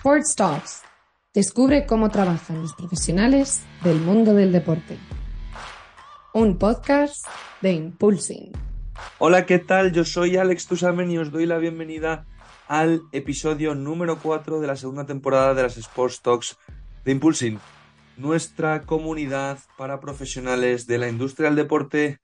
Sports 0.00 0.34
Talks. 0.34 0.82
Descubre 1.34 1.84
cómo 1.84 2.08
trabajan 2.08 2.62
los 2.62 2.72
profesionales 2.72 3.60
del 3.84 4.00
mundo 4.00 4.32
del 4.32 4.50
deporte. 4.50 4.96
Un 6.32 6.56
podcast 6.56 7.26
de 7.60 7.72
Impulsing. 7.72 8.50
Hola, 9.18 9.44
¿qué 9.44 9.58
tal? 9.58 9.92
Yo 9.92 10.06
soy 10.06 10.38
Alex 10.38 10.68
Tusamen 10.68 11.10
y 11.10 11.18
os 11.18 11.30
doy 11.30 11.44
la 11.44 11.58
bienvenida 11.58 12.24
al 12.66 13.02
episodio 13.12 13.74
número 13.74 14.18
4 14.20 14.58
de 14.62 14.66
la 14.66 14.76
segunda 14.76 15.04
temporada 15.04 15.52
de 15.52 15.64
las 15.64 15.76
Sports 15.76 16.22
Talks 16.22 16.56
de 17.04 17.12
Impulsing, 17.12 17.58
nuestra 18.16 18.80
comunidad 18.80 19.58
para 19.76 20.00
profesionales 20.00 20.86
de 20.86 20.96
la 20.96 21.10
industria 21.10 21.50
del 21.50 21.56
deporte 21.56 22.20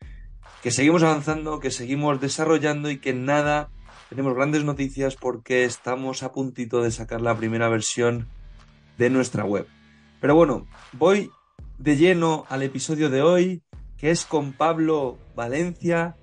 que 0.62 0.70
seguimos 0.70 1.02
avanzando, 1.02 1.60
que 1.60 1.70
seguimos 1.70 2.22
desarrollando 2.22 2.90
y 2.90 3.00
que 3.00 3.12
nada 3.12 3.68
tenemos 4.08 4.34
grandes 4.34 4.64
noticias 4.64 5.16
porque 5.16 5.64
estamos 5.64 6.22
a 6.22 6.32
puntito 6.32 6.82
de 6.82 6.90
sacar 6.90 7.20
la 7.20 7.36
primera 7.36 7.68
versión 7.68 8.28
de 8.98 9.10
nuestra 9.10 9.44
web. 9.44 9.66
Pero 10.20 10.34
bueno, 10.34 10.66
voy 10.92 11.30
de 11.78 11.96
lleno 11.96 12.44
al 12.48 12.62
episodio 12.62 13.10
de 13.10 13.22
hoy, 13.22 13.62
que 13.96 14.10
es 14.10 14.24
con 14.24 14.52
Pablo 14.52 15.18
Valencia, 15.34 16.16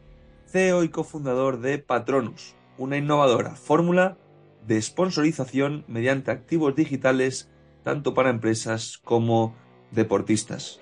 CEO 0.47 0.83
y 0.83 0.89
cofundador 0.89 1.59
de 1.59 1.79
Patronus, 1.79 2.55
una 2.77 2.97
innovadora 2.97 3.55
fórmula 3.55 4.17
de 4.65 4.81
sponsorización 4.81 5.83
mediante 5.87 6.31
activos 6.31 6.75
digitales 6.75 7.49
tanto 7.83 8.13
para 8.13 8.29
empresas 8.29 8.97
como 9.03 9.55
deportistas. 9.91 10.79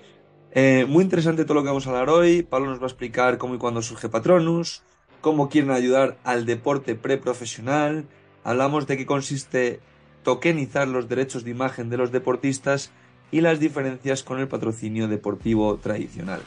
Eh, 0.52 0.86
muy 0.88 1.02
interesante 1.02 1.44
todo 1.44 1.54
lo 1.54 1.62
que 1.62 1.68
vamos 1.68 1.86
a 1.86 1.90
hablar 1.90 2.10
hoy. 2.10 2.42
Pablo 2.42 2.68
nos 2.68 2.78
va 2.78 2.84
a 2.84 2.88
explicar 2.88 3.38
cómo 3.38 3.54
y 3.54 3.58
cuándo 3.58 3.82
surge 3.82 4.08
Patronus, 4.08 4.82
cómo 5.22 5.48
quieren 5.48 5.70
ayudar 5.70 6.18
al 6.24 6.44
deporte 6.44 6.94
preprofesional, 6.94 8.04
hablamos 8.44 8.86
de 8.86 8.98
qué 8.98 9.06
consiste 9.06 9.80
tokenizar 10.24 10.86
los 10.88 11.08
derechos 11.08 11.44
de 11.44 11.52
imagen 11.52 11.88
de 11.88 11.96
los 11.96 12.12
deportistas 12.12 12.90
y 13.30 13.40
las 13.40 13.58
diferencias 13.58 14.22
con 14.22 14.40
el 14.40 14.48
patrocinio 14.48 15.08
deportivo 15.08 15.76
tradicional. 15.76 16.42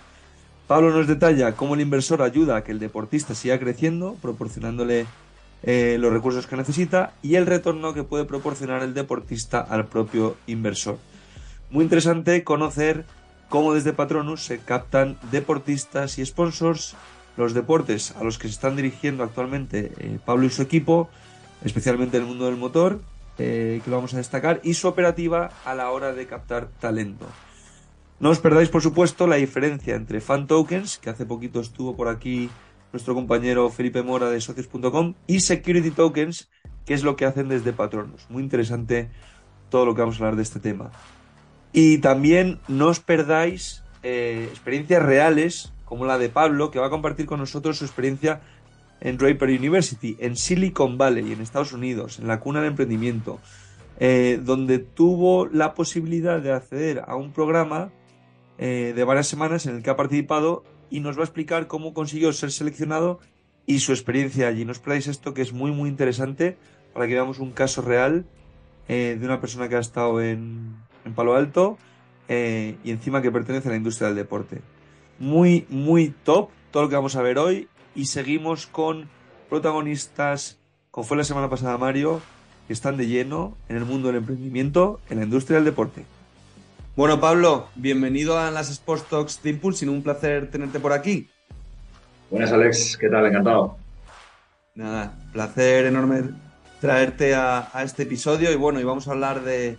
Pablo 0.68 0.92
nos 0.92 1.08
detalla 1.08 1.56
cómo 1.56 1.76
el 1.76 1.82
inversor 1.82 2.22
ayuda 2.22 2.58
a 2.58 2.64
que 2.64 2.72
el 2.72 2.80
deportista 2.80 3.34
siga 3.34 3.60
creciendo, 3.60 4.16
proporcionándole 4.22 5.06
eh, 5.64 5.98
los 6.00 6.12
recursos 6.12 6.46
que 6.46 6.58
necesita 6.58 7.14
y 7.24 7.36
el 7.36 7.46
retorno 7.46 7.94
que 7.94 8.04
puede 8.04 8.26
proporcionar 8.26 8.84
el 8.84 8.94
deportista 8.94 9.62
al 9.62 9.88
propio 9.88 10.36
inversor. 10.48 10.98
Muy 11.70 11.84
interesante 11.84 12.44
conocer 12.44 13.06
cómo 13.48 13.74
desde 13.74 13.94
Patronus 13.94 14.44
se 14.44 14.60
captan 14.60 15.18
deportistas 15.32 16.20
y 16.20 16.26
sponsors 16.26 16.96
los 17.38 17.54
deportes 17.54 18.16
a 18.16 18.24
los 18.24 18.38
que 18.38 18.48
se 18.48 18.54
están 18.54 18.76
dirigiendo 18.76 19.24
actualmente 19.24 19.92
eh, 19.98 20.20
Pablo 20.24 20.46
y 20.46 20.50
su 20.50 20.62
equipo, 20.62 21.10
especialmente 21.64 22.18
en 22.18 22.24
el 22.24 22.30
mundo 22.30 22.46
del 22.46 22.58
motor, 22.58 23.02
eh, 23.38 23.82
que 23.84 23.90
lo 23.90 23.98
vamos 23.98 24.14
a 24.14 24.18
destacar, 24.18 24.62
y 24.64 24.76
su 24.76 24.88
operativa 24.88 25.52
a 25.66 25.76
la 25.76 25.92
hora 25.92 26.14
de 26.14 26.26
captar 26.26 26.70
talento. 26.80 27.28
No 28.20 28.30
os 28.30 28.40
perdáis, 28.40 28.70
por 28.70 28.82
supuesto, 28.82 29.28
la 29.28 29.36
diferencia 29.36 29.96
entre 29.96 30.22
fan 30.22 30.48
tokens, 30.48 30.98
que 30.98 31.10
hace 31.10 31.26
poquito 31.26 31.60
estuvo 31.60 31.98
por 31.98 32.08
aquí 32.08 32.50
nuestro 32.94 33.14
compañero 33.14 33.70
Felipe 33.70 34.04
Mora 34.04 34.30
de 34.30 34.40
socios.com, 34.40 35.16
y 35.28 35.42
security 35.42 35.92
tokens, 35.92 36.50
que 36.86 36.94
es 36.94 37.04
lo 37.04 37.18
que 37.18 37.26
hacen 37.26 37.50
desde 37.50 37.74
Patronos. 37.74 38.26
Muy 38.30 38.42
interesante 38.42 39.10
todo 39.70 39.86
lo 39.86 39.96
que 39.96 40.02
vamos 40.02 40.16
a 40.16 40.20
hablar 40.20 40.38
de 40.38 40.44
este 40.44 40.62
tema. 40.62 40.92
Y 41.74 41.98
también 41.98 42.62
no 42.70 42.88
os 42.88 43.02
perdáis 43.02 43.84
eh, 44.02 44.48
experiencias 44.50 45.04
reales 45.04 45.74
como 45.86 46.06
la 46.06 46.18
de 46.18 46.30
Pablo, 46.30 46.72
que 46.72 46.80
va 46.80 46.88
a 46.88 46.90
compartir 46.90 47.26
con 47.26 47.40
nosotros 47.40 47.78
su 47.78 47.86
experiencia 47.86 48.42
en 49.00 49.18
Draper 49.18 49.50
University, 49.50 50.18
en 50.20 50.36
Silicon 50.36 50.98
Valley, 50.98 51.32
en 51.32 51.42
Estados 51.42 51.74
Unidos, 51.74 52.20
en 52.20 52.28
la 52.28 52.40
cuna 52.40 52.60
del 52.60 52.72
emprendimiento, 52.72 53.40
eh, 54.00 54.40
donde 54.44 54.80
tuvo 54.80 55.46
la 55.48 55.74
posibilidad 55.74 56.42
de 56.42 56.52
acceder 56.52 57.04
a 57.06 57.16
un 57.16 57.32
programa 57.32 57.92
eh, 58.58 58.94
de 58.96 59.04
varias 59.04 59.28
semanas 59.28 59.66
en 59.66 59.76
el 59.76 59.84
que 59.84 59.90
ha 59.90 59.96
participado 59.96 60.64
y 60.90 61.00
nos 61.00 61.18
va 61.18 61.22
a 61.22 61.26
explicar 61.26 61.68
cómo 61.68 61.94
consiguió 61.94 62.32
ser 62.34 62.52
seleccionado 62.52 63.20
y 63.66 63.80
su 63.80 63.92
experiencia 63.92 64.48
allí. 64.48 64.66
No 64.66 64.72
os 64.72 64.80
perdáis 64.80 65.08
esto 65.08 65.34
que 65.34 65.42
es 65.42 65.54
muy 65.54 65.72
muy 65.72 65.90
interesante 65.90 66.58
para 66.94 67.08
que 67.08 67.14
veamos 67.14 67.40
un 67.40 67.52
caso 67.52 67.82
real 67.82 68.26
eh, 68.88 69.18
de 69.20 69.26
una 69.26 69.42
persona 69.42 69.68
que 69.68 69.76
ha 69.76 69.80
estado 69.80 70.22
en, 70.22 70.76
en 71.04 71.14
Palo 71.14 71.36
Alto 71.36 71.78
y 72.28 72.90
encima 72.90 73.22
que 73.22 73.32
pertenece 73.32 73.68
a 73.68 73.72
la 73.72 73.78
industria 73.78 74.08
del 74.08 74.18
deporte 74.18 74.62
muy, 75.20 75.66
muy 75.70 76.14
top 76.24 76.50
todo 76.72 76.84
lo 76.84 76.90
que 76.90 76.96
vamos 76.96 77.16
a 77.16 77.22
ver 77.22 77.38
hoy 77.38 77.68
y 77.96 78.06
seguimos 78.06 78.68
con 78.68 79.08
protagonistas, 79.50 80.58
como 80.92 81.08
fue 81.08 81.18
la 81.18 81.24
semana 81.24 81.50
pasada 81.50 81.78
Mario, 81.78 82.22
que 82.68 82.74
están 82.74 82.98
de 82.98 83.08
lleno 83.08 83.56
en 83.70 83.78
el 83.78 83.86
mundo 83.86 84.08
del 84.08 84.18
emprendimiento, 84.18 85.00
en 85.10 85.20
la 85.20 85.24
industria 85.24 85.56
del 85.56 85.66
deporte. 85.66 86.04
Bueno, 86.96 87.20
Pablo, 87.20 87.68
bienvenido 87.76 88.40
a 88.40 88.52
las 88.52 88.70
Sports 88.70 89.06
Talks 89.10 89.44
de 89.44 89.52
Impulsing, 89.52 89.90
un 89.90 90.02
placer 90.02 90.50
tenerte 90.50 90.80
por 90.80 90.94
aquí. 90.94 91.30
Buenas, 92.30 92.52
Alex, 92.52 92.98
¿qué 92.98 93.10
tal? 93.10 93.26
Encantado. 93.26 93.78
Nada, 94.76 95.14
placer 95.32 95.86
enorme 95.86 96.24
traerte 96.82 97.36
a, 97.36 97.70
este 97.84 98.04
episodio 98.04 98.52
y 98.52 98.56
bueno, 98.56 98.80
y 98.80 98.84
vamos 98.84 99.08
a 99.08 99.12
hablar 99.12 99.44
de, 99.44 99.78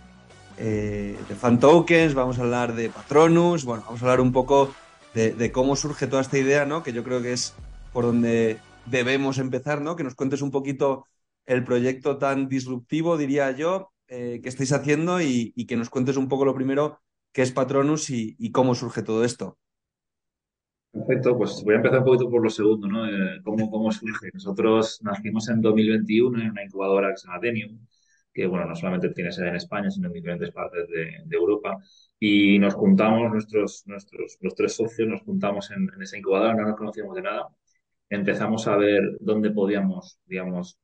eh, 0.57 1.17
de 1.27 1.35
fan 1.35 1.59
tokens, 1.59 2.13
vamos 2.13 2.39
a 2.39 2.41
hablar 2.41 2.73
de 2.73 2.89
Patronus, 2.89 3.65
bueno, 3.65 3.83
vamos 3.85 4.01
a 4.01 4.05
hablar 4.05 4.21
un 4.21 4.31
poco 4.31 4.73
de, 5.17 5.51
cómo 5.51 5.75
surge 5.75 6.05
toda 6.05 6.21
esta 6.21 6.37
idea, 6.37 6.65
¿no? 6.65 6.83
Que 6.83 6.93
yo 6.93 7.03
creo 7.03 7.21
que 7.21 7.33
es 7.33 7.55
por 7.91 8.05
donde 8.05 8.59
debemos 8.85 9.39
empezar, 9.39 9.81
¿no? 9.81 9.95
Que 9.95 10.03
nos 10.03 10.15
cuentes 10.15 10.41
un 10.41 10.51
poquito 10.51 11.05
el 11.45 11.63
proyecto 11.63 12.17
tan 12.17 12.47
disruptivo, 12.47 13.17
diría 13.17 13.51
yo, 13.51 13.91
eh, 14.07 14.39
que 14.43 14.49
estáis 14.49 14.71
haciendo 14.73 15.19
y, 15.21 15.53
que 15.65 15.75
nos 15.75 15.89
cuentes 15.89 16.17
un 16.17 16.27
poco 16.27 16.45
lo 16.45 16.53
primero, 16.53 16.99
qué 17.31 17.41
es 17.41 17.51
Patronus 17.51 18.09
y, 18.09 18.51
cómo 18.51 18.75
surge 18.75 19.01
todo 19.01 19.23
esto. 19.23 19.57
Perfecto, 20.91 21.37
pues 21.37 21.63
voy 21.63 21.73
a 21.73 21.77
empezar 21.77 21.99
un 21.99 22.05
poquito 22.05 22.29
por 22.29 22.43
lo 22.43 22.49
segundo, 22.49 22.87
¿no? 22.87 23.07
Eh, 23.07 23.41
¿cómo, 23.43 23.69
¿Cómo 23.69 23.91
surge? 23.91 24.29
Nosotros 24.33 24.99
nacimos 25.03 25.49
en 25.49 25.61
2021 25.61 26.41
en 26.41 26.51
una 26.51 26.63
incubadora 26.63 27.09
que 27.11 27.17
se 27.17 27.27
llama 27.27 27.39
Denium, 27.39 27.79
que, 28.37 28.45
bueno, 28.45 28.65
no 28.67 28.75
solamente 28.75 29.09
tiene 29.09 29.31
sede 29.31 29.49
en 29.49 29.55
España, 29.55 29.89
sino 29.89 30.07
en 30.07 30.13
diferentes 30.13 30.51
partes 30.51 30.87
de, 30.89 31.23
de 31.25 31.35
Europa 31.35 31.75
y 32.19 32.59
nos 32.59 32.75
juntamos, 32.75 33.31
nuestros, 33.31 33.81
nuestros, 33.87 34.37
los 34.41 34.53
tres 34.53 34.75
socios 34.75 35.07
nos 35.07 35.21
juntamos 35.23 35.71
en, 35.71 35.89
esa 35.99 36.17
incubadora, 36.19 36.53
no 36.53 36.67
nos 36.67 36.77
conocíamos 36.77 37.15
de 37.15 37.23
nada. 37.23 37.47
Empezamos 38.09 38.67
a 38.67 38.75
ver 38.77 39.01
dónde 39.21 39.49
podíamos, 39.49 40.19
digamos, 40.25 40.77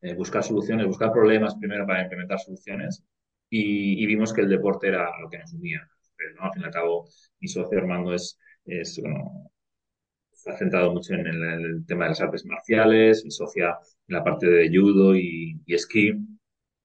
eh, 0.00 0.14
buscar 0.14 0.42
soluciones, 0.42 0.86
buscar 0.86 1.12
problemas 1.12 1.56
primero 1.56 1.86
para 1.86 2.02
implementar 2.02 2.38
soluciones 2.38 3.04
y, 3.50 4.06
vimos 4.06 4.32
que 4.32 4.40
el 4.40 4.48
deporte 4.48 4.88
era 4.88 5.10
lo 5.20 5.28
que 5.28 5.38
nos 5.38 5.52
unía. 5.52 5.86
¿no? 6.36 6.44
Al 6.46 6.52
fin 6.54 6.62
y 6.62 6.64
al 6.64 6.70
cabo, 6.72 7.06
mi 7.40 7.48
socio 7.48 7.78
Armando 7.78 8.14
es, 8.14 8.38
es 8.64 8.98
bueno, 9.02 9.50
está 10.32 10.56
centrado 10.56 10.90
mucho 10.92 11.12
en 11.12 11.26
el, 11.26 11.84
tema 11.86 12.04
de 12.04 12.10
las 12.10 12.20
artes 12.22 12.46
marciales, 12.46 13.24
mi 13.24 13.30
socia 13.30 13.78
en 14.08 14.14
la 14.16 14.24
parte 14.24 14.46
de 14.46 14.70
judo 14.70 15.14
y, 15.14 15.60
y 15.66 15.74
esquí, 15.74 16.14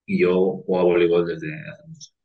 y 0.05 0.21
yo 0.21 0.63
juego 0.65 0.79
a 0.81 0.83
voleibol 0.83 1.25
desde 1.27 1.53
hace 1.69 1.87
muchos. 1.87 2.15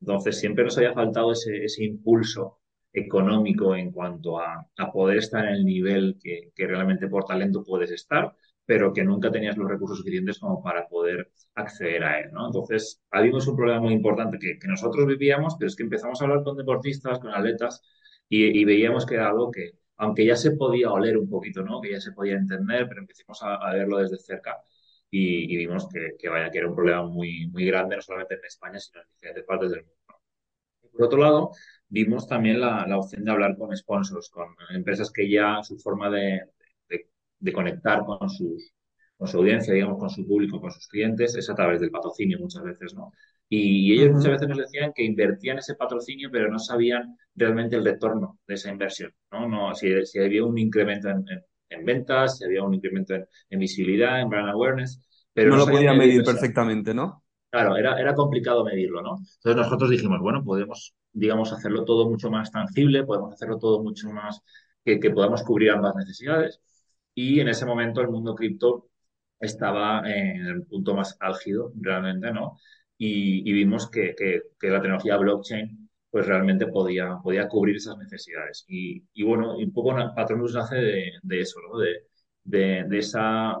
Entonces, 0.00 0.38
siempre 0.40 0.64
nos 0.64 0.76
había 0.78 0.92
faltado 0.94 1.32
ese, 1.32 1.64
ese 1.64 1.84
impulso 1.84 2.60
económico 2.92 3.74
en 3.76 3.92
cuanto 3.92 4.38
a, 4.40 4.66
a, 4.76 4.92
poder 4.92 5.18
estar 5.18 5.44
en 5.46 5.54
el 5.54 5.64
nivel 5.64 6.18
que, 6.22 6.52
que, 6.54 6.66
realmente 6.66 7.08
por 7.08 7.24
talento 7.24 7.64
puedes 7.64 7.90
estar, 7.92 8.34
pero 8.66 8.92
que 8.92 9.04
nunca 9.04 9.30
tenías 9.30 9.56
los 9.56 9.68
recursos 9.68 9.98
suficientes 9.98 10.38
como 10.38 10.62
para 10.62 10.88
poder 10.88 11.30
acceder 11.54 12.04
a 12.04 12.20
él, 12.20 12.32
¿no? 12.32 12.46
Entonces, 12.46 13.02
habíamos 13.10 13.46
un 13.46 13.56
problema 13.56 13.80
muy 13.80 13.94
importante 13.94 14.38
que, 14.38 14.58
que, 14.58 14.68
nosotros 14.68 15.06
vivíamos, 15.06 15.56
pero 15.58 15.68
es 15.68 15.76
que 15.76 15.84
empezamos 15.84 16.20
a 16.20 16.24
hablar 16.24 16.42
con 16.44 16.56
deportistas, 16.56 17.18
con 17.18 17.30
atletas, 17.34 17.82
y, 18.28 18.44
y, 18.60 18.64
veíamos 18.64 19.06
que 19.06 19.14
era 19.14 19.28
algo 19.28 19.50
que, 19.50 19.72
aunque 19.96 20.26
ya 20.26 20.36
se 20.36 20.52
podía 20.52 20.90
oler 20.90 21.16
un 21.18 21.28
poquito, 21.30 21.62
¿no? 21.62 21.80
Que 21.80 21.92
ya 21.92 22.00
se 22.00 22.12
podía 22.12 22.34
entender, 22.36 22.88
pero 22.88 23.00
empezamos 23.00 23.40
a 23.42 23.72
verlo 23.72 23.98
desde 23.98 24.18
cerca 24.18 24.62
y, 25.14 25.56
vimos 25.58 25.88
que, 25.88 26.16
que, 26.18 26.28
vaya, 26.30 26.50
que 26.50 26.58
era 26.58 26.68
un 26.68 26.74
problema 26.74 27.04
muy, 27.04 27.46
muy 27.48 27.66
grande, 27.66 27.96
no 27.96 28.02
solamente 28.02 28.34
en 28.34 28.44
España, 28.46 28.78
sino 28.80 29.02
en 29.02 29.08
diferentes 29.08 29.44
partes 29.44 29.70
del 29.70 29.80
mundo. 29.80 30.20
por 30.92 31.02
otro 31.04 31.18
lado, 31.20 31.50
vimos 31.88 32.26
también 32.26 32.60
la, 32.60 32.86
la, 32.86 32.98
opción 32.98 33.24
de 33.24 33.30
hablar 33.30 33.56
con 33.58 33.76
sponsors, 33.76 34.30
con 34.30 34.48
empresas 34.74 35.12
que 35.12 35.30
ya 35.30 35.62
su 35.62 35.78
forma 35.78 36.08
de, 36.10 36.40
de, 36.88 37.10
de 37.38 37.52
conectar 37.52 38.04
con, 38.06 38.30
sus, 38.30 38.72
con 39.18 39.28
su 39.28 39.38
audiencia, 39.38 39.74
digamos, 39.74 39.98
con 39.98 40.08
su 40.10 40.26
público, 40.26 40.60
con 40.60 40.70
sus 40.70 40.88
clientes, 40.88 41.34
es 41.36 41.50
a 41.50 41.54
través 41.54 41.80
del 41.80 41.90
patrocinio 41.90 42.38
muchas 42.38 42.62
veces, 42.64 42.94
¿no? 42.94 43.12
Y, 43.50 43.92
ellos 43.92 44.12
muchas 44.12 44.32
veces 44.32 44.48
nos 44.48 44.58
decían 44.58 44.92
que 44.94 45.04
invertían 45.04 45.58
ese 45.58 45.74
patrocinio, 45.74 46.30
pero 46.32 46.50
no 46.50 46.58
sabían 46.58 47.18
realmente 47.34 47.76
el 47.76 47.84
retorno 47.84 48.38
de 48.46 48.54
esa 48.54 48.70
inversión, 48.70 49.12
¿no? 49.30 49.46
no 49.46 49.74
si, 49.74 50.06
si 50.06 50.20
había 50.20 50.42
un 50.44 50.56
incremento 50.56 51.10
en, 51.10 51.18
en 51.28 51.42
en 51.72 51.84
ventas, 51.84 52.42
había 52.44 52.62
un 52.62 52.74
incremento 52.74 53.14
en, 53.14 53.58
visibilidad, 53.58 54.20
en 54.20 54.28
brand 54.28 54.50
awareness. 54.50 55.00
Pero 55.32 55.50
no, 55.50 55.56
lo 55.58 55.66
podía 55.66 55.94
medir 55.94 56.22
perfectamente, 56.24 56.94
¿no? 56.94 57.24
Claro, 57.50 57.76
era, 57.76 57.98
era 58.00 58.14
complicado 58.14 58.64
medirlo, 58.64 59.02
¿no? 59.02 59.16
Entonces 59.18 59.56
nosotros 59.56 59.90
dijimos, 59.90 60.20
bueno, 60.20 60.42
podemos, 60.44 60.94
digamos, 61.12 61.52
hacerlo 61.52 61.84
todo 61.84 62.08
mucho 62.08 62.30
más 62.30 62.50
tangible, 62.50 63.04
podemos 63.04 63.34
hacerlo 63.34 63.58
todo 63.58 63.82
mucho 63.82 64.10
más 64.10 64.40
que, 64.84 64.98
que 65.00 65.10
podamos 65.10 65.42
cubrir 65.42 65.70
ambas 65.70 65.94
necesidades. 65.96 66.60
Y 67.14 67.40
en 67.40 67.48
ese 67.48 67.66
momento 67.66 68.00
el 68.00 68.08
mundo 68.08 68.34
cripto 68.34 68.88
estaba 69.38 70.02
en 70.10 70.46
el 70.46 70.64
punto 70.64 70.94
más 70.94 71.16
álgido, 71.20 71.72
realmente, 71.74 72.32
¿no? 72.32 72.58
y, 73.04 73.52
vimos 73.52 73.90
que, 73.90 74.14
la 74.62 74.80
tecnología 74.80 75.16
blockchain 75.16 75.81
pues 76.12 76.26
realmente 76.26 76.66
podía, 76.66 77.16
podía 77.22 77.48
cubrir 77.48 77.76
esas 77.76 77.96
necesidades. 77.96 78.66
Y, 78.68 79.02
bueno, 79.24 79.56
un 79.56 79.72
poco 79.72 79.96
Patronus 80.14 80.54
nace 80.54 80.76
de, 80.76 81.40
eso, 81.40 81.58
¿no? 81.62 81.78
De, 81.78 82.84
de, 82.84 82.98
esa, 82.98 83.56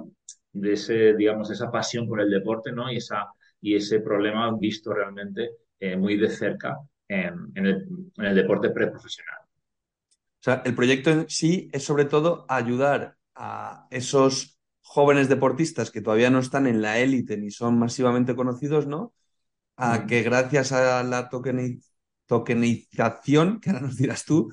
de 0.52 0.74
ese, 0.74 1.14
digamos, 1.14 1.50
esa 1.50 1.70
pasión 1.70 2.06
por 2.06 2.20
el 2.20 2.30
deporte, 2.30 2.70
¿no? 2.70 2.92
Y, 2.92 2.98
esa, 2.98 3.26
y 3.58 3.74
ese 3.74 4.00
problema 4.00 4.54
visto 4.54 4.92
realmente 4.92 5.48
eh, 5.80 5.96
muy 5.96 6.18
de 6.18 6.28
cerca 6.28 6.76
en, 7.08 7.50
el, 7.54 7.86
en 8.18 8.24
el 8.24 8.34
deporte 8.34 8.68
preprofesional. 8.68 9.38
O 9.44 10.42
sea, 10.42 10.60
el 10.66 10.74
proyecto 10.74 11.08
en 11.08 11.30
sí 11.30 11.70
es 11.72 11.84
sobre 11.84 12.04
todo 12.04 12.44
ayudar 12.50 13.16
a 13.34 13.86
esos 13.90 14.58
jóvenes 14.82 15.30
deportistas 15.30 15.90
que 15.90 16.02
todavía 16.02 16.28
no 16.28 16.40
están 16.40 16.66
en 16.66 16.82
la 16.82 16.98
élite 16.98 17.38
ni 17.38 17.50
son 17.50 17.78
masivamente 17.78 18.36
conocidos, 18.36 18.86
¿no? 18.86 19.14
A 19.76 20.00
mm. 20.00 20.06
que 20.06 20.22
gracias 20.22 20.72
a 20.72 21.02
la 21.02 21.30
tokenización, 21.30 21.91
que 23.60 23.70
ahora 23.70 23.80
nos 23.80 23.96
dirás 23.96 24.24
tú, 24.24 24.50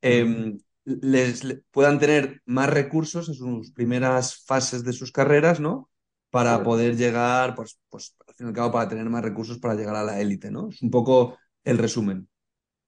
em, 0.00 0.58
les, 0.84 1.42
puedan 1.70 1.98
tener 1.98 2.42
más 2.46 2.70
recursos 2.70 3.28
en 3.28 3.34
sus 3.34 3.72
primeras 3.72 4.44
fases 4.44 4.84
de 4.84 4.92
sus 4.92 5.12
carreras, 5.12 5.60
¿no? 5.60 5.90
Para 6.30 6.62
poder 6.62 6.96
llegar, 6.96 7.54
pues, 7.54 7.78
pues, 7.88 8.14
al 8.26 8.34
fin 8.34 8.46
y 8.46 8.48
al 8.50 8.54
cabo, 8.54 8.72
para 8.72 8.88
tener 8.88 9.08
más 9.08 9.24
recursos 9.24 9.58
para 9.58 9.74
llegar 9.74 9.96
a 9.96 10.04
la 10.04 10.20
élite, 10.20 10.50
¿no? 10.50 10.68
Es 10.68 10.82
un 10.82 10.90
poco 10.90 11.38
el 11.64 11.78
resumen. 11.78 12.28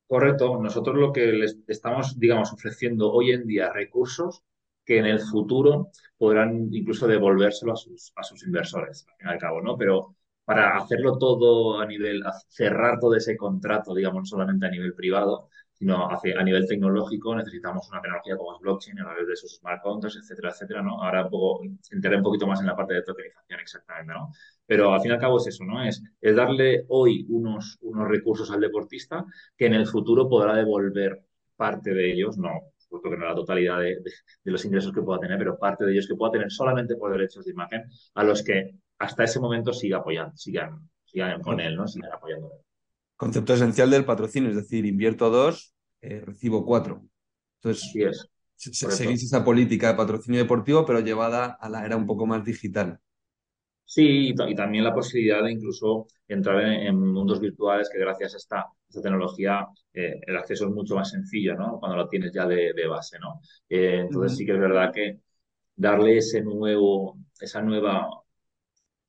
Correcto. 0.07 0.59
Nosotros 0.61 0.97
lo 0.97 1.13
que 1.13 1.27
les 1.33 1.59
estamos, 1.67 2.19
digamos, 2.19 2.53
ofreciendo 2.53 3.13
hoy 3.13 3.33
en 3.33 3.47
día 3.47 3.73
recursos 3.73 4.43
que 4.85 4.99
en 4.99 5.07
el 5.07 5.21
futuro 5.21 5.91
podrán 6.17 6.69
incluso 6.73 7.07
devolvérselo 7.07 7.73
a 7.73 7.77
sus, 7.77 8.13
a 8.17 8.23
sus 8.23 8.43
inversores, 8.47 9.05
al 9.07 9.17
fin 9.19 9.29
y 9.29 9.31
al 9.33 9.39
cabo, 9.39 9.61
¿no? 9.61 9.77
Pero 9.77 10.17
para 10.49 10.79
hacerlo 10.79 11.19
todo 11.19 11.79
a 11.79 11.85
nivel, 11.85 12.23
cerrar 12.49 12.99
todo 12.99 13.15
ese 13.15 13.37
contrato, 13.37 13.95
digamos, 13.95 14.23
no 14.23 14.25
solamente 14.25 14.65
a 14.65 14.71
nivel 14.71 14.95
privado, 14.95 15.51
sino 15.75 16.09
a 16.09 16.43
nivel 16.43 16.67
tecnológico 16.67 17.37
necesitamos 17.37 17.87
una 17.91 18.01
tecnología 18.01 18.35
como 18.39 18.55
es 18.55 18.61
blockchain 18.63 18.99
a 18.99 19.05
través 19.05 19.27
de 19.27 19.35
esos 19.35 19.57
smart 19.57 19.83
contracts, 19.83 20.17
etcétera, 20.17 20.49
etcétera, 20.49 20.81
¿no? 20.83 21.03
Ahora 21.03 21.25
un 21.25 21.31
poco, 21.31 21.61
entraré 21.91 22.17
un 22.17 22.23
poquito 22.23 22.47
más 22.47 22.61
en 22.61 22.67
la 22.67 22.75
parte 22.75 22.95
de 22.95 23.03
tokenización 23.03 23.61
exactamente, 23.61 24.15
¿no? 24.15 24.33
Pero 24.65 24.95
al 24.95 25.03
fin 25.03 25.11
y 25.11 25.15
al 25.15 25.21
cabo 25.21 25.37
es 25.37 25.49
eso, 25.49 25.65
¿no? 25.65 25.85
Es, 25.85 26.03
es 26.19 26.35
darle 26.35 26.87
hoy 26.89 27.27
unos, 27.29 27.77
unos 27.83 28.09
recursos 28.09 28.51
al 28.51 28.61
deportista 28.61 29.27
que 29.55 29.67
en 29.67 29.75
el 29.75 29.87
futuro 29.87 30.31
podrá 30.31 30.55
devolver 30.55 31.27
parte 31.57 31.93
de 31.93 32.11
ellos, 32.11 32.39
no, 32.39 32.53
supuesto 32.89 33.11
que 33.11 33.17
no 33.17 33.27
la 33.27 33.35
totalidad 33.35 33.79
de, 33.79 33.97
de, 33.97 34.51
los 34.51 34.65
ingresos 34.65 34.93
que 34.93 35.03
pueda 35.03 35.21
tener, 35.21 35.39
pero 35.39 35.59
parte 35.59 35.85
de 35.85 35.93
ellos 35.93 36.09
que 36.09 36.15
pueda 36.15 36.33
tener 36.33 36.51
solamente 36.51 36.97
por 36.97 37.13
derechos 37.13 37.45
de 37.45 37.53
imagen, 37.53 37.85
a 38.15 38.25
los 38.25 38.43
que 38.43 38.75
hasta 38.99 39.25
ese 39.25 39.41
momento 39.41 39.73
siga 39.73 39.99
apoyando, 39.99 40.37
sigan, 40.37 40.89
sigan 41.05 41.41
con 41.43 41.61
él, 41.61 41.77
¿no? 41.77 41.87
Sigan 41.87 42.13
apoyando. 42.13 42.51
Concepto 43.17 43.55
esencial 43.55 43.91
del 43.91 44.05
patrocinio, 44.05 44.51
es 44.51 44.57
decir, 44.57 44.87
invierto 44.87 45.31
dos, 45.31 45.75
eh, 46.01 46.21
recibo 46.21 46.65
cuatro. 46.65 47.05
Entonces, 47.61 47.91
sí 47.91 48.01
seguís 48.59 49.23
esa 49.23 49.45
política 49.45 49.89
de 49.89 49.95
patrocinio 49.95 50.41
deportivo, 50.41 50.85
pero 50.85 51.01
llevada 51.01 51.57
a 51.61 51.69
la 51.69 51.85
era 51.85 51.97
un 51.97 52.07
poco 52.07 52.27
más 52.27 52.45
digital. 52.45 52.99
Sí, 53.85 54.35
y, 54.37 54.55
también 54.55 54.85
la 54.85 54.93
posibilidad 54.93 55.43
de 55.43 55.53
incluso 55.53 56.09
entrar 56.27 56.61
en, 56.63 56.99
mundos 56.99 57.41
virtuales 57.41 57.89
que 57.91 57.99
gracias 57.99 58.35
a 58.35 58.37
esta, 58.37 58.67
tecnología 59.03 59.67
eh, 59.93 60.21
el 60.27 60.37
acceso 60.37 60.67
es 60.67 60.73
mucho 60.73 60.95
más 60.95 61.11
sencillo, 61.11 61.55
¿no? 61.55 61.79
Cuando 61.79 61.97
lo 61.97 62.09
tienes 62.09 62.33
ya 62.33 62.47
de, 62.47 62.73
base, 62.89 63.19
¿no? 63.19 63.41
Eh, 63.69 64.01
entonces 64.01 64.37
sí 64.39 64.47
que 64.47 64.53
es 64.53 64.59
verdad 64.61 64.93
que 64.93 65.21
darle 65.77 66.19
ese 66.19 66.43
nuevo, 66.43 67.19
esa 67.41 67.63
nueva, 67.63 68.09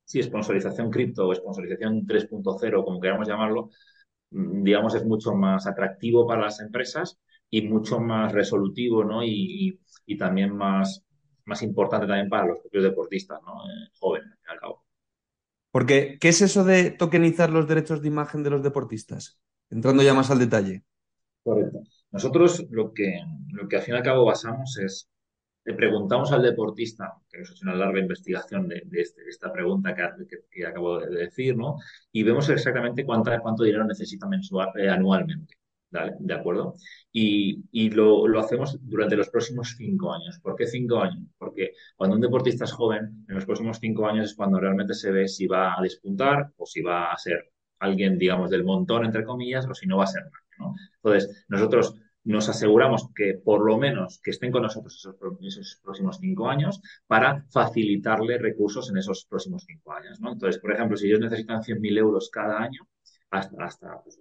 sí, 0.04 0.22
sponsorización 0.24 0.90
cripto 0.92 1.28
o 1.28 1.36
sponsorización 1.36 2.06
3.0, 2.06 2.84
como 2.84 3.00
queramos 3.00 3.28
llamarlo, 3.28 3.70
Mm, 4.32 4.64
digamos, 4.64 4.96
es 4.96 5.06
mucho 5.06 5.34
más 5.34 5.66
atractivo 5.68 6.28
para 6.28 6.44
las 6.44 6.60
empresas 6.60 7.20
y 7.50 7.64
mucho 7.64 8.00
más 8.00 8.32
resolutivo, 8.32 9.04
¿no? 9.04 9.24
Y, 9.24 9.80
también 10.18 10.56
más, 10.56 11.04
más 11.46 11.62
importante 11.62 12.08
también 12.08 12.30
para 12.30 12.48
los 12.48 12.60
propios 12.60 12.84
deportistas, 12.84 13.40
¿no? 13.46 13.64
Eh, 13.64 13.90
jóvenes, 14.00 14.34
al 14.48 14.60
cabo. 14.60 14.84
Porque, 15.72 16.18
¿qué 16.20 16.30
es 16.30 16.42
eso 16.42 16.64
de 16.64 16.90
tokenizar 16.90 17.52
los 17.52 17.68
derechos 17.68 18.02
de 18.02 18.08
imagen 18.08 18.42
de 18.42 18.50
los 18.50 18.64
deportistas? 18.64 19.40
Entrando 19.70 20.04
ya 20.04 20.14
más 20.14 20.32
al 20.32 20.40
detalle. 20.40 20.84
Correcto. 21.44 21.80
Nosotros 22.12 22.66
lo 22.70 22.94
que, 22.94 23.22
lo 23.52 23.68
que 23.68 23.78
al 23.78 23.82
fin 23.84 23.94
y 23.94 23.98
al 23.98 24.04
cabo 24.04 24.26
basamos 24.26 24.78
es 24.78 25.10
le 25.66 25.76
preguntamos 25.76 26.32
al 26.32 26.42
deportista, 26.42 27.14
que 27.30 27.38
ha 27.38 27.42
hecho 27.42 27.54
una 27.62 27.76
larga 27.76 28.00
investigación 28.00 28.68
de, 28.68 28.82
este, 28.92 29.22
esta 29.28 29.52
pregunta 29.52 29.94
que, 29.94 30.66
acabo 30.66 31.00
de 31.00 31.16
decir, 31.16 31.56
¿no? 31.56 31.78
Y 32.12 32.24
vemos 32.24 32.50
exactamente 32.50 33.06
cuánto, 33.06 33.32
cuánto 33.42 33.64
dinero 33.64 33.86
necesita 33.86 34.28
mensual, 34.28 34.70
eh, 34.78 34.90
anualmente. 34.90 35.56
¿De 35.92 36.34
acuerdo? 36.34 36.76
Y, 37.12 37.90
lo, 37.92 38.40
hacemos 38.40 38.78
durante 38.82 39.16
los 39.16 39.30
próximos 39.30 39.76
cinco 39.78 40.14
años. 40.14 40.40
¿Por 40.42 40.56
qué 40.56 40.68
cinco 40.68 41.00
años? 41.02 41.28
Porque 41.38 41.74
cuando 41.96 42.16
un 42.16 42.22
deportista 42.22 42.66
es 42.66 42.72
joven, 42.72 43.26
en 43.28 43.36
los 43.36 43.46
próximos 43.46 43.78
cinco 43.80 44.08
años 44.08 44.30
es 44.32 44.36
cuando 44.36 44.60
realmente 44.60 44.94
se 44.94 45.12
ve 45.12 45.28
si 45.28 45.48
va 45.48 45.78
a 45.78 45.82
despuntar 45.82 46.52
o 46.58 46.66
si 46.66 46.82
va 46.82 47.12
a 47.12 47.18
ser 47.18 47.52
alguien, 47.80 48.18
digamos, 48.18 48.50
del 48.50 48.64
montón, 48.64 49.06
entre 49.06 49.24
comillas, 49.24 49.68
o 49.68 49.74
si 49.74 49.88
no 49.88 49.98
va 49.98 50.04
a 50.04 50.08
ser 50.08 50.24
nada. 50.24 50.44
¿no? 50.60 50.76
Entonces, 50.96 51.46
nosotros 51.48 51.96
nos 52.24 52.50
aseguramos 52.50 53.10
que 53.16 53.36
por 53.44 53.66
lo 53.66 53.78
menos 53.78 54.20
que 54.22 54.32
estén 54.32 54.52
con 54.52 54.64
nosotros 54.64 55.08
esos, 55.42 55.80
próximos 55.82 56.18
cinco 56.20 56.50
años 56.50 56.82
para 57.08 57.46
facilitarle 57.50 58.38
recursos 58.38 58.90
en 58.90 58.98
esos 58.98 59.26
próximos 59.26 59.64
cinco 59.66 59.94
años. 59.94 60.20
¿no? 60.20 60.34
Entonces, 60.34 60.62
por 60.62 60.74
ejemplo, 60.74 60.98
si 60.98 61.08
ellos 61.08 61.22
necesitan 61.22 61.62
100.000 61.62 61.98
euros 61.98 62.30
cada 62.30 62.60
año, 62.60 62.88
hasta, 63.32 63.64
hasta 63.64 64.02
pues, 64.04 64.20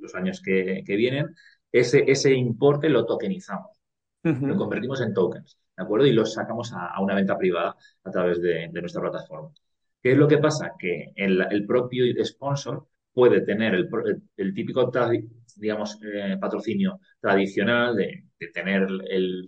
los, 0.00 0.14
años 0.14 0.40
que, 0.42 0.82
vienen, 0.86 1.34
ese, 1.72 2.04
ese 2.06 2.32
importe 2.34 2.88
lo 2.88 3.04
tokenizamos, 3.06 3.76
lo 4.22 4.56
convertimos 4.56 5.00
en 5.00 5.14
tokens, 5.14 5.58
¿de 5.76 5.84
acuerdo? 5.84 6.06
Y 6.06 6.12
los 6.12 6.32
sacamos 6.32 6.72
a, 6.72 7.00
una 7.00 7.14
venta 7.14 7.38
privada 7.38 7.76
a 8.04 8.10
través 8.10 8.40
de, 8.40 8.68
nuestra 8.72 9.00
plataforma. 9.00 9.50
¿Qué 10.06 10.12
es 10.12 10.18
lo 10.18 10.28
que 10.28 10.38
pasa? 10.38 10.74
Que 10.78 11.10
el, 11.16 11.44
el 11.50 11.66
propio 11.66 12.04
sponsor 12.24 12.86
puede 13.12 13.40
tener 13.40 13.74
el, 13.74 13.90
el 14.36 14.54
típico 14.54 14.88
digamos, 15.56 15.98
eh, 16.00 16.36
patrocinio 16.40 17.00
tradicional 17.20 17.96
de, 17.96 18.24
tener 18.54 18.86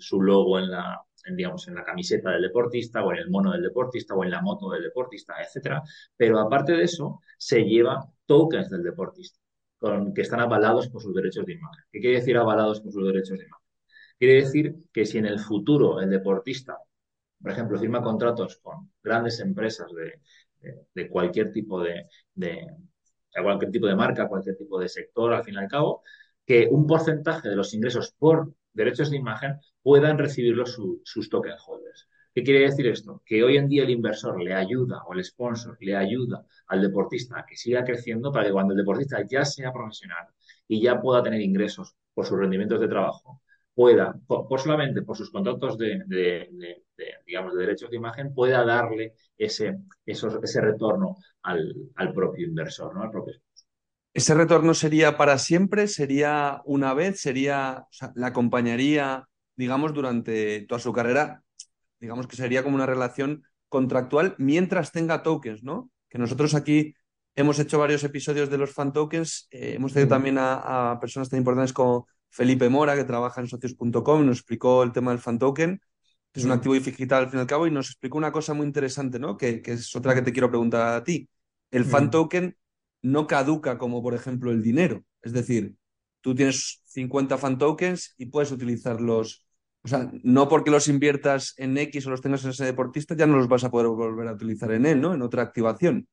su 0.01 0.21
logo 0.21 0.59
en 0.59 0.73
la, 0.73 1.01
digamos, 1.31 1.69
en 1.69 1.77
la 1.77 1.85
camiseta 1.85 2.33
del 2.33 2.43
deportista 2.43 3.05
o 3.05 3.13
en 3.13 3.19
el 3.19 3.31
mono 3.31 3.53
del 3.53 3.63
deportista 3.63 4.15
o 4.17 4.25
en 4.25 4.33
la 4.33 4.43
moto 4.43 4.69
del 4.71 4.83
deportista, 4.83 5.41
etcétera. 5.41 5.81
Pero 6.17 6.41
aparte 6.41 6.73
de 6.73 6.83
eso, 6.83 7.21
se 7.37 7.63
lleva 7.63 8.05
tokens 8.27 8.69
del 8.69 8.83
deportista 8.83 9.39
con, 9.79 10.13
que 10.13 10.23
están 10.23 10.41
avalados 10.41 10.89
por 10.89 11.01
sus 11.01 11.15
derechos 11.15 11.47
de 11.47 11.53
imagen. 11.53 11.85
¿Qué 11.93 12.01
quiere 12.01 12.17
decir 12.17 12.37
avalados 12.37 12.81
por 12.81 12.93
sus 12.93 13.07
derechos 13.07 13.39
de 13.39 13.45
imagen? 13.45 13.67
Quiere 14.19 14.35
decir 14.35 14.75
que 14.93 15.07
si 15.07 15.19
en 15.19 15.27
el 15.27 15.39
futuro 15.39 16.01
el 16.01 16.11
deportista, 16.11 16.79
por 17.41 17.53
ejemplo, 17.53 17.79
firma 17.79 18.03
contratos 18.03 18.57
con 18.57 18.91
grandes 19.01 19.39
empresas 19.39 19.87
de, 19.95 20.21
cualquier 21.11 21.53
tipo 21.53 21.83
de, 21.83 22.07
cualquier 23.43 23.71
tipo 23.71 23.87
de 23.87 23.97
marca, 23.97 24.29
cualquier 24.29 24.57
tipo 24.57 24.79
de 24.81 24.89
sector, 24.89 25.33
al 25.33 25.45
fin 25.45 25.55
y 25.55 25.59
al 25.59 25.69
cabo, 25.69 26.03
que 26.45 26.69
un 26.71 26.87
porcentaje 26.87 27.49
de 27.49 27.57
los 27.57 27.75
ingresos 27.75 28.15
por 28.19 28.53
derechos 28.73 29.11
de 29.11 29.17
imagen 29.17 29.59
puedan 29.83 30.19
recibirlo 30.19 30.65
sus 30.67 31.29
token 31.31 31.55
holders. 31.67 32.09
¿Qué 32.35 32.45
quiere 32.45 32.61
decir 32.61 32.87
esto? 32.87 33.23
Que 33.27 33.43
hoy 33.43 33.57
en 33.57 33.69
día 33.69 33.83
el 33.83 33.91
inversor 33.91 34.41
le 34.41 34.55
ayuda 34.55 35.03
o 35.09 35.13
el 35.13 35.25
sponsor 35.25 35.77
le 35.81 35.97
ayuda 35.97 36.47
al 36.69 36.83
deportista 36.83 37.41
a 37.41 37.45
que 37.45 37.57
siga 37.57 37.85
creciendo 37.85 38.31
para 38.31 38.47
que 38.47 38.53
cuando 38.53 38.75
el 38.75 38.79
deportista 38.79 39.25
ya 39.29 39.45
sea 39.45 39.73
profesional 39.73 40.27
y 40.69 40.81
ya 40.81 41.01
pueda 41.01 41.23
tener 41.23 41.41
ingresos 41.41 41.97
por 42.15 42.27
sus 42.27 42.39
rendimientos 42.39 42.81
de 42.81 42.89
trabajo, 42.89 43.43
pueda, 43.79 44.13
por, 44.27 44.61
solamente 44.61 45.03
por 45.03 45.17
sus 45.17 45.31
contratos 45.31 45.79
de, 45.79 46.05
digamos, 47.25 47.55
de 47.55 47.61
derechos 47.61 47.89
de 47.89 47.97
imagen, 47.97 48.35
pueda 48.35 48.65
darle 48.65 49.15
ese, 49.37 49.79
ese 50.05 50.61
retorno 50.61 51.15
al, 51.43 52.13
propio 52.13 52.45
inversor, 52.45 52.93
¿no? 52.93 53.03
Al 53.05 53.13
propio 53.13 53.35
¿Ese 54.13 54.35
retorno 54.35 54.75
sería 54.75 55.17
para 55.17 55.39
siempre? 55.39 55.87
¿Sería 55.87 56.61
una 56.65 56.93
vez? 56.93 57.21
¿Sería, 57.21 57.85
o 57.89 57.93
sea, 57.93 58.11
la 58.17 58.27
acompañaría, 58.27 59.29
digamos, 59.55 59.95
durante 59.95 60.63
toda 60.63 60.81
su 60.81 60.93
carrera? 60.93 61.45
Digamos 62.01 62.27
que 62.27 62.35
sería 62.35 62.65
como 62.65 62.75
una 62.75 62.87
relación 62.87 63.45
contractual 63.69 64.35
mientras 64.39 64.91
tenga 64.91 65.23
tokens, 65.23 65.63
¿no? 65.63 65.89
Que 66.09 66.19
nosotros 66.19 66.57
aquí 66.57 66.97
hemos 67.37 67.61
hecho 67.61 67.79
varios 67.79 68.03
episodios 68.03 68.51
de 68.51 68.59
los 68.59 68.73
fan 68.73 68.93
tokens, 68.93 69.47
eh, 69.53 69.75
hemos 69.77 69.93
tenido 69.93 70.09
también 70.09 70.37
a, 70.37 70.91
a, 70.91 70.99
personas 70.99 71.29
tan 71.29 71.39
importantes 71.39 71.73
como 71.73 72.09
Felipe 72.31 72.69
Mora, 72.69 72.95
que 72.95 73.05
trabaja 73.05 73.41
en 73.41 73.49
socios.com, 73.49 74.27
nos 74.27 74.39
explicó 74.39 74.83
el 74.83 74.93
tema 74.93 75.11
del 75.11 75.21
fan 75.21 75.39
token, 75.39 75.81
que 76.33 76.41
es 76.41 76.47
un 76.47 76.53
activo 76.53 76.75
digital 76.75 77.25
al 77.25 77.31
fin 77.31 77.39
y 77.39 77.41
al 77.41 77.47
cabo, 77.47 77.67
y 77.67 77.71
nos 77.71 77.89
explicó 77.89 78.19
una 78.19 78.33
cosa 78.33 78.55
muy 78.55 78.67
interesante, 78.67 79.19
¿no? 79.19 79.37
Que, 79.37 79.63
es 79.65 79.95
otra 79.97 80.15
que 80.15 80.23
te 80.23 80.33
quiero 80.33 80.51
preguntar 80.51 80.95
a 80.95 81.05
ti. 81.05 81.29
El 81.71 81.85
fan 81.85 82.11
token 82.11 82.57
no 83.03 83.27
caduca 83.27 83.79
como, 83.79 84.03
por 84.03 84.15
ejemplo, 84.15 84.51
el 84.51 84.63
dinero. 84.63 85.05
Es 85.23 85.33
decir, 85.33 85.75
tú 86.21 86.35
tienes 86.35 86.83
50 86.87 87.39
fan 87.39 87.59
tokens 87.59 88.15
y 88.19 88.27
puedes 88.27 88.53
utilizarlos. 88.53 89.47
O 89.83 89.89
sea, 89.89 90.11
no 90.23 90.49
porque 90.49 90.71
los 90.71 90.89
inviertas 90.89 91.55
en 91.57 91.77
X 91.79 92.07
o 92.07 92.11
los 92.11 92.21
tengas 92.21 92.45
en 92.45 92.51
ese 92.51 92.65
deportista, 92.65 93.15
ya 93.15 93.27
no 93.27 93.37
los 93.37 93.49
vas 93.49 93.65
a 93.65 93.71
poder 93.71 93.89
volver 93.89 94.29
a 94.29 94.33
utilizar 94.33 94.73
en 94.73 94.87
él, 94.87 95.01
¿no? 95.01 95.15
En 95.15 95.23
otra 95.23 95.43
activación. 95.43 96.07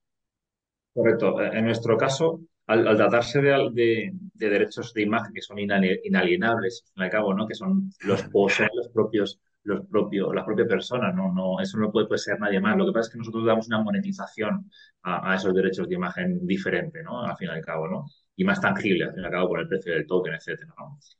Correcto. 0.93 1.41
En 1.41 1.65
nuestro 1.65 1.98
caso, 1.98 2.39
al, 2.67 2.98
tratarse 2.98 3.41
de, 3.41 4.12
derechos 4.34 4.93
de 4.93 5.03
imagen 5.03 5.34
que 5.34 5.41
son 5.41 5.57
inalienables, 5.60 6.86
al 6.95 7.10
cabo, 7.10 7.34
¿no? 7.34 7.48
Que 7.48 7.55
son 7.55 7.91
los 8.01 8.24
poseen 8.24 8.69
los 8.75 8.89
propios, 8.89 9.39
los 9.63 9.86
propios, 9.88 10.34
las 10.34 10.45
propias 10.45 10.67
personas, 10.67 11.13
¿no? 11.15 11.31
No, 11.34 11.60
eso 11.62 11.77
no 11.77 11.91
puede, 11.91 12.17
ser 12.17 12.39
nadie 12.39 12.60
más. 12.60 12.77
Lo 12.77 12.86
que 12.86 12.91
pasa 12.91 13.07
es 13.07 13.13
que 13.13 13.19
nosotros 13.19 13.45
damos 13.45 13.67
una 13.67 13.81
monetización 13.81 14.69
a, 15.03 15.36
esos 15.36 15.53
derechos 15.53 15.88
de 15.88 15.95
imagen 15.95 16.45
diferente, 16.45 17.03
¿no? 17.03 17.22
Al 17.22 17.38
fin 17.38 17.50
y 17.50 17.51
al 17.51 17.62
cabo, 17.62 17.88
¿no? 17.88 18.05
Y 18.36 18.43
más 18.43 18.60
tangible, 18.60 19.05
al 19.05 19.13
fin 19.13 19.24
y 19.24 19.25
al 19.25 19.31
cabo, 19.31 19.50
por 19.50 19.60
el 19.60 19.67
precio 19.67 19.93
del 19.93 20.07
token, 20.07 20.34
etcétera, 20.34 20.74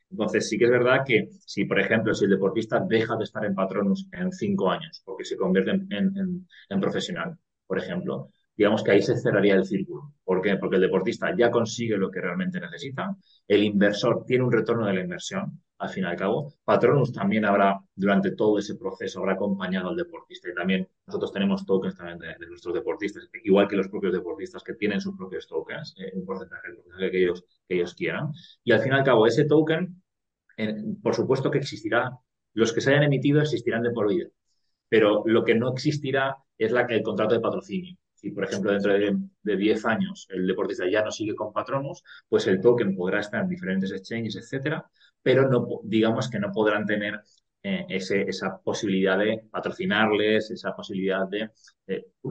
Entonces, 0.10 0.50
sí 0.50 0.58
que 0.58 0.66
es 0.66 0.72
verdad 0.72 1.04
que 1.06 1.30
si, 1.46 1.66
por 1.66 1.80
ejemplo, 1.80 2.14
si 2.14 2.26
el 2.26 2.32
deportista 2.32 2.80
deja 2.80 3.16
de 3.16 3.24
estar 3.24 3.46
en 3.46 3.56
Patronus 3.56 4.08
en 4.12 4.32
cinco 4.32 4.72
años 4.72 5.02
porque 5.06 5.26
se 5.26 5.38
convierte 5.38 5.72
en 5.72 6.82
profesional, 6.82 7.38
por 7.68 7.80
ejemplo, 7.80 8.32
digamos 8.56 8.84
que 8.84 8.92
ahí 8.92 9.02
se 9.02 9.18
cerraría 9.18 9.56
el 9.56 9.66
círculo. 9.66 10.14
¿Por 10.24 10.42
qué? 10.42 10.56
Porque 10.58 10.78
el 10.78 10.82
deportista 10.84 11.36
ya 11.38 11.52
consigue 11.52 11.98
lo 11.98 12.10
que 12.10 12.22
realmente 12.22 12.60
necesita, 12.60 13.16
el 13.48 13.64
inversor 13.64 14.24
tiene 14.26 14.44
un 14.44 14.52
retorno 14.52 14.86
de 14.86 14.94
la 14.94 15.02
inversión, 15.02 15.62
al 15.78 15.90
fin 15.90 16.04
y 16.04 16.08
al 16.08 16.16
cabo. 16.16 16.54
Patronus 16.64 17.12
también 17.12 17.46
habrá, 17.46 17.80
durante 17.94 18.32
todo 18.32 18.58
ese 18.60 18.76
proceso, 18.76 19.20
habrá 19.20 19.34
acompañado 19.34 19.90
al 19.90 19.96
deportista 19.96 20.50
y 20.50 20.54
también 20.54 20.88
nosotros 21.06 21.34
tenemos 21.34 21.66
tokens 21.66 21.96
también 21.96 22.18
de, 22.20 22.48
nuestros 22.48 22.74
deportistas, 22.74 23.30
igual 23.44 23.68
que 23.68 23.76
los 23.76 23.90
propios 23.90 24.14
deportistas 24.14 24.64
que 24.64 24.74
tienen 24.74 25.02
sus 25.02 25.16
propios 25.18 25.48
tokens, 25.48 25.94
eh, 25.98 26.12
un 26.14 26.26
porcentaje, 26.26 26.70
que 27.12 27.24
ellos, 27.24 27.44
que 27.68 27.76
ellos 27.76 27.94
quieran. 27.94 28.32
Y 28.64 28.72
al 28.72 28.80
fin 28.82 28.94
y 28.94 28.96
al 28.96 29.04
cabo, 29.04 29.28
ese 29.28 29.46
token, 29.46 30.02
por 31.04 31.14
supuesto 31.14 31.52
que 31.52 31.58
existirá, 31.58 32.12
los 32.54 32.72
que 32.72 32.80
se 32.80 32.92
hayan 32.92 33.04
emitido 33.04 33.42
existirán 33.42 33.84
de 33.84 33.92
por 33.92 34.08
vida, 34.08 34.30
pero 34.88 35.24
lo 35.26 35.44
que 35.44 35.56
no 35.56 35.74
existirá 35.74 36.38
es 36.58 36.72
la, 36.72 36.82
el 36.84 37.04
contrato 37.04 37.36
de 37.36 37.42
patrocinio 37.42 37.98
si, 38.26 38.32
por 38.32 38.46
ejemplo, 38.46 38.72
dentro 38.72 38.92
de, 38.92 39.56
10 39.56 39.86
años 39.86 40.28
el 40.32 40.48
deportista 40.48 40.90
ya 40.90 41.04
no 41.04 41.12
sigue 41.12 41.36
con 41.36 41.54
patronos, 41.54 42.04
pues 42.28 42.48
el 42.48 42.60
token 42.60 42.96
podrá 42.96 43.20
estar 43.20 43.44
en 43.44 43.50
diferentes 43.50 43.92
exchanges, 43.92 44.36
etcétera, 44.36 44.84
pero 45.22 45.48
no, 45.48 45.82
digamos 45.84 46.28
que 46.28 46.40
no 46.40 46.52
podrán 46.52 46.88
tener 46.88 47.22
eh, 47.62 47.86
esa 47.88 48.58
posibilidad 48.64 49.20
de 49.20 49.44
patrocinarles, 49.52 50.50
esa 50.50 50.76
posibilidad 50.76 51.28
de, 51.28 51.52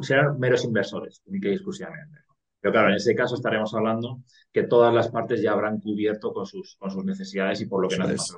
ser 0.02 0.32
meros 0.36 0.64
inversores, 0.64 1.22
única 1.26 1.48
y 1.48 1.52
exclusivamente. 1.52 2.18
Pero 2.60 2.72
claro, 2.72 2.88
en 2.88 2.96
ese 2.96 3.14
caso 3.14 3.36
estaremos 3.36 3.72
hablando 3.72 4.20
que 4.52 4.64
todas 4.64 4.92
las 4.92 5.10
partes 5.10 5.40
ya 5.40 5.52
habrán 5.52 5.78
cubierto 5.78 6.32
con 6.32 6.44
sus, 6.44 6.74
con 6.74 6.90
sus 6.90 7.04
necesidades 7.04 7.60
y 7.60 7.66
por 7.66 7.80
lo 7.80 7.88
que 7.88 7.98
no 7.98 8.08
es. 8.08 8.36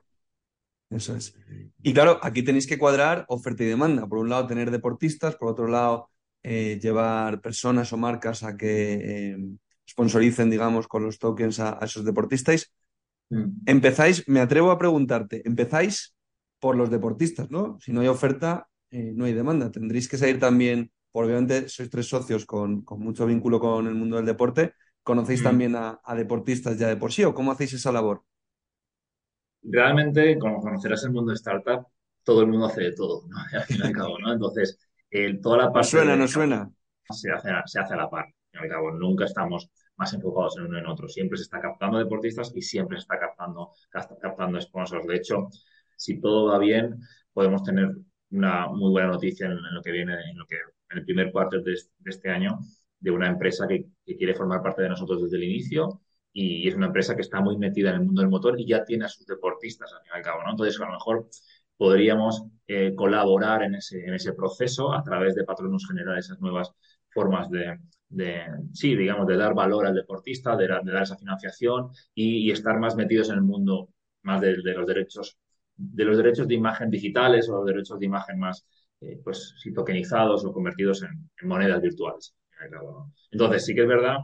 Eso 0.90 1.16
es. 1.16 1.34
Y 1.82 1.94
claro, 1.94 2.18
aquí 2.20 2.42
tenéis 2.42 2.66
que 2.66 2.78
cuadrar 2.78 3.24
oferta 3.28 3.64
y 3.64 3.66
demanda. 3.66 4.06
Por 4.06 4.18
un 4.18 4.28
lado, 4.28 4.46
tener 4.46 4.70
deportistas, 4.70 5.36
por 5.36 5.48
otro 5.48 5.68
lado, 5.68 6.10
eh, 6.48 6.78
llevar 6.80 7.40
personas 7.40 7.92
o 7.92 7.96
marcas 7.96 8.44
a 8.44 8.56
que 8.56 8.94
eh, 9.02 9.36
sponsoricen, 9.84 10.48
digamos, 10.48 10.86
con 10.86 11.02
los 11.02 11.18
tokens 11.18 11.58
a, 11.58 11.80
esos 11.82 12.04
deportistas. 12.04 12.72
Mm. 13.30 13.66
Empezáis, 13.66 14.22
me 14.28 14.38
atrevo 14.38 14.70
a 14.70 14.78
preguntarte, 14.78 15.42
empezáis 15.44 16.14
por 16.60 16.76
los 16.76 16.88
deportistas, 16.88 17.50
¿no? 17.50 17.80
Si 17.80 17.90
no 17.92 18.00
hay 18.00 18.06
oferta, 18.06 18.68
eh, 18.92 19.10
no 19.12 19.24
hay 19.24 19.32
demanda. 19.32 19.72
Tendréis 19.72 20.08
que 20.08 20.18
salir 20.18 20.38
también, 20.38 20.92
obviamente 21.10 21.68
sois 21.68 21.90
tres 21.90 22.06
socios 22.06 22.46
con, 22.46 22.84
mucho 22.90 23.26
vínculo 23.26 23.58
con 23.58 23.88
el 23.88 23.96
mundo 23.96 24.14
del 24.14 24.26
deporte, 24.26 24.74
¿conocéis 25.02 25.40
mm. 25.40 25.44
también 25.44 25.74
a, 25.74 25.98
deportistas 26.14 26.78
ya 26.78 26.86
de 26.86 26.96
por 26.96 27.12
sí 27.12 27.24
o 27.24 27.34
cómo 27.34 27.50
hacéis 27.50 27.72
esa 27.72 27.90
labor? 27.90 28.22
Realmente, 29.64 30.38
como 30.38 30.60
conocerás 30.60 31.02
el 31.02 31.10
mundo 31.10 31.32
de 31.32 31.38
startup, 31.38 31.88
todo 32.22 32.42
el 32.42 32.46
mundo 32.46 32.66
hace 32.66 32.82
de 32.82 32.92
todo, 32.92 33.26
¿no? 33.26 33.36
Al 33.52 33.64
fin 33.64 33.78
y 33.82 33.86
al 33.86 33.92
cabo, 33.92 34.16
¿no? 34.20 34.32
Entonces, 34.32 34.78
toda 35.42 35.58
la 35.58 35.72
parte... 35.72 35.88
suena, 35.88 36.16
no 36.16 36.28
suena. 36.28 36.70
Se 37.10 37.30
hace, 37.30 37.50
se 37.66 37.80
hace 37.80 37.94
a 37.94 37.96
la 37.96 38.10
par. 38.10 38.26
Al 38.54 38.68
cabo, 38.68 38.90
nunca 38.90 39.26
estamos 39.26 39.70
más 39.96 40.12
enfocados 40.14 40.56
en 40.58 40.64
uno 40.64 40.78
en 40.78 40.86
otro. 40.86 41.08
Siempre 41.08 41.36
se 41.36 41.44
está 41.44 41.60
captando 41.60 41.98
deportistas 41.98 42.52
y 42.54 42.62
siempre 42.62 42.96
se 42.96 43.02
está 43.02 43.18
captando, 43.18 43.72
captando 44.20 44.60
sponsors. 44.60 45.06
De 45.06 45.16
hecho, 45.16 45.48
si 45.96 46.20
todo 46.20 46.46
va 46.46 46.58
bien, 46.58 47.00
podemos 47.32 47.62
tener 47.62 47.90
una 48.30 48.68
muy 48.68 48.90
buena 48.90 49.08
noticia 49.08 49.46
en, 49.46 49.58
lo 49.74 49.82
que 49.82 49.92
viene, 49.92 50.14
en 50.14 50.38
lo 50.38 50.46
que 50.46 50.56
en 50.90 50.98
el 50.98 51.04
primer 51.04 51.32
cuarto 51.32 51.60
de, 51.60 51.74
este 52.04 52.30
año, 52.30 52.58
de 52.98 53.10
una 53.10 53.28
empresa 53.28 53.66
que, 53.66 53.86
quiere 54.04 54.34
formar 54.34 54.62
parte 54.62 54.82
de 54.82 54.88
nosotros 54.88 55.22
desde 55.22 55.36
el 55.36 55.44
inicio 55.44 56.00
y 56.32 56.68
es 56.68 56.74
una 56.74 56.86
empresa 56.86 57.14
que 57.14 57.22
está 57.22 57.40
muy 57.40 57.56
metida 57.56 57.90
en 57.90 57.96
el 57.96 58.04
mundo 58.04 58.20
del 58.20 58.30
motor 58.30 58.60
y 58.60 58.66
ya 58.66 58.84
tiene 58.84 59.06
a 59.06 59.08
sus 59.08 59.26
deportistas 59.26 59.92
al 59.92 60.00
fin 60.02 60.10
y 60.14 60.16
al 60.16 60.22
cabo, 60.22 60.42
¿no? 60.44 60.50
Entonces, 60.50 60.78
a 60.80 60.86
lo 60.86 60.92
mejor 60.92 61.28
podríamos 61.76 62.44
eh, 62.66 62.94
colaborar 62.94 63.62
en 63.62 63.76
ese, 63.76 64.04
en 64.04 64.14
ese 64.14 64.32
proceso 64.32 64.92
a 64.92 65.02
través 65.02 65.34
de 65.34 65.44
patronos 65.44 65.86
generar 65.86 66.18
esas 66.18 66.40
nuevas 66.40 66.72
formas 67.10 67.48
de, 67.50 67.78
sí, 68.72 68.94
digamos, 68.94 69.26
de 69.26 69.36
dar 69.36 69.54
valor 69.54 69.86
al 69.86 69.94
deportista, 69.94 70.56
de, 70.56 70.68
dar 70.68 71.02
esa 71.02 71.16
financiación 71.16 71.90
y, 72.14 72.50
estar 72.50 72.78
más 72.78 72.96
metidos 72.96 73.30
en 73.30 73.36
el 73.36 73.42
mundo 73.42 73.88
más 74.22 74.40
de, 74.40 74.56
los 74.56 74.86
derechos 74.86 75.38
de 75.76 76.04
los 76.04 76.16
derechos 76.16 76.48
de 76.48 76.54
imagen 76.54 76.90
digitales 76.90 77.48
o 77.48 77.56
los 77.56 77.66
derechos 77.66 77.98
de 77.98 78.06
imagen 78.06 78.38
más 78.38 78.66
eh, 79.00 79.20
pues 79.22 79.54
sí, 79.58 79.72
tokenizados 79.72 80.44
o 80.44 80.52
convertidos 80.52 81.02
en, 81.02 81.48
monedas 81.48 81.80
virtuales. 81.82 82.34
Entonces 83.30 83.64
sí 83.64 83.74
que 83.74 83.82
es 83.82 83.88
verdad 83.88 84.18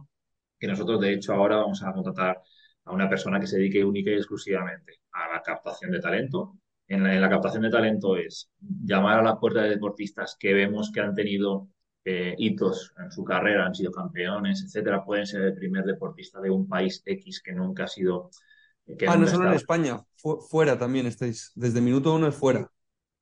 que 0.58 0.66
nosotros 0.66 1.00
de 1.00 1.12
hecho 1.12 1.34
ahora 1.34 1.56
vamos 1.56 1.82
a 1.82 1.92
contratar 1.92 2.40
a 2.84 2.92
una 2.92 3.08
persona 3.08 3.38
que 3.38 3.46
se 3.46 3.58
dedique 3.58 3.84
única 3.84 4.10
y 4.10 4.14
exclusivamente 4.14 5.00
a 5.12 5.34
la 5.34 5.42
captación 5.42 5.90
de 5.92 6.00
talento 6.00 6.58
en 6.94 7.20
la, 7.20 7.28
captación 7.28 7.62
de 7.62 7.70
talento 7.70 8.16
es 8.16 8.50
llamar 8.60 9.20
a 9.20 9.22
la 9.22 9.40
puerta 9.40 9.62
de 9.62 9.70
deportistas 9.70 10.36
que 10.38 10.52
vemos 10.52 10.90
que 10.92 11.00
han 11.00 11.14
tenido 11.14 11.68
eh, 12.04 12.34
hitos 12.36 12.92
en 12.98 13.10
su 13.10 13.24
carrera, 13.24 13.66
han 13.66 13.74
sido 13.74 13.90
campeones, 13.90 14.62
etcétera, 14.62 15.04
pueden 15.04 15.26
ser 15.26 15.42
el 15.42 15.54
primer 15.54 15.84
deportista 15.84 16.40
de 16.40 16.50
un 16.50 16.68
país 16.68 17.02
X 17.04 17.42
que 17.42 17.52
nunca 17.52 17.84
ha 17.84 17.88
sido. 17.88 18.30
ah, 19.08 19.16
no 19.16 19.26
solo 19.26 19.48
en 19.48 19.54
España, 19.54 20.04
fuera 20.50 20.78
también 20.78 21.06
estáis. 21.06 21.52
Desde 21.54 21.80
minuto 21.80 22.14
uno 22.14 22.26
es 22.26 22.34
fuera. 22.34 22.70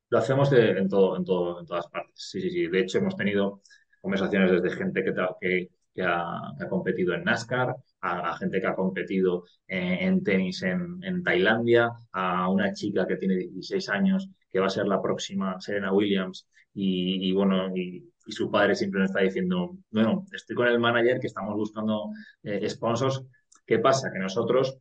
Lo 0.09 0.19
hacemos 0.19 0.53
en, 0.53 0.89
todo, 0.89 1.17
en, 1.17 1.25
todo, 1.25 1.61
en 1.61 1.67
todas 1.67 1.87
partes. 1.87 2.15
Sí, 2.17 2.41
sí, 2.41 2.51
sí. 2.51 2.67
De 2.67 2.81
hecho, 2.81 2.99
hemos 2.99 3.15
tenido 3.15 3.63
conversaciones 4.01 4.51
desde 4.51 4.77
gente 4.77 5.05
que, 5.05 5.15
que, 5.41 5.69
que 5.95 6.03
ha, 6.03 6.41
competido 6.69 7.15
en 7.15 7.23
NASCAR, 7.23 7.77
a, 8.01 8.37
gente 8.37 8.61
que 8.61 8.67
ha 8.67 8.75
competido 8.75 9.45
en, 9.67 10.23
tenis 10.23 10.63
en, 10.63 11.23
Tailandia, 11.23 11.91
a 12.13 12.49
una 12.49 12.73
chica 12.73 13.07
que 13.07 13.17
tiene 13.17 13.37
16 13.37 13.89
años, 13.91 14.29
que 14.51 14.61
va 14.61 14.67
a 14.67 14.71
ser 14.71 14.87
la 14.87 15.03
próxima 15.03 15.61
Serena 15.61 15.93
Williams, 15.93 16.49
y, 16.73 17.33
bueno, 17.33 17.75
y, 17.77 18.07
su 18.29 18.51
padre 18.51 18.77
siempre 18.77 19.01
nos 19.01 19.11
está 19.11 19.23
diciendo, 19.23 19.77
bueno, 19.91 20.25
estoy 20.33 20.55
con 20.55 20.69
el 20.69 20.79
manager 20.79 21.19
que 21.19 21.27
estamos 21.27 21.57
buscando 21.57 22.11
eh, 22.45 22.69
sponsors. 22.71 23.25
¿Qué 23.67 23.81
pasa? 23.81 24.13
Que 24.13 24.21
nosotros 24.21 24.79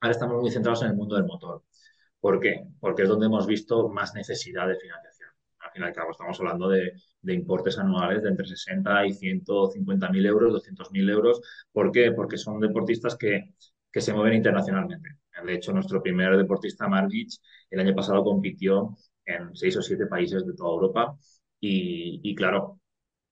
ahora 0.00 0.12
estamos 0.12 0.40
muy 0.40 0.50
centrados 0.50 0.82
en 0.82 0.90
el 0.90 0.96
mundo 0.96 1.16
del 1.16 1.24
motor. 1.24 1.64
¿Por 2.20 2.40
qué? 2.40 2.64
Porque 2.78 3.02
es 3.02 3.08
donde 3.08 3.26
hemos 3.26 3.46
visto 3.46 3.88
más 3.88 4.14
necesidad 4.14 4.68
de 4.68 4.76
financiación. 4.76 5.13
Fin 5.74 5.82
y 5.82 5.86
al 5.86 5.92
cabo, 5.92 6.12
estamos 6.12 6.38
hablando 6.38 6.68
de 6.68 7.34
importes 7.34 7.78
anuales 7.78 8.22
de 8.22 8.28
entre 8.28 8.46
60 8.46 9.06
y 9.06 9.12
150 9.12 10.08
mil 10.10 10.24
euros, 10.24 10.52
200 10.52 10.92
mil 10.92 11.10
euros. 11.10 11.40
¿Por 11.72 11.90
qué? 11.90 12.12
Porque 12.12 12.38
son 12.38 12.60
deportistas 12.60 13.16
que, 13.16 13.54
que 13.90 14.00
se 14.00 14.12
mueven 14.14 14.34
internacionalmente. 14.34 15.08
De 15.44 15.54
hecho, 15.54 15.72
nuestro 15.72 16.00
primer 16.00 16.36
deportista, 16.36 16.86
Margic, 16.88 17.28
el 17.70 17.80
año 17.80 17.94
pasado 17.94 18.22
compitió 18.22 18.96
en 19.24 19.54
seis 19.56 19.76
o 19.76 19.82
siete 19.82 20.06
países 20.06 20.46
de 20.46 20.54
toda 20.54 20.70
Europa 20.74 21.16
y, 21.60 22.34
claro, 22.36 22.80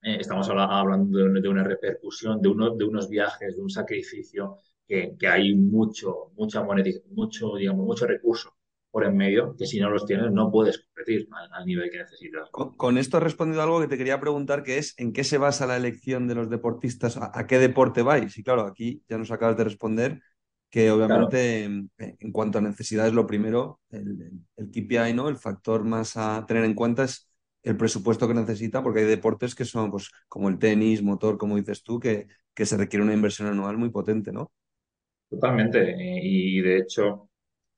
eh, 0.03 0.17
estamos 0.21 0.49
hablando 0.49 1.19
de, 1.19 1.49
una 1.49 1.63
repercusión, 1.65 2.41
de, 2.43 2.49
uno, 2.49 2.75
de 2.75 2.85
unos 2.85 3.09
viajes, 3.09 3.57
de 3.57 3.63
un 3.63 3.71
sacrificio 3.71 4.57
que, 4.87 5.15
que 5.19 5.29
hay 5.29 5.55
mucho, 5.55 6.33
mucha 6.37 6.63
mucho, 6.63 7.57
digamos, 7.57 7.87
mucho 7.87 8.07
recurso 8.07 8.53
por 8.93 9.07
en 9.07 9.17
medio, 9.17 9.57
que 9.59 9.67
si 9.67 9.81
no 9.81 9.89
los 9.89 10.05
tienes 10.05 10.31
no 10.31 10.53
puedes 10.53 10.79
competir 10.79 11.27
al, 11.51 11.67
nivel 11.67 11.91
que 11.91 11.99
necesitas. 11.99 12.51
Con, 12.51 12.99
esto 12.99 13.17
has 13.17 13.23
respondido 13.23 13.63
algo 13.63 13.81
que 13.81 13.89
te 13.89 13.97
quería 13.97 14.21
preguntar, 14.21 14.63
que 14.63 14.77
es 14.77 14.95
¿en 14.99 15.15
qué 15.15 15.25
se 15.25 15.39
basa 15.39 15.67
la 15.67 15.79
elección 15.79 16.29
de 16.29 16.35
los 16.35 16.51
deportistas? 16.51 17.17
¿A, 17.17 17.47
qué 17.47 17.59
deporte 17.59 18.03
vais? 18.03 18.37
Y 18.37 18.45
claro, 18.45 18.63
aquí 18.63 19.03
ya 19.09 19.17
nos 19.17 19.31
acabas 19.31 19.57
de 19.57 19.65
responder 19.65 20.21
que 20.69 20.91
obviamente 20.91 21.65
en, 21.65 21.91
cuanto 22.33 22.59
a 22.59 22.61
necesidades, 22.61 23.15
lo 23.15 23.27
primero, 23.27 23.81
el, 23.91 24.31
el 24.57 24.71
KPI, 24.71 25.15
¿no? 25.15 25.29
el 25.29 25.37
factor 25.37 25.85
más 25.85 26.17
a 26.19 26.45
tener 26.47 26.65
en 26.65 26.75
cuenta 26.75 27.05
es 27.05 27.31
el 27.63 27.77
presupuesto 27.79 28.29
que 28.29 28.35
necesita, 28.35 28.83
porque 28.83 29.01
hay 29.01 29.07
deportes 29.07 29.55
que 29.55 29.65
son 29.65 29.91
pues, 29.91 30.11
como 30.29 30.51
el 30.51 30.59
tenis, 30.59 31.03
motor, 31.03 31.39
como 31.39 31.57
dices 31.57 31.83
tú, 31.83 31.99
que, 31.99 32.27
que 32.55 32.67
se 32.67 32.77
requiere 32.77 33.05
una 33.05 33.15
inversión 33.15 33.49
anual 33.49 33.79
muy 33.79 33.91
potente, 33.91 34.33
¿no? 34.33 34.53
Totalmente. 35.31 35.97
Y 35.99 36.61
de 36.61 36.79
hecho, 36.79 37.31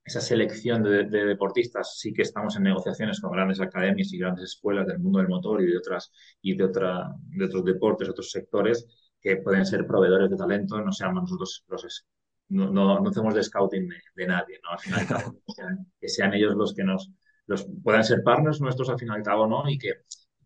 esa 0.04 0.20
selección 0.20 0.82
de, 0.82 1.04
deportistas 1.04 1.98
sí 1.98 2.12
que 2.12 2.22
estamos 2.22 2.56
en 2.56 2.64
negociaciones 2.64 3.20
con 3.20 3.32
grandes 3.32 3.60
academias 3.60 4.12
y 4.12 4.18
grandes 4.18 4.44
escuelas 4.44 4.86
del 4.86 4.98
mundo 4.98 5.18
del 5.18 5.28
motor 5.28 5.62
y 5.62 5.66
de 5.66 5.78
otras 5.78 6.12
y 6.42 6.56
de 6.56 6.64
otra 6.64 7.14
de 7.28 7.44
otros 7.46 7.64
deportes, 7.64 8.08
otros 8.08 8.30
sectores 8.30 8.86
que 9.20 9.36
pueden 9.38 9.64
ser 9.64 9.86
proveedores 9.86 10.30
de 10.30 10.36
talento, 10.36 10.80
no 10.80 10.92
seamos 10.92 11.22
nosotros 11.22 11.64
los 11.68 12.06
no, 12.48 12.70
no, 12.70 13.08
hacemos 13.08 13.34
de 13.34 13.42
scouting 13.42 13.88
de, 14.14 14.26
nadie, 14.26 14.60
¿no? 14.62 14.70
Al 14.70 14.78
final 14.78 15.06
que, 16.00 16.08
sean, 16.08 16.34
ellos 16.34 16.54
los 16.54 16.74
que 16.74 16.84
nos 16.84 17.10
los 17.46 17.66
puedan 17.82 18.04
ser 18.04 18.22
partners 18.22 18.60
nuestros 18.60 18.90
al 18.90 18.98
final 18.98 19.20
y 19.20 19.22
cabo, 19.24 19.46
¿no? 19.46 19.68
Y 19.68 19.78
que, 19.78 19.94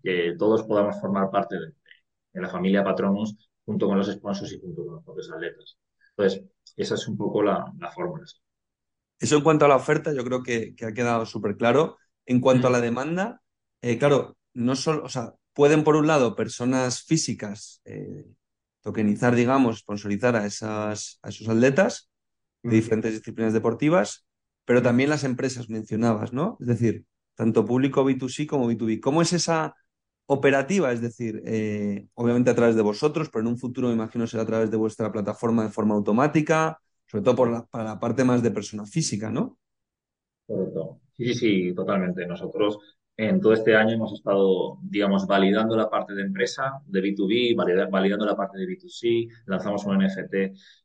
que 0.02 0.34
todos 0.38 0.62
podamos 0.64 1.00
formar 1.00 1.30
parte 1.30 1.56
de, 1.56 1.74
la 2.40 2.48
familia 2.48 2.84
Patronus 2.84 3.36
junto 3.64 3.88
con 3.88 3.98
los 3.98 4.10
sponsors 4.10 4.52
y 4.52 4.60
junto 4.60 4.84
con 4.84 4.94
los 4.94 5.04
propios 5.04 5.30
atletas. 5.32 5.76
Entonces, 6.10 6.44
esa 6.76 6.94
es 6.94 7.08
un 7.08 7.16
poco 7.16 7.42
la, 7.42 7.64
la 7.78 7.90
fórmula. 7.90 8.24
Eso 9.18 9.36
en 9.36 9.42
cuanto 9.42 9.64
a 9.64 9.68
la 9.68 9.76
oferta, 9.76 10.12
yo 10.12 10.24
creo 10.24 10.42
que, 10.42 10.74
ha 10.86 10.92
quedado 10.92 11.26
súper 11.26 11.56
claro. 11.56 11.96
En 12.26 12.40
cuanto 12.40 12.68
a 12.68 12.70
la 12.70 12.80
demanda, 12.80 13.42
eh, 13.82 13.98
claro, 13.98 14.36
no 14.54 14.76
solo, 14.76 15.04
o 15.04 15.08
sea, 15.08 15.34
pueden 15.54 15.82
por 15.82 15.96
un 15.96 16.06
lado 16.06 16.36
personas 16.36 17.02
físicas 17.02 17.80
eh, 17.84 18.24
tokenizar, 18.82 19.34
digamos, 19.34 19.80
sponsorizar 19.80 20.36
a, 20.36 20.46
esas, 20.46 21.18
a 21.22 21.30
esos 21.30 21.48
atletas 21.48 22.10
de 22.62 22.76
diferentes 22.76 23.12
disciplinas 23.12 23.52
deportivas, 23.52 24.26
pero 24.64 24.82
también 24.82 25.10
las 25.10 25.24
empresas 25.24 25.68
mencionabas, 25.70 26.32
¿no? 26.32 26.58
Es 26.60 26.66
decir, 26.66 27.04
tanto 27.34 27.64
público 27.64 28.04
B2C 28.04 28.46
como 28.46 28.70
B2B. 28.70 29.00
¿Cómo 29.00 29.22
es 29.22 29.32
esa 29.32 29.74
operativa? 30.26 30.92
Es 30.92 31.00
decir, 31.00 31.42
eh, 31.46 32.06
obviamente 32.14 32.50
a 32.50 32.54
través 32.54 32.76
de 32.76 32.82
vosotros, 32.82 33.30
pero 33.30 33.42
en 33.42 33.48
un 33.48 33.58
futuro 33.58 33.88
me 33.88 33.94
imagino 33.94 34.26
será 34.26 34.42
a 34.42 34.46
través 34.46 34.70
de 34.70 34.76
vuestra 34.76 35.10
plataforma 35.12 35.62
de 35.64 35.70
forma 35.70 35.94
automática, 35.94 36.80
sobre 37.08 37.24
todo 37.24 37.36
por 37.36 37.50
la, 37.50 37.66
para 37.66 37.84
la 37.84 37.98
parte 37.98 38.24
más 38.24 38.42
de 38.42 38.50
persona 38.50 38.84
física, 38.84 39.30
¿no? 39.30 39.58
Correcto. 40.46 41.00
Sí, 41.16 41.26
sí, 41.26 41.34
sí, 41.34 41.74
totalmente. 41.74 42.26
Nosotros 42.26 42.78
en 43.18 43.40
todo 43.40 43.52
este 43.52 43.74
año 43.74 43.94
hemos 43.94 44.12
estado, 44.12 44.78
digamos, 44.82 45.26
validando 45.26 45.76
la 45.76 45.90
parte 45.90 46.14
de 46.14 46.22
empresa, 46.22 46.80
de 46.86 47.02
B2B, 47.02 47.90
validando 47.90 48.24
la 48.24 48.36
parte 48.36 48.58
de 48.58 48.66
B2C. 48.66 49.28
Lanzamos 49.46 49.84
un 49.86 49.98
NFT 49.98 50.34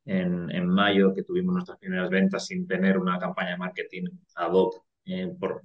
en, 0.05 0.67
mayo 0.67 1.13
que 1.13 1.23
tuvimos 1.23 1.53
nuestras 1.53 1.77
primeras 1.77 2.09
ventas 2.09 2.47
sin 2.47 2.65
tener 2.67 2.97
una 2.97 3.19
campaña 3.19 3.51
de 3.51 3.57
marketing 3.57 4.05
ad 4.35 4.51
hoc 4.51 4.83
eh, 5.05 5.31
por, 5.39 5.61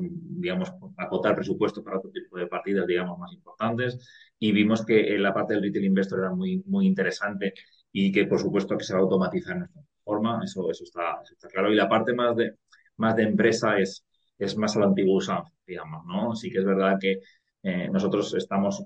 digamos, 0.00 0.70
acotar 0.98 1.34
presupuesto 1.34 1.82
para 1.82 1.96
otro 1.96 2.10
tipo 2.10 2.36
de 2.36 2.46
partidas, 2.46 2.86
digamos, 2.86 3.18
más 3.18 3.32
importantes. 3.32 3.98
Y 4.38 4.52
vimos 4.52 4.84
que 4.84 5.18
la 5.18 5.32
parte 5.32 5.54
del 5.54 5.62
retail 5.62 5.86
investor 5.86 6.18
era 6.18 6.30
muy, 6.34 6.62
muy 6.66 6.86
interesante 6.86 7.54
y 7.90 8.12
que, 8.12 8.26
por 8.26 8.38
supuesto, 8.38 8.76
que 8.76 8.84
se 8.84 8.92
va 8.92 9.00
a 9.00 9.02
automatizar 9.02 9.54
en 9.54 9.60
nuestra 9.60 9.82
forma. 10.02 10.40
Eso, 10.44 10.70
eso, 10.70 10.84
está, 10.84 11.22
claro. 11.50 11.72
Y 11.72 11.76
la 11.76 11.88
parte 11.88 12.12
más 12.12 12.36
de, 12.36 12.56
más 12.96 13.16
de 13.16 13.24
empresa 13.24 13.78
es 13.78 14.04
es 14.44 14.56
más 14.56 14.76
a 14.76 14.80
la 14.80 14.86
antigua 14.86 15.44
digamos, 15.66 16.04
¿no? 16.06 16.34
Sí 16.34 16.50
que 16.50 16.58
es 16.58 16.64
verdad 16.64 16.98
que 17.00 17.20
eh, 17.62 17.88
nosotros 17.90 18.34
estamos 18.34 18.84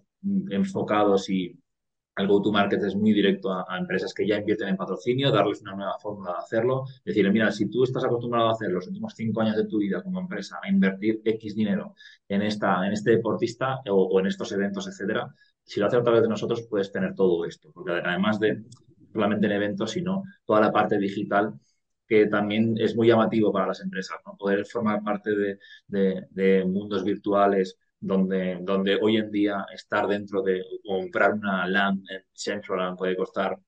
enfocados 0.51 1.31
y 1.31 1.59
el 2.17 2.27
go-to-market 2.29 2.83
es 2.83 2.97
muy 2.97 3.13
directo 3.13 3.53
a, 3.53 3.79
empresas 3.79 4.15
que 4.15 4.27
ya 4.27 4.39
invierten 4.39 4.69
en 4.69 4.77
patrocinio, 4.77 5.31
darles 5.31 5.61
una 5.61 5.75
nueva 5.75 5.99
fórmula 5.99 6.33
de 6.33 6.39
hacerlo. 6.39 6.85
Decirle, 7.05 7.31
mira, 7.31 7.51
si 7.51 7.69
tú 7.69 7.85
estás 7.85 8.05
acostumbrado 8.05 8.49
a 8.49 8.53
hacer 8.53 8.71
los 8.71 8.87
últimos 8.87 9.13
cinco 9.15 9.43
años 9.43 9.57
de 9.57 9.67
tu 9.67 9.79
vida 9.79 10.03
como 10.03 10.21
empresa, 10.21 10.59
a 10.63 10.69
invertir 10.69 11.21
X 11.25 11.55
dinero 11.55 11.95
en, 12.29 12.43
esta, 12.43 12.87
en 12.87 12.93
este 12.93 13.11
deportista 13.13 13.81
o, 13.91 14.19
en 14.19 14.27
estos 14.27 14.51
eventos, 14.53 14.89
etcétera, 14.89 15.29
si 15.63 15.81
lo 15.81 15.87
haces 15.87 16.01
a 16.01 16.03
través 16.03 16.23
de 16.23 16.29
nosotros, 16.29 16.67
puedes 16.71 16.91
tener 16.91 17.15
todo 17.15 17.45
esto. 17.45 17.71
Porque 17.73 17.93
además 17.93 18.41
de 18.41 18.65
solamente 19.17 19.47
en 19.47 19.53
eventos, 19.53 19.91
sino 19.93 20.23
toda 20.45 20.61
la 20.61 20.73
parte 20.73 20.99
digital 20.99 21.55
que 22.07 22.27
también 22.27 22.77
es 22.79 22.97
muy 22.97 23.09
llamativo 23.09 23.53
para 23.53 23.69
las 23.69 23.81
empresas, 23.81 24.19
¿no? 24.25 24.37
Poder 24.37 24.65
formar 24.67 25.03
parte 25.03 25.31
de, 25.89 26.65
mundos 26.67 27.05
virtuales 27.05 27.77
donde, 27.99 28.59
donde 28.63 28.99
hoy 29.01 29.17
en 29.17 29.31
día 29.31 29.67
estar 29.75 30.07
dentro 30.07 30.43
de 30.43 30.63
comprar 30.85 31.35
una 31.35 31.67
LAN 31.67 32.03
en 32.09 32.23
Central 32.33 32.95
puede 32.97 33.17
costar 33.17 33.59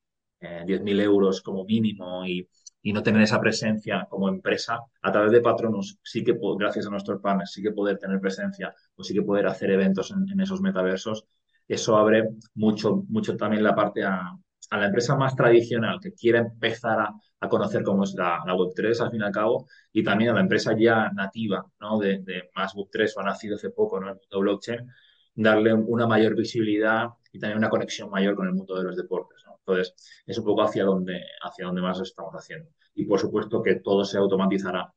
eh, 0.40 0.62
10.000 0.66 1.00
euros 1.00 1.42
como 1.42 1.64
mínimo 1.64 2.24
y, 2.26 2.48
no 2.92 3.02
tener 3.02 3.20
esa 3.20 3.38
presencia 3.38 4.06
como 4.08 4.30
empresa, 4.30 4.78
a 5.02 5.12
través 5.12 5.30
de 5.30 5.42
Patronus 5.42 5.98
sí 6.02 6.24
que, 6.24 6.34
gracias 6.58 6.86
a 6.86 6.90
nuestros 6.90 7.20
partners, 7.20 7.52
sí 7.52 7.62
que 7.62 7.72
poder 7.72 7.98
tener 7.98 8.18
presencia 8.18 8.74
o 8.96 9.02
sí 9.04 9.12
que 9.12 9.20
poder 9.20 9.46
hacer 9.46 9.70
eventos 9.72 10.10
en, 10.10 10.26
en 10.30 10.40
esos 10.40 10.62
metaversos, 10.62 11.26
eso 11.66 11.98
abre 11.98 12.30
mucho, 12.54 13.04
mucho 13.08 13.36
también 13.36 13.62
la 13.62 13.74
parte 13.74 14.04
a, 14.04 14.32
a 14.70 14.78
la 14.78 14.87
empresa 14.87 15.16
más 15.16 15.34
tradicional 15.34 15.98
que 16.00 16.12
quiera 16.12 16.40
empezar 16.40 16.98
a, 17.00 17.48
conocer 17.48 17.83
cómo 17.85 18.04
es 18.04 18.14
la, 18.14 18.40
Web3 18.44 19.00
al 19.00 19.11
fin 19.11 19.20
y 19.20 19.24
al 19.24 19.33
cabo, 19.33 19.66
y 19.92 20.02
también 20.02 20.31
a 20.31 20.35
la 20.35 20.40
empresa 20.40 20.74
ya 20.76 21.11
nativa 21.11 21.64
¿no? 21.81 21.98
de, 21.98 22.50
más 22.54 22.74
Web3 22.74 23.12
o 23.16 23.20
ha 23.20 23.24
nacido 23.24 23.57
hace 23.57 23.70
poco 23.70 23.98
en 23.98 24.09
el 24.09 24.14
mundo 24.16 24.40
blockchain, 24.40 24.87
darle 25.35 25.72
una 25.72 26.07
mayor 26.07 26.35
visibilidad 26.35 27.09
y 27.33 27.38
también 27.38 27.59
una 27.59 27.70
conexión 27.70 28.11
mayor 28.11 28.35
con 28.35 28.48
el 28.48 28.54
mundo 28.54 28.76
de 28.76 28.85
los 28.85 28.96
deportes. 28.96 29.44
Entonces, 29.68 30.22
es 30.26 30.37
un 30.38 30.44
poco 30.44 30.62
hacia 30.62 30.85
donde, 30.85 31.22
hacia 31.42 31.66
donde 31.66 31.83
más 31.83 32.00
estamos 32.00 32.35
haciendo. 32.35 32.70
Y 32.94 33.04
por 33.04 33.20
supuesto 33.20 33.62
que 33.62 33.76
todo 33.76 34.04
se 34.04 34.18
automatizará 34.18 34.92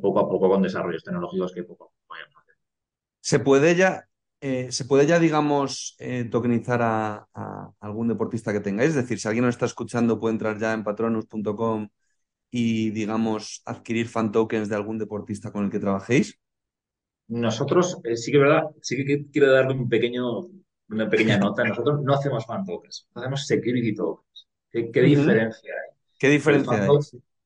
poco 0.00 0.20
a 0.20 0.28
poco 0.28 0.48
con 0.48 0.62
desarrollos 0.62 1.04
tecnológicos 1.04 1.52
que 1.52 1.64
poco 1.64 1.84
a 1.84 1.88
poco 1.88 2.04
vayamos 2.08 2.36
haciendo. 2.36 2.62
¿Se 3.20 3.38
puede 3.40 3.74
ya 3.74 4.08
eh, 4.44 4.72
¿se 4.72 4.86
puede 4.86 5.06
ya, 5.06 5.20
digamos, 5.20 5.94
eh, 6.00 6.24
tokenizar 6.24 6.80
a, 6.82 7.28
algún 7.78 8.08
deportista 8.08 8.52
que 8.52 8.58
tengáis? 8.58 8.90
Es 8.90 8.96
decir, 8.96 9.20
si 9.20 9.28
alguien 9.28 9.44
nos 9.44 9.54
está 9.54 9.66
escuchando, 9.66 10.18
puede 10.18 10.32
entrar 10.32 10.58
ya 10.58 10.72
en 10.72 10.82
patronus.com 10.82 11.88
y, 12.50 12.90
digamos, 12.90 13.62
adquirir 13.64 14.08
fan 14.08 14.32
tokens 14.32 14.68
de 14.68 14.74
algún 14.74 14.98
deportista 14.98 15.52
con 15.52 15.66
el 15.66 15.70
que 15.70 15.78
trabajéis. 15.78 16.40
Nosotros, 17.28 18.00
eh, 18.02 18.16
sí 18.16 18.32
que 18.32 18.38
verdad, 18.38 18.64
sí 18.80 18.96
que 18.96 19.26
quiero 19.30 19.52
darle 19.52 19.74
un 19.74 19.88
pequeño, 19.88 20.40
una 20.88 21.08
pequeña 21.08 21.38
nota. 21.38 21.62
Nosotros 21.62 22.02
no 22.02 22.12
hacemos 22.12 22.44
fan 22.44 22.64
tokens, 22.64 23.06
hacemos 23.14 23.46
security 23.46 23.94
tokens. 23.94 24.48
¿Qué, 24.72 25.02
diferencia 25.02 25.72
hay? 25.72 25.96
¿Qué 26.18 26.28
diferencia 26.28 26.82
hay? 26.82 26.88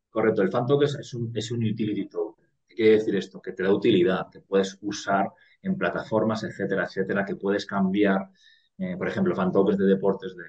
correcto, 0.09 0.41
el 0.41 0.51
fan 0.51 0.65
token 0.65 0.89
es 0.99 1.13
un, 1.13 1.31
es 1.37 1.51
un 1.51 1.63
utility 1.63 2.09
token. 2.09 2.47
¿Qué 2.67 2.75
quiere 2.75 2.93
decir 2.93 3.17
esto? 3.17 3.43
Que 3.43 3.53
te 3.53 3.65
da 3.65 3.75
utilidad, 3.75 4.31
que 4.31 4.41
puedes 4.41 4.79
usar 4.81 5.27
en 5.67 5.77
plataformas, 5.77 6.43
etcétera, 6.45 6.85
etcétera, 6.85 7.25
que 7.25 7.37
puedes 7.37 7.67
cambiar, 7.67 8.31
eh, 8.79 8.97
por 8.97 9.09
ejemplo, 9.09 9.35
fantokens 9.35 9.79
de 9.79 9.87
deportes 9.87 10.37
de, 10.37 10.45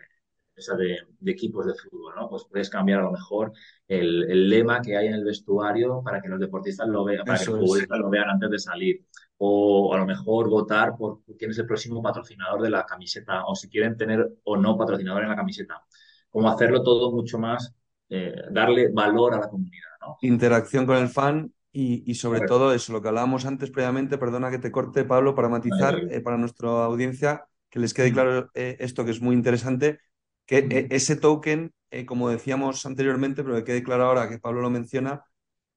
de, 1.20 1.32
equipos 1.32 1.66
de 1.66 1.74
fútbol, 1.74 2.16
¿no? 2.16 2.30
Pues 2.30 2.46
puedes 2.50 2.70
cambiar 2.70 3.00
a 3.00 3.04
lo 3.04 3.12
mejor 3.12 3.52
el, 3.88 4.50
lema 4.50 4.82
que 4.82 4.98
hay 4.98 5.08
en 5.08 5.14
el 5.14 5.24
vestuario 5.24 6.02
para 6.04 6.22
que 6.22 6.28
los 6.28 6.40
deportistas 6.40 6.88
lo 6.88 7.04
vean, 7.04 7.26
para 7.26 7.38
que 7.38 7.46
los 7.46 7.60
futbolistas 7.60 8.00
lo 8.00 8.10
vean 8.10 8.30
antes 8.30 8.50
de 8.50 8.60
salir. 8.60 9.06
O 9.38 9.94
a 9.94 10.00
lo 10.00 10.06
mejor 10.06 10.50
votar 10.50 10.96
por 10.98 11.22
quién 11.38 11.52
es 11.52 11.60
el 11.60 11.68
próximo 11.68 12.02
patrocinador 12.02 12.62
de 12.62 12.72
la 12.72 12.86
camiseta, 12.86 13.46
o 13.46 13.56
si 13.56 13.70
quieren 13.70 13.96
tener 13.96 14.28
o 14.44 14.58
no 14.58 14.78
patrocinador 14.78 15.24
en 15.24 15.30
la 15.30 15.36
camiseta. 15.36 15.84
Como 16.30 16.50
hacerlo 16.50 16.82
todo 16.82 17.12
mucho 17.12 17.38
más, 17.38 17.74
eh, 18.10 18.34
darle 18.52 18.90
valor 18.90 19.36
a 19.36 19.40
la 19.40 19.50
comunidad, 19.50 19.90
¿no? 20.02 20.18
Interacción 20.22 20.86
con 20.86 20.98
el 20.98 21.10
fan 21.10 21.52
y, 21.80 22.16
sobre 22.16 22.42
todo 22.42 22.74
eso, 22.74 22.92
lo 22.92 23.04
que 23.04 23.10
hablábamos 23.10 23.46
antes 23.46 23.70
previamente, 23.70 24.18
perdona 24.18 24.50
que 24.50 24.58
te 24.58 24.72
corte, 24.72 25.04
Pablo, 25.04 25.36
para 25.36 25.48
matizar 25.48 26.00
eh, 26.10 26.22
para 26.22 26.36
nuestra 26.36 26.70
audiencia, 26.70 27.46
que 27.70 27.80
les 27.80 27.94
quede 27.94 28.12
claro 28.12 28.50
eh, 28.56 28.78
esto 28.80 29.06
que 29.06 29.12
es 29.12 29.22
muy 29.22 29.36
interesante, 29.36 30.00
que 30.48 30.58
eh, 30.58 30.88
ese 30.90 31.18
token, 31.18 31.72
como 32.08 32.30
decíamos 32.30 32.84
anteriormente, 32.88 33.44
pero 33.44 33.58
que 33.58 33.64
quede 33.64 33.84
claro 33.84 34.06
ahora 34.06 34.28
que 34.28 34.40
Pablo 34.40 34.62
lo 34.62 34.72
menciona, 34.72 35.24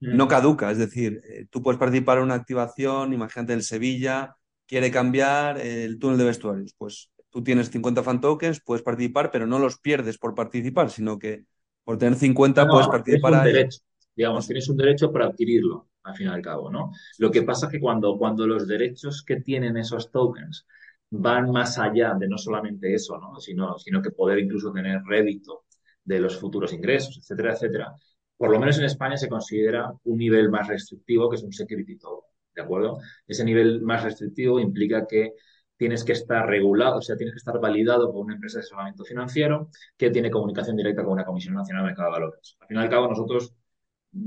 no 0.00 0.26
caduca, 0.26 0.70
es 0.70 0.78
decir, 0.78 1.20
tú 1.50 1.62
puedes 1.62 1.78
participar 1.78 2.16
en 2.16 2.24
una 2.24 2.34
activación, 2.34 3.12
imagínate 3.12 3.52
el 3.52 3.62
Sevilla, 3.62 4.34
quiere 4.66 4.90
cambiar 4.90 5.60
el 5.60 5.98
túnel 5.98 6.16
de 6.16 6.24
vestuarios, 6.24 6.74
pues 6.78 7.10
tú 7.28 7.44
tienes 7.44 7.68
50 7.68 8.02
fan 8.02 8.22
tokens, 8.22 8.62
puedes 8.64 8.82
participar, 8.82 9.30
pero 9.30 9.46
no 9.46 9.58
los 9.58 9.78
pierdes 9.78 10.16
por 10.16 10.34
participar, 10.34 10.88
sino 10.88 11.18
que 11.18 11.44
por 11.84 11.98
tener 11.98 12.18
50 12.18 12.66
puedes 12.66 12.88
participar. 12.88 13.32
Es 13.34 13.38
un 13.38 13.44
derecho, 13.44 13.78
digamos, 14.16 14.46
tienes 14.46 14.68
un 14.70 14.76
derecho 14.78 15.12
para 15.12 15.26
adquirirlo 15.26 15.89
al 16.02 16.14
fin 16.14 16.26
y 16.28 16.30
al 16.30 16.42
cabo, 16.42 16.70
¿no? 16.70 16.92
Lo 17.18 17.30
que 17.30 17.42
pasa 17.42 17.66
es 17.66 17.72
que 17.72 17.80
cuando, 17.80 18.16
cuando 18.18 18.46
los 18.46 18.66
derechos 18.66 19.22
que 19.24 19.40
tienen 19.40 19.76
esos 19.76 20.10
tokens 20.10 20.66
van 21.10 21.50
más 21.50 21.78
allá 21.78 22.14
de 22.18 22.28
no 22.28 22.38
solamente 22.38 22.94
eso, 22.94 23.18
¿no? 23.18 23.38
Sino, 23.40 23.78
sino 23.78 24.00
que 24.00 24.10
poder 24.10 24.38
incluso 24.38 24.72
tener 24.72 25.02
rédito 25.04 25.64
de 26.04 26.20
los 26.20 26.38
futuros 26.38 26.72
ingresos, 26.72 27.18
etcétera, 27.18 27.52
etcétera. 27.54 27.94
Por 28.36 28.50
lo 28.50 28.58
menos 28.58 28.78
en 28.78 28.84
España 28.84 29.16
se 29.16 29.28
considera 29.28 29.92
un 30.04 30.16
nivel 30.16 30.50
más 30.50 30.68
restrictivo 30.68 31.28
que 31.28 31.36
es 31.36 31.42
un 31.42 31.52
security 31.52 31.98
token, 31.98 32.30
¿de 32.54 32.62
acuerdo? 32.62 32.98
Ese 33.26 33.44
nivel 33.44 33.82
más 33.82 34.02
restrictivo 34.04 34.60
implica 34.60 35.06
que 35.06 35.34
tienes 35.76 36.04
que 36.04 36.12
estar 36.12 36.46
regulado, 36.46 36.98
o 36.98 37.02
sea, 37.02 37.16
tienes 37.16 37.34
que 37.34 37.38
estar 37.38 37.58
validado 37.58 38.12
por 38.12 38.24
una 38.24 38.34
empresa 38.34 38.58
de 38.58 38.60
asesoramiento 38.60 39.04
financiero 39.04 39.70
que 39.96 40.10
tiene 40.10 40.30
comunicación 40.30 40.76
directa 40.76 41.02
con 41.02 41.12
una 41.14 41.24
Comisión 41.24 41.54
Nacional 41.54 41.84
de 41.84 41.88
Mercado 41.88 42.08
de 42.08 42.12
Valores. 42.12 42.56
Al 42.60 42.68
fin 42.68 42.76
y 42.76 42.80
al 42.80 42.90
cabo, 42.90 43.08
nosotros 43.08 43.54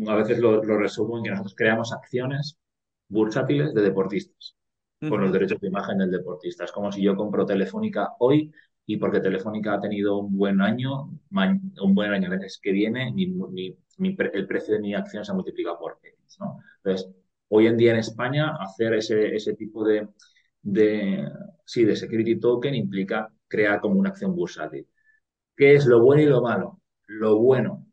a 0.07 0.15
veces 0.15 0.39
lo, 0.39 0.61
resumo 0.61 1.17
en 1.17 1.23
que 1.23 1.29
nosotros 1.31 1.55
creamos 1.55 1.93
acciones 1.93 2.57
bursátiles 3.07 3.73
de 3.73 3.81
deportistas 3.81 4.55
con 5.09 5.19
los 5.19 5.33
derechos 5.33 5.59
de 5.59 5.67
imagen 5.67 5.97
del 5.97 6.11
deportista. 6.11 6.63
Es 6.63 6.71
como 6.71 6.89
si 6.89 7.03
yo 7.03 7.15
compro 7.15 7.45
Telefónica 7.45 8.13
hoy 8.19 8.51
y 8.85 8.95
porque 8.97 9.19
Telefónica 9.19 9.73
ha 9.73 9.79
tenido 9.81 10.17
un 10.17 10.37
buen 10.37 10.61
año, 10.61 11.09
un 11.31 11.95
buen 11.95 12.11
año 12.11 12.31
el 12.31 12.39
mes 12.39 12.59
que 12.61 12.71
viene, 12.71 13.13
el 13.13 14.47
precio 14.47 14.75
de 14.75 14.79
mi 14.79 14.93
acción 14.93 15.25
se 15.25 15.31
ha 15.31 15.35
multiplicado 15.35 15.77
por 15.77 15.99
X. 16.01 16.37
¿no? 16.39 16.59
Entonces, 16.77 17.13
hoy 17.49 17.67
en 17.67 17.75
día 17.75 17.91
en 17.91 17.97
España 17.97 18.55
hacer 18.59 18.93
ese, 18.93 19.35
ese 19.35 19.55
tipo 19.55 19.83
de, 19.83 20.07
de, 20.61 21.29
sí, 21.65 21.83
de 21.83 21.97
security 21.97 22.39
token 22.39 22.75
implica 22.75 23.29
crear 23.47 23.81
como 23.81 23.99
una 23.99 24.09
acción 24.09 24.33
bursátil. 24.33 24.87
¿Qué 25.55 25.75
es 25.75 25.85
lo 25.85 26.01
bueno 26.01 26.21
y 26.21 26.25
lo 26.25 26.41
malo? 26.41 26.81
Lo 27.07 27.39
bueno 27.39 27.85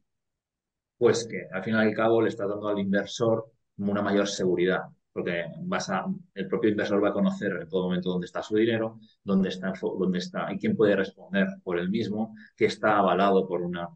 pues 1.00 1.26
que 1.26 1.48
al 1.50 1.64
fin 1.64 1.74
y 1.74 1.78
al 1.78 1.94
cabo 1.94 2.20
le 2.20 2.28
está 2.28 2.46
dando 2.46 2.68
al 2.68 2.78
inversor 2.78 3.46
una 3.78 4.02
mayor 4.02 4.28
seguridad. 4.28 4.82
porque 5.12 5.46
vas 5.62 5.88
a, 5.90 6.04
el 6.34 6.46
propio 6.46 6.70
inversor 6.70 7.02
va 7.02 7.08
a 7.08 7.12
conocer 7.14 7.52
en 7.62 7.68
todo 7.68 7.84
momento 7.84 8.10
dónde 8.10 8.26
está 8.26 8.42
su 8.42 8.54
dinero, 8.56 9.00
dónde 9.24 9.48
está, 9.48 9.72
dónde 9.80 10.18
está 10.18 10.52
y 10.52 10.58
quién 10.58 10.76
puede 10.76 10.94
responder 10.96 11.46
por 11.64 11.78
el 11.78 11.88
mismo, 11.90 12.34
que 12.56 12.66
está 12.66 12.98
avalado 12.98 13.48
por, 13.48 13.62
una, 13.62 13.88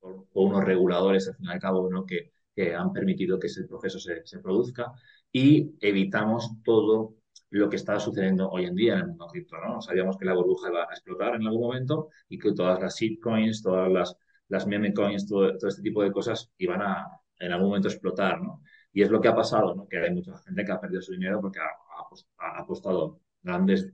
por, 0.00 0.26
unos 0.34 0.64
reguladores, 0.64 1.28
al 1.28 1.36
fin 1.36 1.46
y 1.46 1.50
al 1.52 1.60
cabo, 1.60 1.88
¿no? 1.88 2.04
que, 2.04 2.32
que 2.54 2.74
han 2.74 2.92
permitido 2.92 3.38
que 3.38 3.46
ese 3.46 3.64
proceso 3.68 4.00
se, 4.00 4.26
se 4.26 4.40
produzca 4.40 4.92
y 5.32 5.76
evitamos 5.80 6.50
todo 6.64 7.14
lo 7.50 7.68
que 7.70 7.76
está 7.76 8.00
sucediendo 8.00 8.50
hoy 8.50 8.64
en 8.64 8.74
día 8.74 8.94
en 8.94 9.00
el 9.00 9.06
mundo 9.08 9.26
cripto, 9.28 9.56
¿no? 9.58 9.80
Sabíamos 9.80 10.16
que 10.16 10.24
la 10.24 10.34
burbuja 10.34 10.68
iba 10.68 10.82
a 10.82 10.94
explotar 10.94 11.36
en 11.36 11.46
algún 11.46 11.62
momento 11.62 12.08
y 12.28 12.38
que 12.38 12.52
todas 12.54 12.80
las 12.80 12.96
shitcoins, 12.96 13.62
todas 13.62 13.90
las, 13.90 14.16
las 14.50 14.66
meme 14.66 14.92
coins, 14.92 15.26
todo, 15.26 15.56
todo, 15.56 15.68
este 15.68 15.82
tipo 15.82 16.02
de 16.02 16.12
cosas 16.12 16.52
iban 16.58 16.82
a 16.82 17.06
en 17.40 17.52
algún 17.52 17.68
momento 17.68 17.88
explotar, 17.88 18.40
¿no? 18.42 18.62
Y 18.92 19.02
es 19.02 19.10
lo 19.10 19.20
que 19.20 19.28
ha 19.28 19.34
pasado, 19.34 19.74
¿no? 19.74 19.88
Que 19.88 19.98
hay 19.98 20.12
mucha 20.12 20.36
gente 20.38 20.64
que 20.64 20.72
ha 20.72 20.80
perdido 20.80 21.02
su 21.02 21.12
dinero 21.12 21.40
porque 21.40 21.58
ha, 21.60 22.60
apostado 22.60 23.20
grandes, 23.42 23.90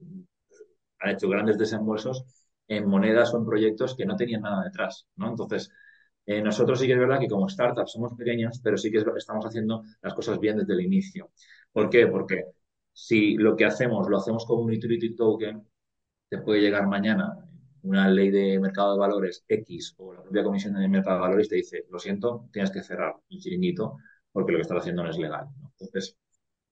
ha 1.01 1.11
hecho 1.12 1.29
grandes 1.29 1.59
desembolsos 1.59 2.25
en 2.69 2.88
monedas 2.88 3.33
o 3.35 3.38
en 3.38 3.47
proyectos 3.47 3.95
que 3.97 4.07
no 4.07 4.16
tenían 4.16 4.42
nada 4.42 4.64
detrás, 4.64 5.07
¿no? 5.16 5.29
Entonces, 5.29 5.71
eh, 6.27 6.42
nosotros 6.42 6.81
sí 6.81 6.87
que 6.87 6.95
es 6.95 6.99
verdad 6.99 7.21
que 7.21 7.29
como 7.29 7.47
startup 7.47 7.87
somos 7.87 8.14
pequeños, 8.14 8.61
pero 8.62 8.77
sí 8.77 8.90
que 8.90 8.99
estamos 9.16 9.47
haciendo 9.47 9.83
las 10.03 10.14
cosas 10.14 10.40
bien 10.40 10.57
desde 10.59 10.73
el 10.75 10.81
inicio. 10.81 11.31
¿Por 11.73 11.88
qué? 11.90 12.07
Porque 12.09 12.45
si 12.92 13.37
lo 13.37 13.57
que 13.57 13.64
hacemos 13.66 14.09
lo 14.09 14.19
hacemos 14.19 14.45
como 14.47 14.62
un 14.62 14.73
utility 14.73 15.14
token, 15.14 15.69
te 16.29 16.38
puede 16.38 16.61
llegar 16.61 16.87
mañana 16.88 17.45
una 17.87 18.09
ley 18.09 18.31
de 18.31 18.59
mercado 18.61 18.94
de 18.94 19.01
valores 19.01 19.44
X 19.49 19.94
o 19.99 20.14
la 20.14 20.22
propia 20.22 20.44
comisión 20.44 20.75
de 20.75 20.88
mercado 20.88 21.16
de 21.16 21.22
valores 21.22 21.49
te 21.49 21.57
dice, 21.57 21.85
lo 21.90 21.99
siento, 21.99 22.49
tienes 22.53 22.70
que 22.70 22.83
cerrar 22.83 23.14
el 23.31 23.38
chiringuito 23.38 23.96
porque 24.33 24.53
lo 24.53 24.59
que 24.59 24.62
estás 24.62 24.79
haciendo 24.79 25.03
no 25.03 25.11
es 25.11 25.18
legal. 25.18 25.46
Entonces, 25.79 26.16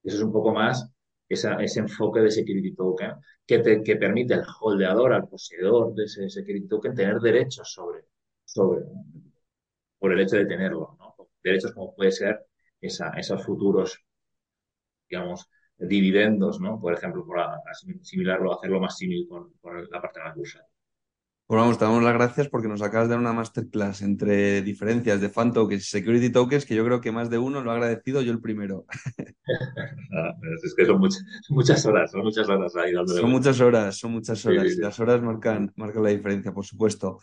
eso 0.03 0.16
es 0.16 0.22
un 0.22 0.33
poco 0.33 0.53
más 0.53 0.90
ese 1.29 1.81
enfoque 1.81 2.20
de 2.20 2.31
security 2.31 2.74
token 2.74 3.12
que, 3.46 3.59
te, 3.61 3.83
que 3.83 3.96
permite 3.96 4.35
al 4.35 4.44
holdeador, 4.61 5.12
al 5.12 5.29
poseedor 5.29 5.94
de 5.94 6.05
ese 6.05 6.29
security 6.29 6.68
token, 6.68 6.94
tener 6.94 7.18
derechos 7.20 7.72
sobre, 7.72 8.05
sobre 8.44 8.85
por 9.98 10.12
el 10.12 10.20
hecho 10.20 10.37
de 10.37 10.46
tenerlo. 10.46 10.96
Derechos 11.42 11.72
como 11.72 11.94
puede 11.94 12.12
ser 12.12 12.46
esos 12.81 13.44
futuros, 13.44 13.98
digamos, 15.09 15.48
dividendos. 15.79 16.59
Por 16.81 16.92
ejemplo, 16.94 17.24
por 17.27 17.38
asimilarlo, 17.40 18.55
hacerlo 18.55 18.81
más 18.81 18.96
similar 18.96 19.29
con, 19.29 19.53
con 19.61 19.90
la 19.90 20.00
parte 20.00 20.20
de 20.20 20.27
la 20.27 20.35
bursa. 20.35 20.66
Pues 21.46 21.61
vamos, 21.61 21.78
te 21.78 21.85
damos 21.85 22.02
las 22.02 22.14
gracias 22.14 22.48
porque 22.48 22.68
nos 22.68 22.80
acabas 22.80 23.07
de 23.07 23.12
dar 23.12 23.20
una 23.20 23.35
masterclass 23.35 24.00
entre 24.00 24.62
diferencias 24.62 25.20
de 25.20 25.28
fan 25.28 25.52
tokens 25.52 25.83
y 25.83 25.87
security 25.87 26.30
tokens 26.30 26.64
que 26.64 26.74
yo 26.74 26.83
creo 26.87 27.02
que 27.02 27.12
más 27.12 27.28
de 27.28 27.37
uno 27.37 27.62
lo 27.62 27.70
ha 27.70 27.74
agradecido, 27.74 28.22
yo 28.22 28.33
el 28.33 28.40
primero. 28.40 28.87
Ah, 30.16 30.33
es 30.64 30.74
que 30.74 30.87
son 30.87 30.98
muchas, 30.98 31.85
horas, 31.85 32.11
son 32.12 32.22
muchas 32.22 32.48
horas 32.48 32.74
ahí 32.76 32.92
Son 33.07 33.30
muchas 33.30 33.61
horas, 33.61 33.98
son 33.98 34.12
muchas 34.12 34.46
horas. 34.46 34.72
y 34.72 34.80
Las 34.80 34.98
horas 34.98 35.20
marcan, 35.20 35.70
marcan 35.76 36.02
la 36.02 36.09
diferencia, 36.11 36.52
por 36.52 36.64
supuesto. 36.64 37.18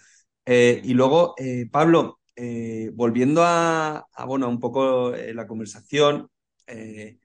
Eh, 0.46 0.82
y 0.84 0.94
luego, 0.94 1.34
eh, 1.38 1.68
Pablo, 1.72 2.20
eh, 2.36 2.92
volviendo 2.94 3.42
a, 3.44 4.06
bueno, 4.28 4.50
un 4.50 4.60
poco 4.60 5.14
la 5.34 5.48
conversación, 5.48 6.30
el 6.68 7.18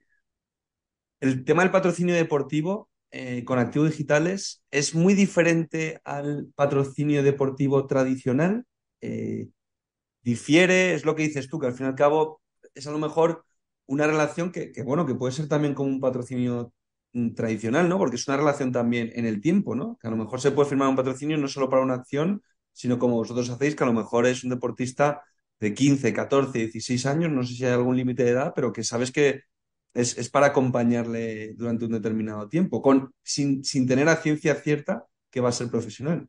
tema 1.45 1.61
del 1.61 1.71
patrocinio 1.71 2.15
deportivo 2.15 2.89
eh, 3.11 3.43
con 3.45 3.59
activos 3.59 3.91
digitales 3.91 4.63
es 4.71 4.93
muy 4.95 5.13
diferente 5.13 6.01
al 6.03 6.47
patrocinio 6.55 7.23
deportivo 7.23 7.87
tradicional. 7.87 8.65
Eh, 9.01 9.49
difiere, 10.21 10.93
es 10.93 11.05
lo 11.05 11.15
que 11.15 11.23
dices 11.23 11.49
tú, 11.49 11.59
que 11.59 11.67
al 11.67 11.73
fin 11.73 11.85
y 11.87 11.89
al 11.89 11.95
cabo 11.95 12.41
es 12.75 12.87
a 12.87 12.91
lo 12.91 12.99
mejor 12.99 13.45
una 13.85 14.07
relación 14.07 14.51
que, 14.51 14.71
bueno, 14.83 15.05
que 15.05 15.15
puede 15.15 15.33
ser 15.33 15.47
también 15.47 15.73
como 15.73 15.89
un 15.89 16.01
patrocinio 16.01 16.73
mm, 17.13 17.33
tradicional, 17.33 17.87
¿no? 17.89 17.97
Porque 17.97 18.17
es 18.17 18.27
una 18.27 18.37
relación 18.37 18.71
también 18.71 19.11
en 19.15 19.25
el 19.25 19.41
tiempo, 19.41 19.75
¿no? 19.75 19.97
Que 20.01 20.07
a 20.07 20.11
lo 20.11 20.17
mejor 20.17 20.41
se 20.41 20.51
puede 20.51 20.69
firmar 20.69 20.89
un 20.89 20.95
patrocinio 20.97 21.37
no 21.37 21.47
solo 21.47 21.69
para 21.69 21.83
una 21.83 21.95
acción, 21.95 22.41
sino 22.73 22.99
como 22.99 23.15
vosotros 23.15 23.49
hacéis, 23.49 23.75
que 23.75 23.83
a 23.83 23.87
lo 23.87 23.93
mejor 23.93 24.27
es 24.27 24.43
un 24.43 24.51
deportista 24.51 25.23
de 25.59 25.73
15, 25.73 26.13
14, 26.13 26.59
16 26.59 27.05
años, 27.05 27.31
no 27.31 27.43
sé 27.43 27.55
si 27.55 27.65
hay 27.65 27.73
algún 27.73 27.97
límite 27.97 28.23
de 28.23 28.31
edad, 28.31 28.53
pero 28.55 28.71
que 28.73 28.83
sabes 28.83 29.11
que 29.11 29.41
es, 29.93 30.29
para 30.29 30.47
acompañarle 30.47 31.53
durante 31.53 31.85
un 31.85 31.91
determinado 31.91 32.47
tiempo, 32.47 32.81
con, 32.81 33.13
sin, 33.23 33.63
sin 33.63 33.87
tener 33.87 34.07
a 34.09 34.17
ciencia 34.17 34.55
cierta 34.55 35.05
que 35.29 35.41
va 35.41 35.49
a 35.49 35.53
ser 35.53 35.69
profesional. 35.69 36.27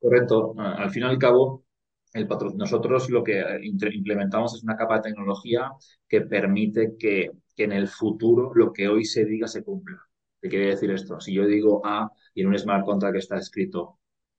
Correcto. 0.00 0.54
Al 0.58 0.90
fin 0.90 1.02
y 1.02 1.06
al 1.06 1.18
cabo, 1.18 1.64
el 2.12 2.28
nosotros 2.56 3.10
lo 3.10 3.24
que 3.24 3.42
implementamos 3.62 4.54
es 4.54 4.62
una 4.62 4.76
capa 4.76 4.96
de 4.96 5.10
tecnología 5.10 5.72
que 6.08 6.20
permite 6.20 6.96
que, 6.98 7.30
que, 7.56 7.64
en 7.64 7.72
el 7.72 7.88
futuro 7.88 8.52
lo 8.54 8.72
que 8.72 8.88
hoy 8.88 9.04
se 9.04 9.24
diga 9.24 9.48
se 9.48 9.64
cumpla. 9.64 9.98
¿Qué 10.40 10.48
quiere 10.48 10.66
decir 10.66 10.90
esto? 10.90 11.20
Si 11.20 11.34
yo 11.34 11.46
digo 11.46 11.80
A 11.84 12.10
y 12.34 12.42
en 12.42 12.48
un 12.48 12.58
smart 12.58 12.84
contract 12.84 13.16
está 13.16 13.36
escrito 13.38 13.98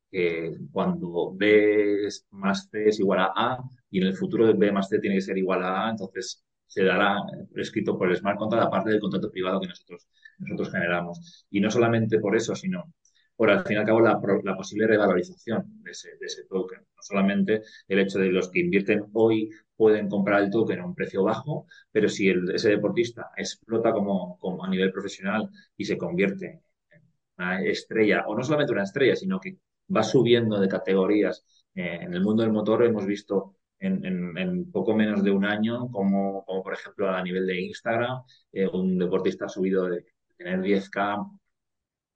que 0.09 0.53
cuando 0.71 1.33
B 1.35 2.07
más 2.31 2.69
C 2.71 2.89
es 2.89 2.99
igual 2.99 3.19
a 3.19 3.33
A 3.35 3.63
y 3.89 3.99
en 3.99 4.07
el 4.07 4.15
futuro 4.15 4.55
B 4.55 4.71
más 4.71 4.87
C 4.87 4.99
tiene 4.99 5.17
que 5.17 5.21
ser 5.21 5.37
igual 5.37 5.63
a 5.63 5.87
A, 5.87 5.89
entonces 5.89 6.45
se 6.67 6.83
dará 6.83 7.17
escrito 7.55 7.97
por 7.97 8.09
el 8.09 8.17
smart 8.17 8.37
contract 8.37 8.67
aparte 8.67 8.91
del 8.91 8.99
contrato 8.99 9.31
privado 9.31 9.59
que 9.59 9.67
nosotros, 9.67 10.07
nosotros 10.39 10.71
generamos. 10.71 11.45
Y 11.49 11.59
no 11.61 11.71
solamente 11.71 12.19
por 12.19 12.35
eso, 12.35 12.55
sino 12.55 12.93
por 13.35 13.49
al 13.49 13.63
fin 13.65 13.77
y 13.77 13.79
al 13.79 13.85
cabo 13.85 14.01
la, 14.01 14.19
la 14.43 14.55
posible 14.55 14.87
revalorización 14.87 15.83
de 15.83 15.91
ese, 15.91 16.09
de 16.19 16.25
ese, 16.25 16.45
token. 16.45 16.79
No 16.79 17.01
solamente 17.01 17.61
el 17.87 17.99
hecho 17.99 18.19
de 18.19 18.31
los 18.31 18.49
que 18.49 18.59
invierten 18.59 19.05
hoy 19.13 19.49
pueden 19.75 20.07
comprar 20.09 20.41
el 20.41 20.49
token 20.49 20.79
a 20.79 20.85
un 20.85 20.95
precio 20.95 21.23
bajo, 21.23 21.67
pero 21.91 22.07
si 22.09 22.29
el, 22.29 22.51
ese 22.55 22.69
deportista 22.69 23.31
explota 23.35 23.91
como, 23.91 24.37
como, 24.39 24.63
a 24.63 24.69
nivel 24.69 24.91
profesional 24.91 25.49
y 25.75 25.85
se 25.85 25.97
convierte 25.97 26.61
en 26.91 27.01
una 27.37 27.61
estrella, 27.63 28.25
o 28.27 28.35
no 28.35 28.43
solamente 28.43 28.73
una 28.73 28.83
estrella, 28.83 29.15
sino 29.15 29.39
que 29.39 29.57
va 29.95 30.03
subiendo 30.03 30.59
de 30.59 30.67
categorías. 30.67 31.45
Eh, 31.73 31.99
en 32.01 32.13
el 32.13 32.21
mundo 32.21 32.43
del 32.43 32.53
motor 32.53 32.85
hemos 32.85 33.05
visto 33.05 33.57
en, 33.85 34.71
poco 34.71 34.95
menos 34.95 35.23
de 35.23 35.31
un 35.31 35.45
año, 35.45 35.89
como, 35.91 36.43
por 36.45 36.73
ejemplo 36.73 37.09
a 37.09 37.21
nivel 37.23 37.45
de 37.47 37.61
Instagram, 37.61 38.23
eh, 38.51 38.67
un 38.67 38.97
deportista 38.97 39.45
ha 39.45 39.49
subido 39.49 39.87
de 39.87 40.05
tener 40.37 40.61
10K 40.61 40.97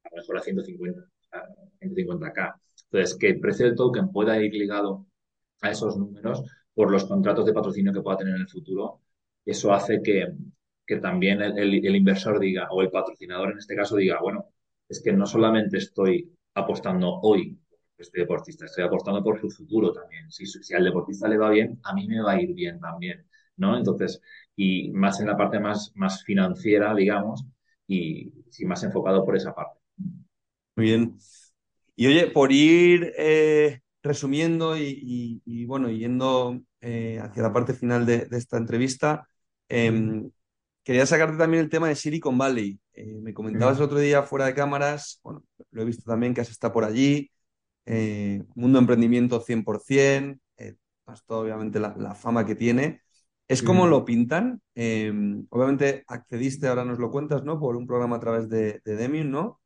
a 0.04 0.10
lo 0.12 0.18
mejor 0.18 0.38
a 0.38 0.42
150, 0.42 1.02
a 1.32 1.48
150K. 1.82 2.56
Entonces, 2.92 3.18
que 3.18 3.28
el 3.30 3.40
precio 3.40 3.66
del 3.66 3.76
token 3.76 4.12
pueda 4.12 4.42
ir 4.42 4.54
ligado 4.54 5.06
a 5.62 5.72
esos 5.72 5.98
números 5.98 6.44
por 6.74 6.92
los 6.92 7.06
contratos 7.06 7.46
de 7.46 7.54
patrocinio 7.54 7.94
que 7.94 8.02
pueda 8.02 8.18
tener 8.18 8.36
en 8.36 8.42
el 8.42 8.50
futuro, 8.50 9.02
eso 9.46 9.74
hace 9.74 10.02
que, 10.02 10.34
que 10.86 10.98
también 10.98 11.42
el, 11.42 11.96
inversor 11.96 12.40
diga, 12.40 12.68
o 12.72 12.82
el 12.82 12.90
patrocinador 12.90 13.52
en 13.52 13.58
este 13.60 13.76
caso 13.76 13.96
diga, 13.96 14.20
bueno, 14.22 14.46
es 14.88 15.02
que 15.04 15.14
no 15.14 15.26
solamente 15.26 15.78
estoy 15.78 16.32
apostando 16.54 17.20
hoy 17.22 17.58
este 18.00 18.22
deportista. 18.22 18.66
Estoy 18.66 18.84
apostando 18.84 19.24
por 19.24 19.40
su 19.40 19.50
futuro 19.50 19.92
también. 19.92 20.32
Si, 20.32 20.46
si 20.46 20.74
al 20.74 20.84
deportista 20.84 21.28
le 21.28 21.38
va 21.38 21.50
bien, 21.50 21.80
a 21.84 21.94
mí 21.94 22.08
me 22.08 22.22
va 22.22 22.34
a 22.34 22.42
ir 22.42 22.54
bien 22.54 22.80
también, 22.80 23.26
¿no? 23.58 23.78
Entonces, 23.78 24.22
y 24.56 24.92
más 24.92 25.20
en 25.20 25.28
la 25.28 25.38
parte 25.38 25.60
más, 25.60 25.92
más 25.96 26.24
financiera, 26.24 26.94
digamos, 26.96 27.46
y 27.88 28.32
sí, 28.50 28.66
más 28.66 28.84
enfocado 28.84 29.26
por 29.26 29.36
esa 29.36 29.54
parte. 29.54 29.80
Muy 30.76 30.86
bien. 30.86 31.18
Y 31.96 32.08
oye, 32.08 32.28
por 32.28 32.52
ir 32.52 33.14
eh, 33.18 33.82
resumiendo 34.02 34.78
y, 34.78 35.66
bueno, 35.66 35.90
yendo 35.90 36.62
eh, 36.82 37.20
hacia 37.22 37.44
la 37.44 37.52
parte 37.52 37.74
final 37.74 38.06
de, 38.06 38.28
esta 38.32 38.58
entrevista, 38.58 39.28
em, 39.68 40.32
quería 40.84 41.06
sacarte 41.06 41.38
también 41.38 41.64
el 41.64 41.70
tema 41.70 41.90
de 41.90 41.96
Silicon 41.96 42.38
Valley. 42.38 42.80
Eh, 42.94 43.20
me 43.22 43.34
comentabas 43.34 43.78
el 43.78 43.84
otro 43.84 44.00
día 44.00 44.24
fuera 44.24 44.46
de 44.46 44.54
cámaras, 44.54 45.20
bueno, 45.24 45.44
lo 45.72 45.82
he 45.82 45.86
visto 45.86 46.10
también 46.10 46.34
que 46.34 46.42
has 46.42 46.50
estado 46.50 46.74
por 46.74 46.86
allí, 46.86 47.30
eh, 47.92 48.44
mundo 48.54 48.78
emprendimiento 48.78 49.44
100%, 49.44 50.40
eh, 50.58 50.76
obviamente 51.26 51.80
la, 51.80 52.14
fama 52.14 52.46
que 52.46 52.54
tiene. 52.54 53.02
Es 53.48 53.64
como 53.64 53.88
lo 53.88 54.06
pintan. 54.06 54.62
Em, 54.76 55.48
obviamente 55.50 56.04
accediste, 56.06 56.68
ahora 56.68 56.86
nos 56.86 57.00
lo 57.00 57.10
cuentas, 57.10 57.44
¿no? 57.44 57.60
Por 57.60 57.76
un 57.76 57.88
programa 57.88 58.18
a 58.18 58.20
través 58.20 58.48
de, 58.48 58.80
de 58.86 58.96
Demium, 58.96 59.32
¿no? 59.32 59.60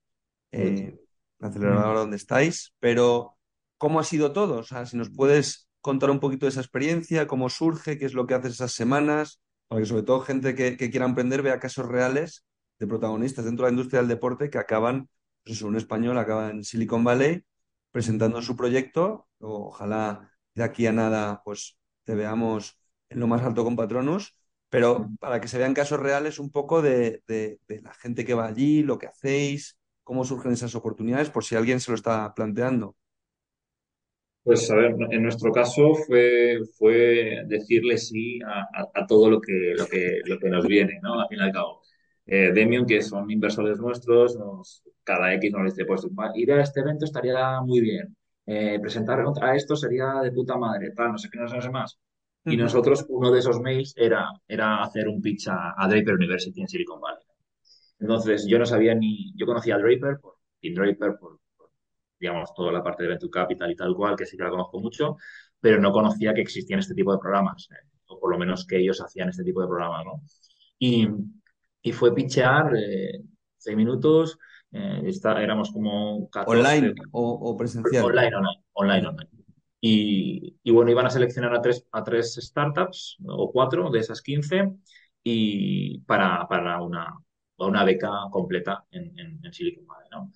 Eh, 0.54 0.98
la 1.40 1.50
aceleradora 1.50 2.00
donde 2.00 2.16
estáis, 2.16 2.74
pero 2.80 3.36
¿cómo 3.78 4.00
ha 4.00 4.06
sido 4.06 4.32
todo? 4.32 4.60
O 4.60 4.64
sea, 4.64 4.86
si 4.86 4.96
nos 4.96 5.10
puedes 5.10 5.68
contar 5.82 6.10
un 6.10 6.22
poquito 6.22 6.46
de 6.46 6.52
esa 6.52 6.62
experiencia, 6.62 7.28
cómo 7.28 7.50
surge, 7.50 7.98
qué 7.98 8.06
es 8.06 8.14
lo 8.14 8.26
que 8.26 8.36
haces 8.36 8.54
esas 8.54 8.72
semanas, 8.72 9.42
para 9.68 9.82
que 9.82 9.86
sobre 9.86 10.04
todo 10.04 10.22
gente 10.22 10.56
que, 10.56 10.78
quiera 10.78 11.06
emprender 11.06 11.42
vea 11.42 11.60
casos 11.60 11.86
reales 11.86 12.46
de 12.80 12.88
protagonistas 12.88 13.44
dentro 13.44 13.66
de 13.66 13.72
la 13.72 13.74
industria 13.74 14.00
del 14.00 14.08
deporte 14.08 14.50
que 14.50 14.60
acaban, 14.60 15.10
pues 15.44 15.62
un 15.62 15.76
español 15.76 16.18
acaba 16.18 16.52
en 16.52 16.64
Silicon 16.64 17.04
Valley 17.04 17.44
presentando 17.94 18.44
su 18.44 18.58
proyecto. 18.58 19.30
Ojalá 19.40 20.32
de 20.56 20.64
aquí 20.66 20.88
a 20.88 20.94
nada 20.94 21.44
pues 21.46 21.78
te 22.06 22.16
veamos 22.16 22.80
en 23.10 23.22
lo 23.22 23.28
más 23.28 23.44
alto 23.44 23.64
con 23.66 23.78
Patronus, 23.78 24.36
pero 24.70 25.16
para 25.20 25.42
que 25.42 25.50
se 25.50 25.60
vean 25.60 25.76
casos 25.76 26.02
reales 26.02 26.40
un 26.40 26.52
poco 26.52 26.82
de, 26.84 27.24
la 27.70 27.94
gente 27.96 28.26
que 28.26 28.36
va 28.36 28.48
allí, 28.48 28.84
lo 28.84 29.00
que 29.00 29.08
hacéis, 29.08 29.80
cómo 30.04 30.26
surgen 30.26 30.54
esas 30.54 30.76
oportunidades, 30.76 31.32
por 31.32 31.46
si 31.46 31.56
alguien 31.58 31.82
se 31.82 31.92
lo 31.92 31.96
está 31.98 32.34
planteando. 32.36 32.98
Pues 34.44 34.70
a 34.72 34.76
ver, 34.76 34.96
en 35.12 35.24
nuestro 35.24 35.52
caso 35.52 35.94
fue, 36.08 36.60
fue 36.78 37.44
decirle 37.48 37.98
sí 37.98 38.40
a, 38.46 38.62
a- 38.82 38.92
a 39.04 39.08
todo 39.08 39.30
lo 39.30 39.42
que, 39.42 39.74
lo 39.78 39.88
que, 39.88 40.22
lo 40.26 40.40
que 40.40 40.50
nos 40.50 40.66
viene, 40.68 41.00
¿no? 41.04 41.20
Al 41.22 41.28
fin 41.30 41.40
y 41.40 41.44
al 41.44 41.54
cabo. 41.54 41.83
Eh, 42.26 42.52
Demium, 42.54 42.86
que 42.86 43.02
son 43.02 43.30
inversores 43.30 43.80
nuestros, 43.80 44.38
nos, 44.38 44.84
cada 45.04 45.34
X 45.34 45.52
nos 45.52 45.66
dice, 45.66 45.86
pues 45.86 46.08
ir 46.36 46.52
a 46.54 46.62
este 46.62 46.80
evento 46.80 47.06
estaría 47.06 47.60
muy 47.62 47.82
bien. 47.82 48.16
Eh, 48.46 48.80
presentar 48.82 49.24
a 49.42 49.56
esto 49.56 49.76
sería 49.76 50.22
de 50.22 50.32
puta 50.32 50.58
madre, 50.58 50.92
tal, 50.92 51.12
no 51.12 51.18
sé 51.18 51.30
qué, 51.32 51.40
no 51.40 51.48
sé, 51.48 51.70
más. 51.70 52.00
Y 52.46 52.58
nosotros, 52.58 53.06
uno 53.08 53.32
de 53.32 53.40
esos 53.40 53.62
mails 53.62 53.94
era, 53.96 54.28
era 54.48 54.84
hacer 54.84 55.08
un 55.08 55.22
pitch 55.22 55.48
a, 55.48 55.74
a 55.78 55.88
Draper 55.88 56.16
University 56.16 56.60
en 56.62 56.68
Silicon 56.68 57.00
Valley. 57.00 57.26
Entonces, 58.00 58.46
yo 58.48 58.60
no 58.60 58.66
sabía 58.66 58.94
ni, 58.96 59.34
yo 59.36 59.46
conocía 59.46 59.76
a 59.76 59.78
Draper 59.78 60.20
por 60.20 60.36
Tim 60.60 60.74
Draper, 60.74 61.16
por, 61.18 61.40
por, 61.56 61.70
digamos, 62.20 62.54
toda 62.54 62.74
la 62.74 62.84
parte 62.84 63.04
de 63.04 63.10
Venture 63.10 63.32
Capital 63.32 63.72
y 63.72 63.76
tal 63.76 63.96
cual, 63.96 64.18
que 64.18 64.26
sí 64.26 64.36
que 64.36 64.44
la 64.44 64.50
conozco 64.50 64.80
mucho, 64.82 65.16
pero 65.60 65.80
no 65.80 65.94
conocía 65.94 66.34
que 66.34 66.42
existían 66.42 66.80
este 66.80 66.96
tipo 66.96 67.14
de 67.14 67.20
programas, 67.20 67.70
eh, 67.72 67.88
o 68.08 68.20
por 68.20 68.30
lo 68.30 68.38
menos 68.38 68.66
que 68.68 68.78
ellos 68.78 69.00
hacían 69.02 69.30
este 69.30 69.46
tipo 69.46 69.62
de 69.62 69.68
programas, 69.68 70.06
¿no? 70.06 70.22
Y, 70.80 71.08
y 71.84 71.94
fue 71.94 72.16
pichear 72.16 72.74
eh, 72.78 73.22
seis 73.58 73.78
minutos, 73.78 74.40
eh, 74.74 75.04
está- 75.06 75.42
éramos 75.44 75.72
como 75.74 76.30
14, 76.32 76.86
¿Online 76.86 76.96
o, 77.12 77.24
o 77.50 77.58
presencial? 77.58 78.08
online, 78.08 78.36
online, 78.36 78.64
online, 78.74 79.08
online. 79.08 79.30
Y, 79.82 80.58
y 80.64 80.72
bueno, 80.72 80.92
iban 80.92 81.06
a 81.06 81.10
seleccionar 81.10 81.54
a 81.56 81.62
tres, 81.62 81.86
a 81.92 82.04
tres 82.04 82.36
startups 82.36 83.18
o 83.28 83.52
cuatro 83.52 83.90
de 83.92 84.00
esas 84.00 84.22
15 84.22 84.72
y 85.24 86.00
para, 86.02 86.48
para 86.48 86.82
una, 86.82 87.14
una 87.58 87.84
beca 87.84 88.10
completa 88.32 88.86
en, 88.92 89.18
en, 89.20 89.40
en 89.46 89.54
Silicon 89.54 89.86
Valley, 89.88 90.10
¿no? 90.12 90.32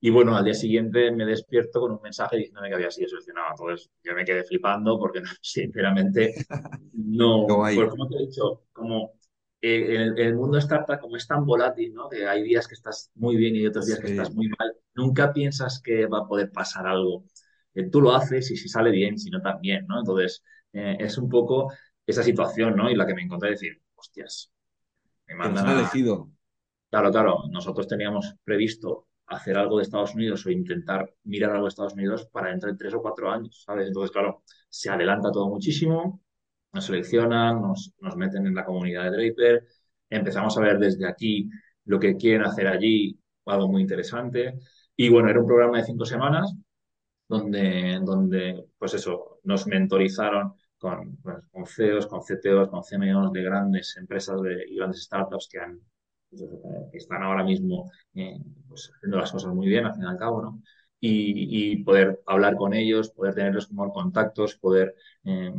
Y 0.00 0.10
bueno, 0.10 0.36
al 0.36 0.44
día 0.44 0.54
siguiente 0.54 1.10
me 1.10 1.24
despierto 1.26 1.80
con 1.80 1.92
un 1.92 2.02
mensaje 2.02 2.36
diciéndome 2.36 2.68
que 2.68 2.74
había 2.76 2.90
sido 2.90 3.08
seleccionado. 3.08 3.48
Entonces 3.50 3.90
yo 4.04 4.14
me 4.14 4.24
quedé 4.24 4.44
flipando 4.44 4.98
porque 4.98 5.22
sinceramente 5.42 6.34
no, 6.92 7.56
guay. 7.56 7.74
pues 7.74 7.90
como 7.90 8.08
te 8.08 8.16
he 8.16 8.26
dicho, 8.26 8.64
como 8.72 9.14
eh, 9.60 9.96
el, 9.96 10.18
el 10.18 10.34
mundo 10.36 10.58
startup 10.58 11.00
como 11.00 11.16
es 11.16 11.26
tan 11.26 11.44
volátil, 11.44 11.92
¿no? 11.92 12.08
Que 12.08 12.26
hay 12.26 12.42
días 12.42 12.68
que 12.68 12.74
estás 12.74 13.10
muy 13.14 13.36
bien 13.36 13.56
y 13.56 13.66
otros 13.66 13.86
días 13.86 13.98
que 13.98 14.08
estás 14.08 14.32
muy 14.34 14.48
mal, 14.48 14.76
nunca 14.94 15.32
piensas 15.32 15.80
que 15.82 16.06
va 16.06 16.20
a 16.20 16.28
poder 16.28 16.52
pasar 16.52 16.86
algo. 16.86 17.24
Eh, 17.74 17.90
tú 17.90 18.00
lo 18.00 18.14
haces 18.14 18.50
y 18.50 18.56
si 18.56 18.68
sale 18.68 18.90
bien, 18.90 19.18
si 19.18 19.30
no 19.30 19.40
también, 19.40 19.86
¿no? 19.86 19.98
Entonces 19.98 20.44
eh, 20.72 20.96
es 21.00 21.18
un 21.18 21.28
poco 21.28 21.72
esa 22.06 22.22
situación, 22.22 22.76
¿no? 22.76 22.90
Y 22.90 22.94
la 22.94 23.06
que 23.06 23.14
me 23.14 23.22
encontré 23.22 23.50
decir, 23.50 23.80
hostias, 23.94 24.52
me 25.26 25.34
Que 25.34 25.38
nos 25.38 25.52
mandan 25.54 25.76
a, 25.76 25.80
elegido. 25.80 26.30
Claro, 26.90 27.10
claro, 27.10 27.38
nosotros 27.50 27.86
teníamos 27.88 28.34
previsto 28.44 29.08
hacer 29.26 29.58
algo 29.58 29.76
de 29.76 29.82
Estados 29.82 30.14
Unidos 30.14 30.46
o 30.46 30.50
intentar 30.50 31.12
mirar 31.24 31.50
algo 31.50 31.64
de 31.64 31.68
Estados 31.68 31.94
Unidos 31.94 32.26
para 32.32 32.50
dentro 32.50 32.70
de 32.70 32.78
tres 32.78 32.94
o 32.94 33.02
cuatro 33.02 33.30
años, 33.30 33.62
¿sabes? 33.66 33.88
Entonces, 33.88 34.10
claro, 34.10 34.42
se 34.68 34.88
adelanta 34.88 35.30
todo 35.30 35.48
muchísimo, 35.48 36.22
nos 36.72 36.86
seleccionan, 36.86 37.60
nos, 37.62 37.92
nos 38.00 38.16
meten 38.16 38.46
en 38.46 38.54
la 38.54 38.64
comunidad 38.64 39.04
de 39.04 39.10
Draper, 39.10 39.66
empezamos 40.10 40.56
a 40.56 40.60
ver 40.60 40.78
desde 40.78 41.06
aquí 41.06 41.48
lo 41.84 41.98
que 41.98 42.16
quieren 42.16 42.42
hacer 42.44 42.66
allí, 42.68 43.18
algo 43.46 43.68
muy 43.68 43.82
interesante. 43.82 44.58
Y 44.96 45.08
bueno, 45.08 45.30
era 45.30 45.40
un 45.40 45.46
programa 45.46 45.78
de 45.78 45.84
cinco 45.84 46.04
semanas 46.04 46.54
donde, 47.28 48.00
donde 48.02 48.66
pues 48.78 48.94
eso, 48.94 49.40
nos 49.44 49.66
mentorizaron 49.66 50.54
con, 50.78 51.16
pues, 51.18 51.36
con 51.50 51.66
CEOs, 51.66 52.06
con 52.06 52.20
CTOs, 52.22 52.68
con 52.68 52.82
CMOs 52.82 53.32
de 53.32 53.42
grandes 53.42 53.96
empresas 53.96 54.40
de, 54.42 54.64
y 54.68 54.76
grandes 54.76 55.02
startups 55.04 55.48
que 55.50 55.58
han, 55.58 55.80
pues, 56.30 56.42
eh, 56.42 56.46
que 56.92 56.98
están 56.98 57.22
ahora 57.22 57.44
mismo 57.44 57.90
eh, 58.14 58.38
pues, 58.68 58.90
haciendo 58.96 59.18
las 59.18 59.32
cosas 59.32 59.52
muy 59.54 59.68
bien, 59.68 59.84
al 59.86 59.94
fin 59.94 60.04
y 60.04 60.06
al 60.06 60.18
cabo, 60.18 60.42
¿no? 60.42 60.62
Y, 61.00 61.72
y 61.74 61.84
poder 61.84 62.20
hablar 62.26 62.56
con 62.56 62.74
ellos, 62.74 63.10
poder 63.10 63.34
tenerlos 63.34 63.68
como 63.68 63.92
contactos, 63.92 64.56
poder, 64.56 64.94
eh, 65.24 65.52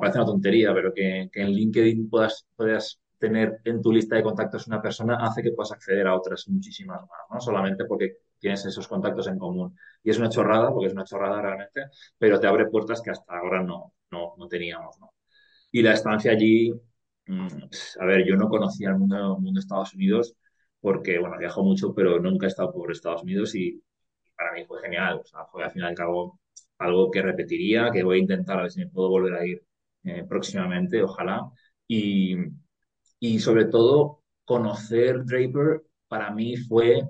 parece 0.00 0.18
una 0.18 0.26
tontería, 0.26 0.74
pero 0.74 0.92
que, 0.92 1.28
que 1.32 1.40
en 1.42 1.48
LinkedIn 1.52 2.10
puedas, 2.10 2.46
puedas 2.56 3.00
tener 3.18 3.60
en 3.64 3.80
tu 3.80 3.90
lista 3.92 4.16
de 4.16 4.22
contactos 4.22 4.66
una 4.66 4.82
persona 4.82 5.16
hace 5.20 5.42
que 5.42 5.52
puedas 5.52 5.72
acceder 5.72 6.06
a 6.06 6.14
otras 6.16 6.46
muchísimas 6.48 7.00
más, 7.00 7.20
¿no? 7.30 7.40
Solamente 7.40 7.84
porque 7.86 8.18
tienes 8.38 8.64
esos 8.66 8.86
contactos 8.86 9.26
en 9.28 9.38
común. 9.38 9.74
Y 10.02 10.10
es 10.10 10.18
una 10.18 10.28
chorrada, 10.28 10.70
porque 10.70 10.88
es 10.88 10.92
una 10.92 11.04
chorrada 11.04 11.40
realmente, 11.40 11.84
pero 12.18 12.38
te 12.38 12.46
abre 12.46 12.66
puertas 12.66 13.00
que 13.00 13.10
hasta 13.10 13.38
ahora 13.38 13.62
no, 13.62 13.94
no, 14.10 14.34
no 14.36 14.48
teníamos, 14.48 14.98
¿no? 15.00 15.14
Y 15.72 15.82
la 15.82 15.92
estancia 15.94 16.32
allí, 16.32 16.72
mm, 17.26 17.48
a 18.00 18.04
ver, 18.06 18.24
yo 18.26 18.36
no 18.36 18.48
conocía 18.48 18.90
el 18.90 18.96
mundo, 18.98 19.16
el 19.16 19.42
mundo 19.42 19.52
de 19.54 19.60
Estados 19.60 19.94
Unidos 19.94 20.34
porque, 20.80 21.18
bueno, 21.18 21.38
viajo 21.38 21.62
mucho, 21.64 21.94
pero 21.94 22.20
nunca 22.20 22.46
he 22.46 22.48
estado 22.50 22.72
por 22.72 22.92
Estados 22.92 23.22
Unidos 23.22 23.54
y 23.54 23.82
para 24.36 24.52
mí 24.52 24.64
fue 24.66 24.80
genial. 24.82 25.20
O 25.22 25.24
sea, 25.26 25.44
fue 25.46 25.64
al 25.64 25.70
fin 25.72 25.82
y 25.82 25.86
al 25.86 25.94
cabo 25.94 26.40
algo 26.78 27.10
que 27.10 27.22
repetiría, 27.22 27.90
que 27.92 28.02
voy 28.02 28.18
a 28.18 28.20
intentar 28.22 28.58
a 28.58 28.62
ver 28.62 28.72
si 28.72 28.80
me 28.80 28.88
puedo 28.88 29.08
volver 29.10 29.34
a 29.34 29.46
ir 29.46 29.64
eh, 30.04 30.24
próximamente, 30.28 31.02
ojalá. 31.02 31.50
Y, 31.88 32.36
y 33.20 33.38
sobre 33.40 33.66
todo, 33.66 34.22
conocer 34.44 35.24
Draper 35.24 35.82
para 36.08 36.30
mí 36.30 36.56
fue 36.56 37.02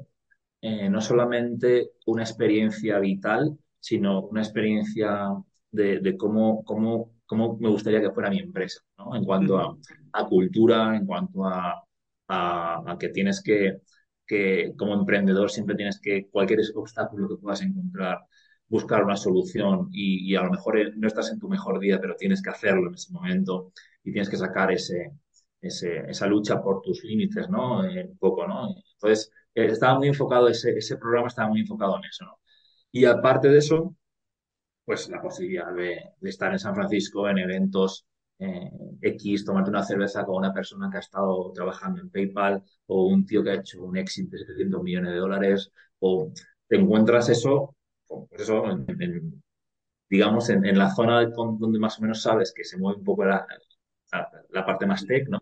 eh, 0.60 0.88
no 0.90 1.00
solamente 1.00 1.92
una 2.06 2.22
experiencia 2.22 2.98
vital, 2.98 3.58
sino 3.80 4.22
una 4.26 4.42
experiencia 4.42 5.28
de, 5.70 6.00
de 6.00 6.16
cómo, 6.16 6.64
cómo, 6.64 7.12
cómo 7.26 7.58
me 7.58 7.68
gustaría 7.70 8.00
que 8.00 8.10
fuera 8.12 8.30
mi 8.30 8.38
empresa, 8.40 8.80
¿no? 8.98 9.14
En 9.16 9.24
cuanto 9.24 9.58
a, 9.58 9.76
a 10.12 10.26
cultura, 10.28 10.96
en 10.96 11.06
cuanto 11.06 11.44
a, 11.46 11.84
a, 12.28 12.92
a 12.92 12.98
que 12.98 13.08
tienes 13.10 13.42
que, 13.42 13.80
que, 14.26 14.74
como 14.76 14.94
emprendedor, 14.94 15.50
siempre 15.50 15.76
tienes 15.76 16.00
que, 16.00 16.28
cualquier 16.30 16.60
obstáculo 16.74 17.28
que 17.28 17.36
puedas 17.36 17.62
encontrar, 17.62 18.20
buscar 18.68 19.04
una 19.04 19.16
solución 19.16 19.88
y, 19.92 20.34
a 20.36 20.42
lo 20.42 20.50
mejor 20.50 20.78
eh, 20.78 20.92
no 20.96 21.06
estás 21.08 21.30
en 21.32 21.38
tu 21.38 21.48
mejor 21.48 21.78
día, 21.80 22.00
pero 22.00 22.16
tienes 22.16 22.42
que 22.42 22.50
hacerlo 22.50 22.88
en 22.88 22.94
ese 22.94 23.12
momento 23.12 23.72
y 24.02 24.12
tienes 24.12 24.28
que 24.28 24.36
sacar 24.36 24.72
ese, 24.72 25.12
ese, 25.60 25.98
esa 26.08 26.26
lucha 26.26 26.62
por 26.62 26.82
tus 26.82 27.04
límites, 27.04 27.48
¿no? 27.48 27.84
Eh, 27.84 28.06
un 28.10 28.18
poco, 28.18 28.46
¿no? 28.46 28.68
Entonces, 28.94 29.30
eh, 29.54 29.66
estaba 29.66 29.98
muy 29.98 30.08
enfocado, 30.08 30.48
ese, 30.48 30.76
ese 30.76 30.96
programa 30.96 31.28
estaba 31.28 31.48
muy 31.48 31.60
enfocado 31.60 31.96
en 31.98 32.04
eso, 32.04 32.24
¿no? 32.24 32.40
Y 32.92 33.04
aparte 33.06 33.48
de 33.48 33.58
eso, 33.58 33.96
pues 34.84 35.08
la 35.08 35.20
posibilidad 35.22 35.72
de, 35.74 36.00
de 36.20 36.30
estar 36.30 36.52
en 36.52 36.58
San 36.58 36.74
Francisco 36.74 37.28
en 37.28 37.38
eventos 37.38 38.06
eh, 38.38 38.70
X, 39.00 39.44
tomarte 39.44 39.70
una 39.70 39.82
cerveza 39.84 40.24
con 40.24 40.36
una 40.36 40.52
persona 40.52 40.88
que 40.90 40.98
ha 40.98 41.00
estado 41.00 41.52
trabajando 41.52 42.00
en 42.00 42.10
PayPal 42.10 42.62
o 42.86 43.06
un 43.06 43.24
tío 43.26 43.42
que 43.42 43.50
ha 43.50 43.54
hecho 43.54 43.84
un 43.84 43.96
exit 43.96 44.30
de 44.30 44.38
700 44.38 44.82
millones 44.82 45.12
de 45.12 45.18
dólares 45.18 45.70
o 46.00 46.32
te 46.68 46.76
encuentras 46.76 47.28
eso, 47.28 47.76
pues 48.06 48.42
eso 48.42 48.70
en, 48.70 48.86
en, 49.00 49.42
digamos, 50.08 50.48
en, 50.50 50.64
en, 50.64 50.78
la 50.78 50.94
zona 50.94 51.24
donde 51.26 51.78
más 51.78 51.98
o 51.98 52.02
menos 52.02 52.22
sabes 52.22 52.52
que 52.54 52.64
se 52.64 52.78
mueve 52.78 52.98
un 52.98 53.04
poco 53.04 53.24
la, 53.24 53.46
la, 54.12 54.30
la 54.50 54.66
parte 54.66 54.86
más 54.86 55.06
tech, 55.06 55.28
¿no? 55.28 55.40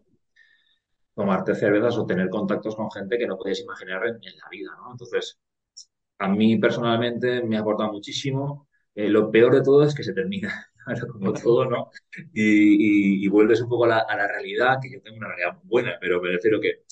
tomarte 1.14 1.54
cervezas 1.54 1.96
o 1.98 2.06
tener 2.06 2.28
contactos 2.28 2.76
con 2.76 2.90
gente 2.90 3.18
que 3.18 3.26
no 3.26 3.36
podías 3.36 3.60
imaginar 3.60 4.06
en, 4.06 4.14
la 4.14 4.48
vida, 4.50 4.70
¿no? 4.78 4.92
Entonces, 4.92 5.38
a 6.18 6.28
mí 6.28 6.58
personalmente 6.58 7.42
me 7.42 7.56
ha 7.56 7.60
aportado 7.60 7.92
muchísimo. 7.92 8.68
Eh, 8.94 9.08
lo 9.08 9.30
peor 9.30 9.54
de 9.54 9.62
todo 9.62 9.82
es 9.84 9.94
que 9.94 10.02
se 10.04 10.12
termina, 10.14 10.66
como 11.12 11.32
todo, 11.32 11.64
¿no? 11.66 11.90
Y, 12.32 13.22
y, 13.22 13.24
y 13.24 13.28
vuelves 13.28 13.60
un 13.62 13.68
poco 13.68 13.84
a 13.84 13.88
la, 13.88 13.98
a 14.00 14.16
la, 14.16 14.28
realidad, 14.28 14.78
que 14.82 14.90
yo 14.92 15.00
tengo 15.02 15.18
una 15.18 15.28
realidad 15.28 15.58
buena, 15.64 15.96
pero 16.00 16.20
me 16.20 16.30
refiero 16.30 16.60
que 16.60 16.82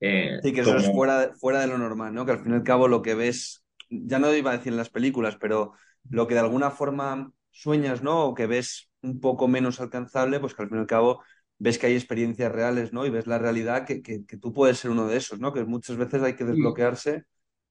eh, 0.00 0.40
Sí, 0.42 0.52
que 0.52 0.60
eso 0.60 0.76
es 0.76 0.90
fuera, 0.90 1.32
fuera 1.40 1.60
de 1.60 1.66
lo 1.66 1.78
normal, 1.78 2.14
¿no? 2.14 2.24
Que 2.24 2.32
al 2.32 2.38
fin 2.42 2.52
y 2.52 2.54
al 2.56 2.62
cabo 2.62 2.88
lo 2.88 3.02
que 3.02 3.14
ves, 3.14 3.64
ya 3.90 4.18
no 4.18 4.32
iba 4.34 4.50
a 4.50 4.56
decir 4.56 4.72
en 4.72 4.76
las 4.76 4.90
películas, 4.90 5.36
pero 5.40 5.72
lo 6.08 6.26
que 6.26 6.34
de 6.34 6.40
alguna 6.40 6.70
forma 6.70 7.32
sueñas, 7.50 8.02
¿no? 8.02 8.26
O 8.26 8.34
que 8.34 8.46
ves 8.46 8.90
un 9.02 9.20
poco 9.20 9.48
menos 9.48 9.80
alcanzable, 9.80 10.38
pues 10.38 10.54
que 10.54 10.62
al 10.62 10.68
fin 10.68 10.78
y 10.78 10.80
al 10.82 10.86
cabo 10.86 11.22
ves 11.58 11.78
que 11.78 11.86
hay 11.86 11.94
experiencias 11.94 12.52
reales, 12.52 12.92
¿no? 12.92 13.06
Y 13.06 13.10
ves 13.10 13.26
la 13.26 13.38
realidad 13.38 13.86
que, 13.86 14.02
que, 14.02 14.24
que 14.26 14.36
tú 14.36 14.52
puedes 14.52 14.78
ser 14.78 14.90
uno 14.90 15.08
de 15.08 15.16
esos, 15.16 15.40
¿no? 15.40 15.52
Que 15.52 15.64
muchas 15.64 15.96
veces 15.96 16.22
hay 16.22 16.36
que 16.36 16.44
Sí, 16.50 16.52
desbloquearse 16.52 17.24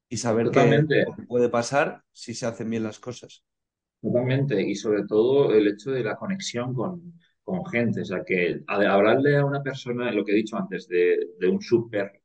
y 0.09 0.17
saber 0.17 0.51
que 0.51 0.87
puede 1.27 1.49
pasar 1.49 2.03
si 2.13 2.33
se 2.35 2.45
hacen 2.47 2.69
bien 2.69 2.83
las 2.83 2.99
cosas. 2.99 3.43
Totalmente. 4.05 4.61
Y 4.61 4.75
sobre 4.75 5.03
todo 5.05 5.53
el 5.53 5.67
hecho 5.67 5.91
de 5.91 6.03
la 6.03 6.15
conexión 6.15 6.73
con, 6.73 7.13
con 7.43 7.65
gente. 7.65 8.01
O 8.01 8.05
sea, 8.05 8.23
que 8.25 8.61
hablarle 8.67 9.37
a 9.37 9.45
una 9.45 9.61
persona, 9.63 10.11
lo 10.11 10.25
que 10.25 10.33
he 10.33 10.35
dicho 10.35 10.57
antes, 10.57 10.87
de, 10.87 11.17
de 11.39 11.47
un 11.47 11.61
súper 11.61 12.21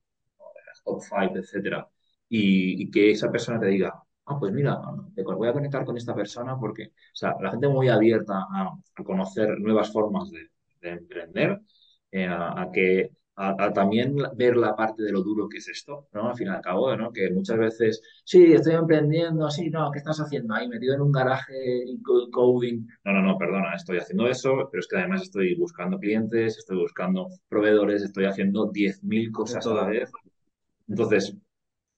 top 0.85 1.03
five, 1.03 1.39
etcétera, 1.39 1.89
y, 2.29 2.91
que 2.91 3.11
esa 3.13 3.31
persona 3.31 3.61
te 3.61 3.67
diga, 3.67 3.93
ah, 4.27 4.39
pues 4.39 4.53
mira, 4.53 4.81
voy 5.17 5.49
a 5.49 5.53
conectar 5.53 5.85
con 5.85 5.97
esta 5.97 6.15
persona 6.15 6.59
porque, 6.59 6.85
o 6.87 7.15
sea, 7.15 7.37
la 7.41 7.51
gente 7.51 7.69
muy 7.69 7.89
abierta 7.89 8.35
a, 8.39 8.77
conocer 9.05 9.59
nuevas 9.59 9.93
formas 9.93 10.31
de, 10.31 10.49
de 10.81 10.91
emprender, 10.91 11.61
eh, 12.11 12.27
a, 12.29 12.69
que 12.73 13.11
a, 13.43 13.65
a, 13.65 13.73
también 13.73 14.17
ver 14.37 14.57
la 14.57 14.75
parte 14.77 15.03
de 15.03 15.13
lo 15.13 15.23
duro 15.23 15.49
que 15.49 15.59
es 15.59 15.69
esto, 15.69 16.09
¿no? 16.13 16.29
Al 16.31 16.37
fin 16.37 16.49
y 16.49 16.51
al 16.51 16.61
cabo, 16.61 16.95
¿no? 16.97 17.13
Que 17.13 17.31
muchas 17.31 17.59
veces, 17.59 18.03
sí, 18.25 18.53
estoy 18.53 18.75
emprendiendo, 18.75 19.51
sí, 19.51 19.71
no, 19.71 19.91
¿qué 19.91 19.99
estás 19.99 20.21
haciendo 20.21 20.55
ahí? 20.55 20.69
Metido 20.69 20.95
en 20.95 21.01
un 21.01 21.13
garaje 21.13 21.85
y 21.87 22.01
coding. 22.03 22.87
No, 23.05 23.13
no, 23.13 23.23
no, 23.23 23.39
perdona, 23.39 23.75
estoy 23.75 23.99
haciendo 23.99 24.27
eso, 24.27 24.69
pero 24.71 24.81
es 24.81 24.89
que 24.89 24.97
además 24.99 25.23
estoy 25.23 25.55
buscando 25.55 25.99
clientes, 25.99 26.59
estoy 26.59 26.79
buscando 26.79 27.29
proveedores, 27.49 28.03
estoy 28.03 28.25
haciendo 28.27 28.67
10.000 28.67 29.27
De 29.27 29.33
cosas 29.33 29.67
a 29.67 29.75
la 29.75 29.85
vez 29.87 30.11
entonces, 30.89 31.37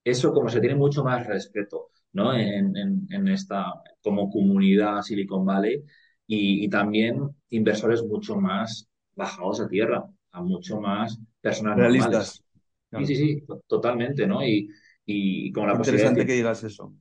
eso 0.04 0.32
como 0.32 0.48
se 0.50 0.60
tiene 0.60 0.76
mucho 0.76 1.02
más 1.02 1.26
respeto 1.26 1.88
¿no? 2.12 2.34
En, 2.34 2.76
en, 2.76 3.28
esta, 3.28 3.64
como 4.02 4.30
comunidad 4.30 5.02
Silicon 5.02 5.46
Valley 5.46 5.82
y, 6.26 6.68
también 6.68 7.34
inversores 7.50 8.02
mucho 8.04 8.36
más 8.36 8.88
bajados 9.14 9.60
a 9.60 9.68
tierra, 9.68 10.04
a 10.30 10.42
mucho 10.42 10.80
más 10.80 11.18
personas 11.42 11.76
Realistas. 11.76 12.42
Sí, 12.98 13.06
sí, 13.06 13.16
sí, 13.16 13.44
totalmente, 13.66 14.26
¿no? 14.26 14.46
Y, 14.46 14.68
y 15.04 15.52
como 15.52 15.66
la 15.66 15.74
Interesante 15.74 16.24
que 16.24 16.34
digas 16.34 16.62
eso. 16.64 16.94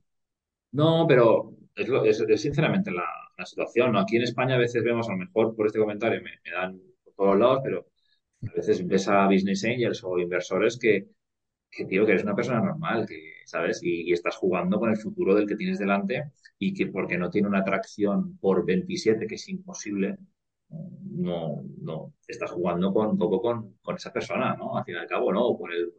No, 0.72 1.06
pero 1.06 1.54
es, 1.74 2.40
sinceramente 2.40 2.90
la, 2.90 3.04
situación, 3.44 3.92
¿no? 3.92 3.98
Aquí 3.98 4.16
en 4.16 4.22
España 4.22 4.54
a 4.54 4.58
veces 4.58 4.84
vemos, 4.84 5.08
a 5.08 5.12
lo 5.12 5.18
mejor 5.18 5.56
por 5.56 5.66
este 5.66 5.80
comentario 5.80 6.22
me, 6.22 6.30
dan 6.50 6.80
por 7.02 7.14
todos 7.14 7.38
lados, 7.38 7.60
pero 7.64 7.88
a 8.48 8.52
veces 8.54 8.86
ves 8.86 9.08
a 9.08 9.26
business 9.26 9.64
angels 9.64 10.04
o 10.04 10.16
inversores 10.18 10.78
que, 10.78 11.08
que 11.68 11.84
digo 11.86 12.06
que 12.06 12.12
eres 12.12 12.22
una 12.22 12.36
persona 12.36 12.60
normal, 12.60 13.04
que, 13.06 13.42
¿sabes? 13.44 13.80
Y, 13.82 14.12
estás 14.12 14.36
jugando 14.36 14.78
con 14.78 14.90
el 14.90 14.96
futuro 14.96 15.34
del 15.34 15.48
que 15.48 15.56
tienes 15.56 15.80
delante 15.80 16.30
y 16.58 16.72
que 16.72 16.86
porque 16.86 17.18
no 17.18 17.30
tiene 17.30 17.48
una 17.48 17.60
atracción 17.60 18.38
por 18.38 18.64
27, 18.64 19.26
que 19.26 19.34
es 19.34 19.48
imposible, 19.48 20.18
no, 20.72 21.62
no, 21.80 22.14
estás 22.26 22.50
jugando 22.50 22.92
con, 22.92 23.08
un 23.08 23.18
poco 23.18 23.40
con, 23.40 23.74
con 23.82 23.96
esa 23.96 24.12
persona, 24.12 24.56
¿no? 24.56 24.76
Al 24.76 24.84
fin 24.84 24.96
y 24.96 24.98
al 24.98 25.06
cabo, 25.06 25.32
¿no? 25.32 25.46
O 25.46 25.58
con 25.58 25.72
el, 25.72 25.92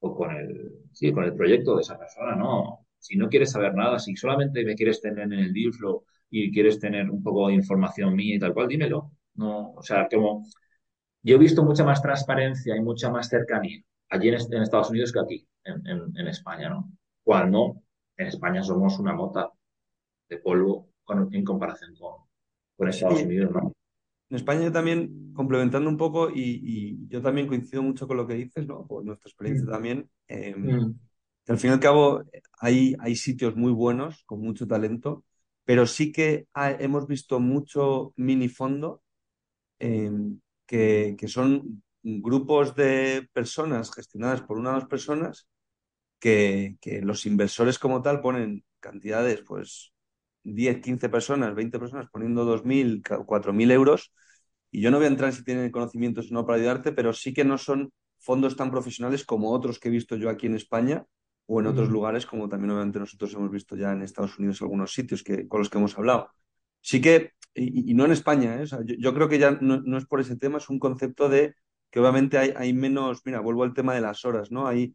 o 0.00 0.14
con 0.14 0.34
el, 0.36 0.72
sí, 0.92 1.12
con 1.12 1.24
el 1.24 1.34
proyecto 1.34 1.74
de 1.76 1.82
esa 1.82 1.98
persona, 1.98 2.34
¿no? 2.34 2.86
Si 2.98 3.16
no 3.16 3.28
quieres 3.28 3.52
saber 3.52 3.74
nada, 3.74 3.98
si 3.98 4.16
solamente 4.16 4.64
me 4.64 4.74
quieres 4.74 5.00
tener 5.00 5.24
en 5.24 5.32
el 5.32 5.52
deal 5.52 5.72
flow 5.72 6.04
y 6.30 6.52
quieres 6.52 6.78
tener 6.78 7.10
un 7.10 7.22
poco 7.22 7.48
de 7.48 7.54
información 7.54 8.14
mía 8.14 8.36
y 8.36 8.38
tal 8.38 8.54
cual, 8.54 8.68
dímelo. 8.68 9.12
No, 9.34 9.72
o 9.72 9.82
sea, 9.82 10.08
como 10.10 10.44
yo 11.22 11.36
he 11.36 11.38
visto 11.38 11.64
mucha 11.64 11.84
más 11.84 12.02
transparencia 12.02 12.76
y 12.76 12.80
mucha 12.80 13.10
más 13.10 13.28
cercanía 13.28 13.82
allí 14.10 14.28
en, 14.28 14.34
Estados 14.34 14.90
Unidos 14.90 15.12
que 15.12 15.20
aquí, 15.20 15.48
en, 15.64 16.26
España, 16.26 16.68
¿no? 16.68 16.90
Cuando 17.22 17.82
en 18.16 18.26
España 18.26 18.62
somos 18.62 18.98
una 18.98 19.14
mota 19.14 19.50
de 20.28 20.38
polvo 20.38 20.90
en 21.32 21.44
comparación 21.44 21.94
con, 21.96 22.24
con 22.76 22.88
Estados 22.88 23.22
Unidos, 23.22 23.50
¿no? 23.52 23.72
En 24.30 24.36
España 24.36 24.70
también, 24.70 25.32
complementando 25.34 25.90
un 25.90 25.96
poco, 25.96 26.30
y, 26.30 27.06
yo 27.08 27.20
también 27.20 27.48
coincido 27.48 27.82
mucho 27.82 28.06
con 28.06 28.16
lo 28.16 28.26
que 28.26 28.34
dices, 28.34 28.66
¿no? 28.66 28.86
Por 28.86 29.04
nuestra 29.04 29.28
experiencia 29.28 29.66
mm. 29.66 29.70
también. 29.70 30.10
Em, 30.28 30.66
mm. 30.66 31.00
al 31.48 31.58
fin 31.58 31.70
y 31.70 31.72
al 31.72 31.80
cabo 31.80 32.22
hay, 32.60 32.94
hay 33.00 33.16
sitios 33.16 33.56
muy 33.56 33.72
buenos, 33.72 34.22
con 34.24 34.40
mucho 34.40 34.68
talento, 34.68 35.24
pero 35.64 35.84
sí 35.84 36.12
que 36.12 36.46
hemos 36.78 37.08
visto 37.08 37.40
mucho 37.40 38.12
minifondo 38.16 39.02
eh, 39.80 40.10
que, 40.64 41.16
que 41.18 41.28
son 41.28 41.82
grupos 42.02 42.76
de 42.76 43.28
personas 43.32 43.92
gestionadas 43.92 44.42
por 44.42 44.58
una 44.58 44.70
o 44.70 44.74
dos 44.74 44.86
personas 44.86 45.48
que, 46.20 46.76
que, 46.80 47.02
los 47.02 47.26
inversores 47.26 47.78
como 47.78 48.00
tal 48.00 48.20
ponen 48.20 48.64
cantidades, 48.78 49.42
pues 49.42 49.92
10, 50.44 50.80
15 50.80 51.08
personas, 51.08 51.54
20 51.54 51.78
personas 51.78 52.08
poniendo 52.10 52.44
2.000, 52.44 53.02
4.000 53.02 53.70
euros. 53.72 54.12
Y 54.70 54.80
yo 54.80 54.90
no 54.90 54.98
voy 54.98 55.06
a 55.06 55.08
entrar 55.08 55.32
si 55.32 55.44
tienen 55.44 55.70
conocimientos 55.70 56.30
o 56.30 56.34
no 56.34 56.46
para 56.46 56.58
ayudarte, 56.58 56.92
pero 56.92 57.12
sí 57.12 57.32
que 57.32 57.44
no 57.44 57.58
son 57.58 57.92
fondos 58.18 58.56
tan 58.56 58.70
profesionales 58.70 59.24
como 59.24 59.50
otros 59.52 59.78
que 59.78 59.88
he 59.88 59.90
visto 59.90 60.16
yo 60.16 60.30
aquí 60.30 60.46
en 60.46 60.54
España 60.54 61.04
o 61.46 61.60
en 61.60 61.66
otros 61.66 61.88
lugares, 61.88 62.26
como 62.26 62.48
también 62.48 62.70
obviamente 62.70 63.00
nosotros 63.00 63.34
hemos 63.34 63.50
visto 63.50 63.74
ya 63.76 63.92
en 63.92 64.02
Estados 64.02 64.38
Unidos 64.38 64.62
algunos 64.62 64.92
sitios 64.92 65.24
que, 65.24 65.48
con 65.48 65.58
los 65.58 65.68
que 65.68 65.78
hemos 65.78 65.98
hablado. 65.98 66.30
Sí 66.80 67.00
que, 67.00 67.32
y, 67.54 67.92
no 67.94 68.04
en 68.04 68.12
España, 68.12 68.62
¿eh? 68.62 68.66
yo, 68.98 69.12
creo 69.14 69.28
que 69.28 69.38
ya 69.38 69.52
no, 69.60 69.80
no, 69.80 69.98
es 69.98 70.06
por 70.06 70.20
ese 70.20 70.36
tema, 70.36 70.58
es 70.58 70.68
un 70.68 70.78
concepto 70.78 71.28
de 71.28 71.54
que 71.90 71.98
obviamente 71.98 72.38
hay, 72.38 72.52
hay 72.56 72.72
menos, 72.72 73.22
mira, 73.24 73.40
vuelvo 73.40 73.64
al 73.64 73.74
tema 73.74 73.94
de 73.94 74.00
las 74.00 74.24
horas, 74.24 74.52
¿no? 74.52 74.68
Hay, 74.68 74.94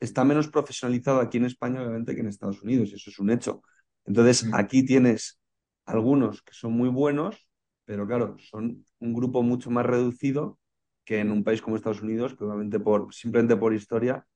está 0.00 0.24
menos 0.24 0.48
profesionalizado 0.48 1.20
aquí 1.20 1.38
en 1.38 1.44
España, 1.44 1.80
obviamente, 1.80 2.14
que 2.14 2.20
en 2.20 2.26
Estados 2.26 2.60
Unidos, 2.62 2.90
y 2.90 2.94
eso 2.96 3.10
es 3.10 3.18
un 3.20 3.30
hecho. 3.30 3.62
Entonces, 4.04 4.50
aquí 4.52 4.84
tienes 4.84 5.40
algunos 5.84 6.42
que 6.42 6.52
son 6.52 6.72
muy 6.72 6.88
buenos, 6.88 7.46
pero 7.92 8.06
claro, 8.06 8.36
son 8.38 8.86
un 9.00 9.12
grupo 9.12 9.42
mucho 9.42 9.70
más 9.70 9.84
reducido 9.84 10.58
que 11.04 11.18
en 11.20 11.30
un 11.30 11.44
país 11.44 11.60
como 11.60 11.76
Estados 11.76 12.00
Unidos, 12.00 12.34
que 12.34 12.42
obviamente 12.42 12.80
por, 12.80 13.12
simplemente 13.12 13.54
por 13.54 13.74
historia, 13.74 14.26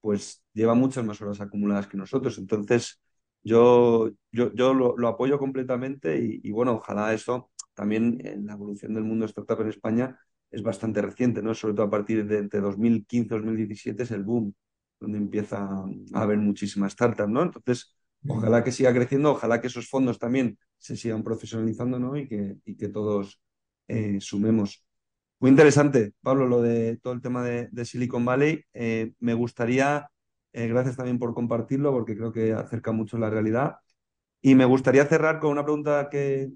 pues 0.00 0.42
lleva 0.52 0.74
muchas 0.74 1.04
más 1.04 1.22
horas 1.22 1.40
acumuladas 1.40 1.86
que 1.86 1.96
nosotros. 1.96 2.38
Entonces, 2.38 3.00
yo, 3.44 4.10
yo, 4.32 4.52
yo 4.52 4.74
lo, 4.74 5.06
apoyo 5.06 5.38
completamente 5.38 6.18
y, 6.42 6.50
bueno, 6.50 6.72
ojalá 6.72 7.14
eso 7.14 7.52
también 7.72 8.20
en 8.26 8.46
la 8.46 8.54
evolución 8.54 8.94
del 8.94 9.04
mundo 9.04 9.26
startup 9.26 9.60
en 9.60 9.68
España 9.68 10.18
es 10.50 10.64
bastante 10.64 11.00
reciente, 11.00 11.40
¿no? 11.40 11.54
Sobre 11.54 11.74
todo 11.74 11.86
a 11.86 11.90
partir 11.90 12.26
de 12.26 12.38
entre 12.38 12.58
2015 12.58 13.32
2017 13.32 14.02
es 14.02 14.10
el 14.10 14.24
boom, 14.24 14.52
donde 14.98 15.18
empieza 15.18 15.68
a 16.14 16.20
haber 16.20 16.38
muchísimas 16.38 16.94
startups, 16.94 17.30
¿no? 17.30 17.44
Entonces, 17.44 17.94
ojalá 18.28 18.64
que 18.64 18.72
siga 18.72 18.92
creciendo, 18.92 19.32
ojalá 19.32 19.60
que 19.60 19.68
esos 19.68 19.88
fondos 19.88 20.18
también 20.18 20.58
se 20.78 20.96
sigan 20.96 21.22
profesionalizando, 21.22 21.98
¿no? 21.98 22.16
Y 22.16 22.28
que, 22.28 22.88
todos 22.88 23.40
eh, 23.88 24.20
sumemos. 24.20 24.84
Muy 25.40 25.50
interesante, 25.50 26.12
Pablo, 26.22 26.46
lo 26.46 26.62
de 26.62 26.98
todo 26.98 27.14
el 27.14 27.22
tema 27.22 27.44
de, 27.44 27.84
Silicon 27.84 28.24
Valley. 28.24 28.64
Eh, 28.74 29.12
me 29.20 29.34
gustaría, 29.34 30.08
eh, 30.52 30.68
gracias 30.68 30.96
también 30.96 31.18
por 31.18 31.34
compartirlo, 31.34 31.92
porque 31.92 32.16
creo 32.16 32.32
que 32.32 32.52
acerca 32.52 32.92
mucho 32.92 33.18
la 33.18 33.30
realidad. 33.30 33.76
Y 34.42 34.54
me 34.54 34.64
gustaría 34.66 35.06
cerrar 35.06 35.40
con 35.40 35.52
una 35.52 35.64
pregunta 35.64 36.08
que, 36.10 36.50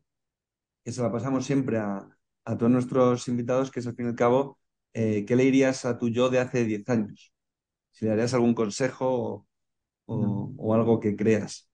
se 0.85 1.03
la 1.03 1.13
pasamos 1.13 1.45
siempre 1.45 1.79
a, 1.79 2.09
a 2.45 2.57
todos 2.57 2.73
nuestros 2.73 3.29
invitados, 3.29 3.71
que 3.71 3.81
es 3.81 3.87
al 3.87 3.95
fin 3.95 4.07
y 4.07 4.09
al 4.11 4.15
cabo, 4.15 4.59
¿qué 4.93 5.27
le 5.29 5.45
dirías 5.45 5.85
a 5.85 5.99
tu 5.99 6.09
yo 6.09 6.31
de 6.31 6.39
hace 6.41 6.65
10 6.65 6.89
años? 6.89 7.33
Si 7.93 8.05
le 8.05 8.11
darías 8.13 8.35
algún 8.35 8.55
consejo 8.55 9.48
o, 10.09 10.75
algo 10.75 11.01
que 11.01 11.17
creas. 11.17 11.69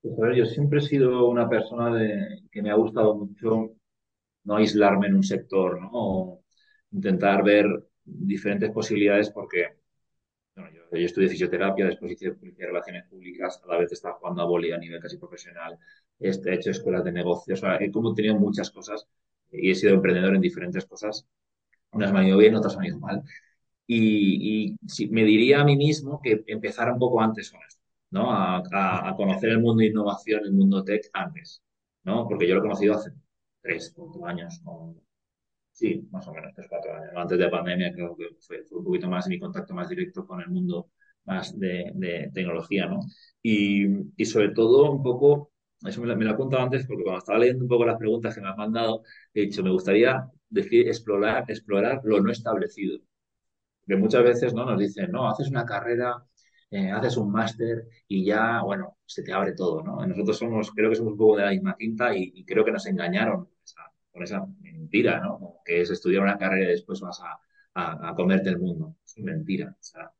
Pues 0.00 0.18
a 0.18 0.22
ver, 0.22 0.36
yo 0.36 0.46
siempre 0.46 0.78
he 0.78 0.82
sido 0.82 1.28
una 1.28 1.48
persona 1.48 1.94
de, 1.94 2.42
que 2.50 2.62
me 2.62 2.70
ha 2.70 2.74
gustado 2.74 3.14
mucho 3.14 3.72
no 4.44 4.56
aislarme 4.56 5.06
en 5.08 5.16
un 5.16 5.22
sector, 5.22 5.80
¿no? 5.80 5.90
O 5.92 6.44
intentar 6.92 7.42
ver 7.42 7.66
diferentes 8.04 8.70
posibilidades 8.70 9.30
porque 9.30 9.78
bueno, 10.54 10.70
yo, 10.70 10.82
yo, 10.98 11.06
estudié 11.06 11.28
fisioterapia, 11.28 11.86
después 11.86 12.12
hice 12.12 12.36
relaciones 12.58 13.06
públicas, 13.08 13.60
a 13.64 13.66
la 13.68 13.78
vez 13.78 13.92
estaba 13.92 14.14
jugando 14.16 14.42
a 14.42 14.46
boli 14.46 14.72
a 14.72 14.78
nivel 14.78 15.00
casi 15.00 15.18
profesional, 15.18 15.78
he 16.20 16.30
hecho 16.30 16.70
escuelas 16.70 17.04
de 17.04 17.12
negocios, 17.12 17.60
o 17.60 17.66
sea, 17.66 17.76
he 17.76 17.90
como 17.90 18.14
tenido 18.14 18.36
muchas 18.36 18.70
cosas 18.70 19.06
y 19.50 19.70
he 19.70 19.74
sido 19.74 19.94
emprendedor 19.94 20.34
en 20.34 20.40
diferentes 20.40 20.84
cosas. 20.86 21.26
Unas 21.92 22.12
me 22.12 22.20
han 22.20 22.26
ido 22.28 22.38
bien, 22.38 22.54
otras 22.54 22.76
me 22.76 22.82
han 22.84 22.88
ido 22.88 22.98
mal. 23.00 23.22
Y, 23.86 24.76
y 24.98 25.08
me 25.08 25.24
diría 25.24 25.60
a 25.60 25.64
mí 25.64 25.76
mismo 25.76 26.20
que 26.22 26.42
empezara 26.46 26.92
un 26.92 26.98
poco 26.98 27.20
antes 27.20 27.50
con 27.50 27.60
esto, 27.66 27.82
¿no? 28.10 28.30
A, 28.32 29.14
conocer 29.16 29.50
el 29.50 29.60
mundo 29.60 29.80
de 29.80 29.88
innovación, 29.88 30.42
el 30.44 30.52
mundo 30.52 30.84
tech 30.84 31.08
antes, 31.12 31.62
¿no? 32.04 32.26
Porque 32.26 32.46
yo 32.48 32.54
lo 32.54 32.60
he 32.60 32.62
conocido 32.62 32.94
hace 32.94 33.10
tres, 33.60 33.92
cuatro 33.94 34.26
años, 34.26 34.60
sí, 35.72 36.06
más 36.10 36.26
o 36.28 36.32
menos 36.32 36.52
tres, 36.54 36.66
cuatro 36.68 36.94
años. 36.94 37.10
Antes 37.16 37.38
de 37.38 37.44
la 37.44 37.50
pandemia 37.50 37.92
creo 37.92 38.16
que 38.16 38.28
fue, 38.40 38.64
un 38.70 38.84
poquito 38.84 39.08
más 39.08 39.28
mi 39.28 39.38
contacto 39.38 39.74
más 39.74 39.88
directo 39.88 40.26
con 40.26 40.40
el 40.40 40.48
mundo 40.48 40.90
más 41.24 41.58
de, 41.58 42.30
tecnología, 42.34 42.86
¿no? 42.86 43.00
Y, 43.42 44.24
sobre 44.24 44.50
todo 44.50 44.90
un 44.92 45.02
poco 45.02 45.52
eso 45.86 46.00
me 46.00 46.06
lo, 46.06 46.16
me 46.16 46.24
he 46.24 46.28
apuntado 46.28 46.62
antes 46.62 46.86
porque 46.86 47.02
cuando 47.02 47.18
estaba 47.18 47.38
leyendo 47.38 47.64
un 47.64 47.68
poco 47.68 47.84
las 47.84 47.98
preguntas 47.98 48.34
que 48.34 48.40
me 48.40 48.48
has 48.48 48.56
mandado, 48.56 49.02
he 49.34 49.42
dicho, 49.42 49.62
me 49.62 49.70
gustaría 49.70 50.26
decir, 50.48 50.88
explorar, 50.88 51.44
explorar 51.48 52.00
lo 52.04 52.20
no 52.20 52.30
establecido. 52.30 53.00
Porque 53.86 54.00
muchas 54.00 54.24
veces 54.24 54.54
¿no? 54.54 54.64
nos 54.64 54.78
dicen, 54.78 55.10
no, 55.10 55.28
haces 55.28 55.48
una 55.48 55.64
carrera, 55.64 56.24
eh, 56.70 56.90
haces 56.90 57.16
un 57.16 57.30
máster 57.30 57.86
y 58.08 58.24
ya, 58.24 58.62
bueno, 58.62 58.98
se 59.04 59.22
te 59.22 59.32
abre 59.32 59.52
todo, 59.54 59.82
¿no? 59.82 60.06
nosotros 60.06 60.38
somos, 60.38 60.70
creo 60.72 60.90
que 60.90 60.96
somos 60.96 61.12
un 61.12 61.18
poco 61.18 61.36
de 61.36 61.44
la 61.44 61.50
misma 61.50 61.76
tinta 61.76 62.16
y, 62.16 62.44
creo 62.44 62.64
que 62.64 62.72
nos 62.72 62.86
engañaron 62.86 63.48
con 64.12 64.22
esa 64.22 64.46
mentira, 64.60 65.20
¿no? 65.20 65.56
Que 65.64 65.80
es 65.80 65.90
estudiar 65.90 66.22
una 66.22 66.38
carrera 66.38 66.66
y 66.66 66.72
después 66.72 67.00
vas 67.00 67.20
a, 67.20 67.36
a, 67.74 68.14
comerte 68.14 68.50
el 68.50 68.58
mundo. 68.58 68.96
Es 69.04 69.18
mentira. 69.18 69.70
O 69.70 69.82
sea, 69.82 70.12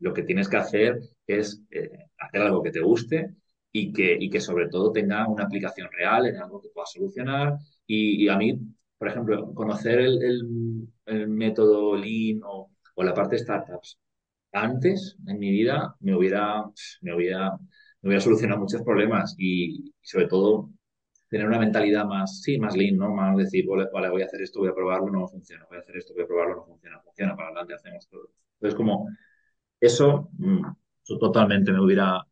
lo 0.00 0.12
que 0.14 0.22
tienes 0.22 0.48
que 0.48 0.56
hacer 0.56 1.00
es 1.26 1.62
eh, 1.70 1.90
hacer 2.18 2.42
algo 2.42 2.62
que 2.62 2.70
te 2.70 2.80
guste 2.80 3.34
y 3.72 3.92
que, 3.92 4.16
y 4.18 4.30
que 4.30 4.40
sobre 4.40 4.68
todo 4.68 4.92
tenga 4.92 5.26
una 5.28 5.44
aplicación 5.44 5.88
real 5.92 6.26
en 6.26 6.36
algo 6.36 6.60
que 6.60 6.68
pueda 6.70 6.86
solucionar. 6.86 7.58
Y, 7.86 8.28
a 8.28 8.36
mí, 8.36 8.58
por 8.98 9.08
ejemplo, 9.08 9.54
conocer 9.54 10.00
el, 10.00 10.88
el, 11.06 11.28
método 11.28 11.96
Lean 11.96 12.40
o, 12.44 12.57
o, 12.98 13.02
la 13.04 13.14
parte 13.14 13.38
startups 13.38 13.98
antes 14.52 15.16
en 15.26 15.38
mi 15.38 15.50
vida 15.50 15.94
me 16.00 16.16
hubiera, 16.16 16.64
me 17.02 17.14
hubiera, 17.14 17.50
me 18.02 18.08
hubiera 18.08 18.20
solucionado 18.20 18.60
muchos 18.60 18.82
problemas 18.82 19.34
y, 19.38 19.92
sobre 20.02 20.26
todo 20.28 20.70
tener 21.28 21.46
una 21.46 21.58
mentalidad 21.58 22.06
más, 22.06 22.40
sí, 22.42 22.58
más 22.58 22.74
lean, 22.76 22.96
¿no? 22.96 23.14
Más 23.14 23.36
decir, 23.36 23.66
vale, 23.92 24.08
voy 24.08 24.22
a 24.22 24.26
hacer 24.26 24.40
esto, 24.42 24.60
voy 24.60 24.70
a 24.70 24.74
probarlo, 24.74 25.10
no 25.10 25.28
funciona, 25.28 25.66
voy 25.68 25.76
a 25.76 25.80
hacer 25.80 25.96
esto, 25.98 26.14
voy 26.14 26.22
a 26.24 26.26
probarlo, 26.26 26.56
no 26.56 26.64
funciona, 26.64 27.00
funciona, 27.00 27.36
para 27.36 27.48
adelante 27.48 27.74
hacemos 27.74 28.08
todo. 28.08 28.30
Entonces, 28.54 28.76
como 28.76 29.08
eso, 29.80 30.30
mm, 30.38 30.62
totalmente 31.20 31.72
me 31.72 31.80
hubiera, 31.80 32.22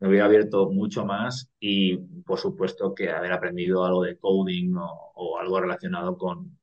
me 0.00 0.08
hubiera 0.08 0.26
abierto 0.26 0.70
mucho 0.70 1.04
más 1.04 1.50
y 1.60 1.98
por 2.24 2.38
supuesto 2.38 2.94
que 2.94 3.10
haber 3.10 3.32
aprendido 3.32 3.84
algo 3.84 4.02
de 4.04 4.16
coding 4.18 4.74
o, 4.76 5.38
algo 5.38 5.60
relacionado 5.60 6.16
con, 6.18 6.58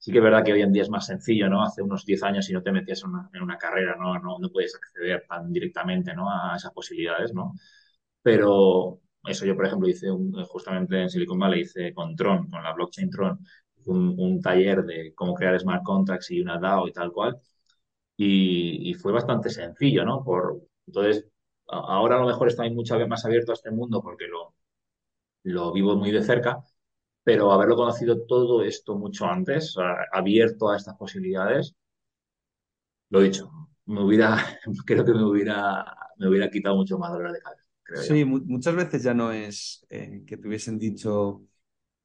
Sí 0.00 0.12
que 0.12 0.18
es 0.18 0.24
verdad 0.24 0.42
que 0.44 0.52
hoy 0.54 0.62
en 0.62 0.72
día 0.72 0.82
es 0.82 0.90
más 0.90 1.06
sencillo, 1.06 1.48
¿no? 1.50 1.62
Hace 1.62 1.82
unos 1.82 2.06
10 2.06 2.22
años 2.22 2.46
si 2.46 2.52
no 2.54 2.62
te 2.62 2.72
metías 2.72 3.02
en 3.04 3.10
una, 3.10 3.30
en 3.34 3.42
una 3.42 3.58
carrera, 3.58 3.96
¿no? 3.96 4.18
¿no? 4.18 4.38
No 4.38 4.50
puedes 4.50 4.74
acceder 4.74 5.26
tan 5.28 5.52
directamente, 5.52 6.14
¿no? 6.14 6.30
A 6.30 6.56
esas 6.56 6.72
posibilidades, 6.72 7.34
¿no? 7.34 7.54
Pero 8.22 9.00
eso 9.24 9.46
yo, 9.46 9.56
por 9.56 9.66
ejemplo, 9.66 9.88
hice 9.88 10.10
un, 10.10 10.32
justamente 10.46 11.02
en 11.02 11.10
Silicon 11.10 11.38
Valley, 11.38 11.62
hice 11.62 11.94
con 11.94 12.16
Tron, 12.16 12.48
con 12.50 12.62
la 12.62 12.72
blockchain 12.72 13.10
Tron, 13.10 13.38
un, 13.86 14.14
un, 14.18 14.40
taller 14.40 14.84
de 14.84 15.14
cómo 15.14 15.34
crear 15.34 15.58
smart 15.60 15.82
contracts 15.84 16.30
y 16.30 16.40
una 16.40 16.58
DAO 16.58 16.88
y 16.88 16.92
tal 16.92 17.12
cual. 17.12 17.38
Y, 18.16 18.90
y 18.90 18.94
fue 18.94 19.12
bastante 19.12 19.50
sencillo, 19.50 20.04
¿no? 20.04 20.22
Por, 20.24 20.62
entonces, 20.86 21.26
ahora 21.68 22.16
a 22.16 22.20
lo 22.20 22.26
mejor 22.26 22.48
estoy 22.48 22.70
mucho 22.70 22.98
más 23.08 23.24
abierto 23.24 23.52
a 23.52 23.54
este 23.54 23.70
mundo 23.70 24.02
porque 24.02 24.26
lo, 24.28 24.54
lo 25.44 25.72
vivo 25.72 25.96
muy 25.96 26.10
de 26.10 26.22
cerca, 26.22 26.64
pero 27.22 27.52
haberlo 27.52 27.76
conocido 27.76 28.22
todo 28.26 28.62
esto 28.62 28.96
mucho 28.96 29.26
antes, 29.26 29.76
abierto 30.12 30.70
a 30.70 30.76
estas 30.76 30.96
posibilidades, 30.96 31.74
lo 33.10 33.20
he 33.20 33.24
dicho, 33.24 33.50
me 33.86 34.02
hubiera, 34.02 34.58
creo 34.86 35.04
que 35.04 35.12
me 35.12 35.24
hubiera, 35.24 35.84
me 36.16 36.28
hubiera 36.28 36.50
quitado 36.50 36.76
mucho 36.76 36.98
más 36.98 37.12
dolor 37.12 37.32
de 37.32 37.40
cabeza. 37.40 37.64
sí, 38.02 38.24
muchas 38.24 38.74
veces 38.74 39.02
ya 39.02 39.14
no 39.14 39.32
es 39.32 39.84
eh, 39.90 40.22
que 40.26 40.36
te 40.36 40.48
hubiesen 40.48 40.78
dicho 40.78 41.42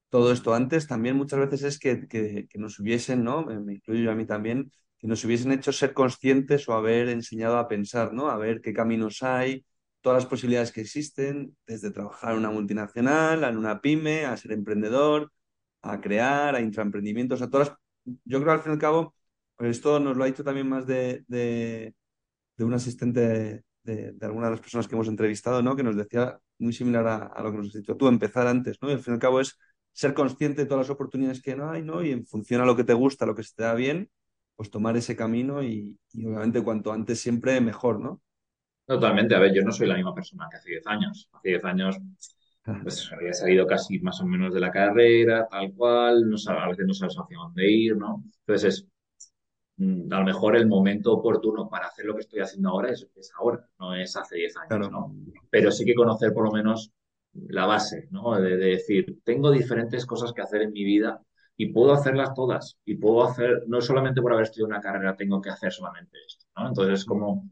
todo 0.10 0.32
esto 0.32 0.54
antes, 0.54 0.88
también 0.88 1.16
muchas 1.16 1.40
veces 1.40 1.64
es 1.64 1.80
que, 1.80 2.08
que, 2.08 2.48
nos 2.58 2.80
hubiesen, 2.80 3.24
¿no? 3.24 3.44
Me 3.44 3.74
incluyo 3.74 4.12
a 4.12 4.16
mí 4.16 4.26
también, 4.26 4.72
que 4.98 5.08
nos 5.08 5.24
hubiesen 5.26 5.52
hecho 5.52 5.72
ser 5.72 5.94
conscientes 5.94 6.70
o 6.70 6.74
haber 6.74 7.10
enseñado 7.10 7.58
a 7.58 7.68
pensar, 7.68 8.14
¿no? 8.14 8.30
A 8.30 8.38
ver 8.38 8.62
qué 8.62 8.74
caminos 8.74 9.24
hay, 9.24 9.66
todas 10.06 10.22
las 10.22 10.30
posibilidades 10.30 10.72
que 10.72 10.82
existen, 10.82 11.58
desde 11.66 11.90
trabajar 11.90 12.34
en 12.34 12.38
una 12.38 12.52
multinacional, 12.52 13.44
en 13.44 13.58
una 13.58 13.82
pyme, 13.82 14.26
a 14.26 14.38
ser 14.38 14.52
emprendedor, 14.52 15.32
a 15.82 16.00
crear, 16.00 16.54
a 16.56 16.62
intraemprendimientos, 16.62 17.42
a 17.42 17.50
todas 17.50 17.74
Yo 18.24 18.40
creo 18.40 18.54
al 18.54 18.62
fin 18.62 18.74
y 18.74 18.76
al 18.76 18.80
cabo, 18.80 19.16
pues 19.56 19.72
esto 19.72 20.00
nos 20.00 20.16
lo 20.16 20.24
ha 20.24 20.28
dicho 20.28 20.44
también 20.44 20.70
más 20.70 20.86
de, 20.86 21.24
de, 21.28 21.96
un 22.60 22.76
asistente 22.76 23.64
de, 23.84 24.16
alguna 24.22 24.46
de 24.46 24.52
las 24.52 24.60
personas 24.62 24.88
que 24.88 24.94
hemos 24.94 25.08
entrevistado, 25.08 25.64
¿no? 25.64 25.76
Que 25.76 25.82
nos 25.82 25.96
decía 25.96 26.40
muy 26.60 26.72
similar 26.72 27.08
a, 27.36 27.42
lo 27.42 27.52
que 27.52 27.58
nos 27.58 27.68
has 27.70 27.74
dicho 27.74 27.98
tú, 27.98 28.08
empezar 28.08 28.46
antes, 28.46 28.78
¿no? 28.84 28.90
Y 28.92 28.94
al 28.94 29.00
fin 29.00 29.14
y 29.14 29.16
al 29.16 29.20
cabo 29.20 29.42
es 29.42 29.58
ser 29.92 30.14
consciente 30.14 30.62
de 30.62 30.68
todas 30.68 30.88
las 30.88 30.94
oportunidades 30.94 31.42
que 31.42 31.56
no 31.56 31.72
hay, 31.72 31.82
¿no? 31.82 32.04
Y 32.04 32.12
en 32.12 32.28
función 32.28 32.62
a 32.62 32.66
lo 32.66 32.76
que 32.76 32.84
te 32.84 32.94
gusta, 32.94 33.26
lo 33.26 33.34
que 33.34 33.42
se 33.42 33.56
te 33.56 33.64
da 33.64 33.74
bien, 33.74 34.12
pues 34.56 34.70
tomar 34.70 34.98
ese 34.98 35.16
camino 35.16 35.64
y 35.64 35.98
obviamente 36.16 36.64
cuanto 36.64 36.94
antes 36.94 37.20
siempre 37.20 37.60
mejor, 37.60 38.00
¿no? 38.00 38.22
Totalmente, 38.86 39.34
a 39.36 39.40
ver, 39.40 39.54
yo 39.54 39.64
no 39.64 39.72
soy 39.72 39.88
la 39.88 39.96
misma 39.96 40.14
persona 40.14 40.48
que 40.50 40.58
hace 40.58 40.70
10 40.70 40.88
años. 40.88 41.30
Hace 41.34 41.50
10 41.50 41.66
años 41.66 41.98
pues 42.84 43.12
había 43.14 43.34
salido 43.34 43.68
casi 43.68 44.00
más 44.00 44.20
o 44.22 44.26
menos 44.26 44.54
de 44.54 44.60
la 44.60 44.72
carrera, 44.72 45.48
tal 45.50 45.74
cual, 45.74 46.30
no 46.30 46.36
a 46.48 46.70
veces 46.70 46.86
no 46.86 46.94
sabes 46.94 47.16
hacia 47.16 47.38
dónde 47.38 47.72
ir, 47.72 47.98
¿no? 47.98 48.24
Entonces 48.46 48.74
es, 48.74 48.88
mm, 49.78 50.12
a 50.12 50.20
lo 50.20 50.26
mejor 50.26 50.56
el 50.56 50.68
momento 50.68 51.14
oportuno 51.14 51.70
para 51.70 51.88
hacer 51.88 52.06
lo 52.06 52.16
que 52.16 52.22
estoy 52.22 52.40
haciendo 52.42 52.70
ahora 52.70 52.92
es, 52.92 53.08
es 53.16 53.32
ahora, 53.38 53.68
no 53.80 53.96
es 53.96 54.16
hace 54.16 54.38
10 54.38 54.56
años, 54.58 54.92
¿no? 54.92 55.16
Pero 55.50 55.72
sí 55.72 55.86
que 55.86 55.96
conocer 55.96 56.34
por 56.34 56.46
lo 56.46 56.52
menos 56.52 56.92
la 57.34 57.66
base, 57.66 58.08
¿no? 58.12 58.40
De, 58.40 58.58
de, 58.58 58.66
decir, 58.66 59.20
tengo 59.24 59.52
diferentes 59.52 60.06
cosas 60.06 60.32
que 60.34 60.42
hacer 60.42 60.62
en 60.62 60.72
mi 60.72 60.84
vida 60.84 61.22
y 61.58 61.68
puedo 61.72 61.94
hacerlas 61.94 62.34
todas. 62.34 62.78
Y 62.86 62.96
puedo 62.96 63.26
hacer, 63.26 63.64
no 63.68 63.82
solamente 63.82 64.22
por 64.22 64.34
haber 64.34 64.46
estudiado 64.46 64.68
una 64.68 64.82
carrera, 64.82 65.16
tengo 65.16 65.42
que 65.42 65.50
hacer 65.50 65.72
solamente 65.72 66.18
esto, 66.26 66.46
¿no? 66.56 66.68
Entonces 66.68 67.00
es 67.00 67.06
como 67.06 67.50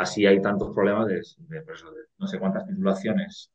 así 0.00 0.26
hay 0.26 0.40
tantos 0.40 0.74
problemas 0.74 1.06
de, 1.08 1.22
pues, 1.62 1.84
no 2.18 2.26
sé 2.26 2.38
cuántas 2.38 2.66
titulaciones 2.66 3.50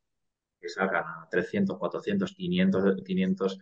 que 0.60 0.68
sacan 0.68 1.04
a 1.04 1.28
300, 1.30 1.78
400, 1.78 2.34
500, 2.34 3.02
500 3.04 3.58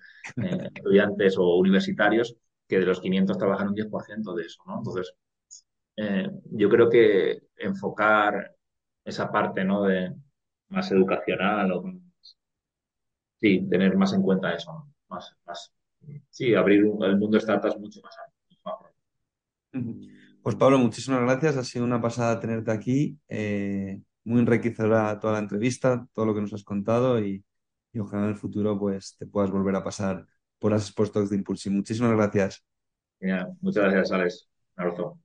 estudiantes 0.76 1.38
o 1.38 1.56
universitarios 1.56 2.36
que 2.68 2.78
de 2.78 2.86
los 2.86 3.00
500 3.00 3.38
trabajan 3.38 3.68
un 3.68 3.74
10% 3.74 4.34
de 4.34 4.44
eso, 4.44 4.62
¿no? 4.66 4.78
Entonces, 4.78 5.14
eh, 5.96 6.30
yo 6.50 6.68
creo 6.68 6.88
que 6.90 7.42
enfocar 7.56 8.54
esa 9.04 9.30
parte, 9.30 9.64
¿no? 9.64 9.84
De 9.84 10.14
más 10.68 10.90
educacional 10.92 11.72
o 11.72 11.82
sí, 13.40 13.66
tener 13.70 13.96
más 13.96 14.12
en 14.12 14.22
cuenta 14.22 14.52
eso, 14.54 14.88
más, 15.08 15.34
más, 15.46 15.72
sí, 16.30 16.54
abrir 16.54 16.80
el 16.80 17.16
mundo 17.18 17.36
de 17.36 17.40
startups 17.40 17.78
mucho 17.78 18.00
más 18.02 18.16
amplio. 18.18 18.94
Pues 20.44 20.56
Pablo, 20.56 20.78
muchísimas 20.78 21.22
gracias. 21.22 21.56
Ha 21.56 21.64
sido 21.64 21.86
una 21.86 22.02
pasada 22.02 22.38
tenerte 22.38 22.70
aquí. 22.70 23.18
Eh, 23.28 23.98
muy 24.24 24.40
enriquecedora 24.40 25.18
toda 25.18 25.32
la 25.32 25.38
entrevista, 25.38 26.06
todo 26.12 26.26
lo 26.26 26.34
que 26.34 26.42
nos 26.42 26.52
has 26.52 26.62
contado 26.62 27.18
y, 27.18 27.42
ojalá 27.98 28.24
en 28.24 28.28
el 28.30 28.36
futuro 28.36 28.78
pues 28.78 29.16
te 29.18 29.24
puedas 29.24 29.50
volver 29.50 29.74
a 29.76 29.82
pasar 29.82 30.26
por 30.58 30.72
las 30.72 30.84
Sports 30.84 31.30
de 31.30 31.36
Impulsi. 31.36 31.70
Muchísimas 31.70 32.12
gracias. 32.12 32.62
muchas 33.62 33.84
gracias, 33.84 34.12
Alex. 34.12 34.48
Un 34.76 34.84
abrazo. 34.84 35.18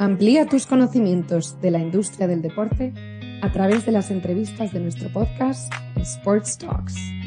Amplía 0.00 0.48
tus 0.48 0.66
conocimientos 0.66 1.60
de 1.60 1.70
la 1.70 1.78
industria 1.78 2.26
del 2.26 2.42
deporte 2.42 2.92
a 3.40 3.52
través 3.52 3.86
de 3.86 3.92
las 3.92 4.10
entrevistas 4.10 4.72
de 4.72 4.80
nuestro 4.80 5.12
podcast 5.12 5.72
Sports 5.96 6.58
Talks. 6.58 7.19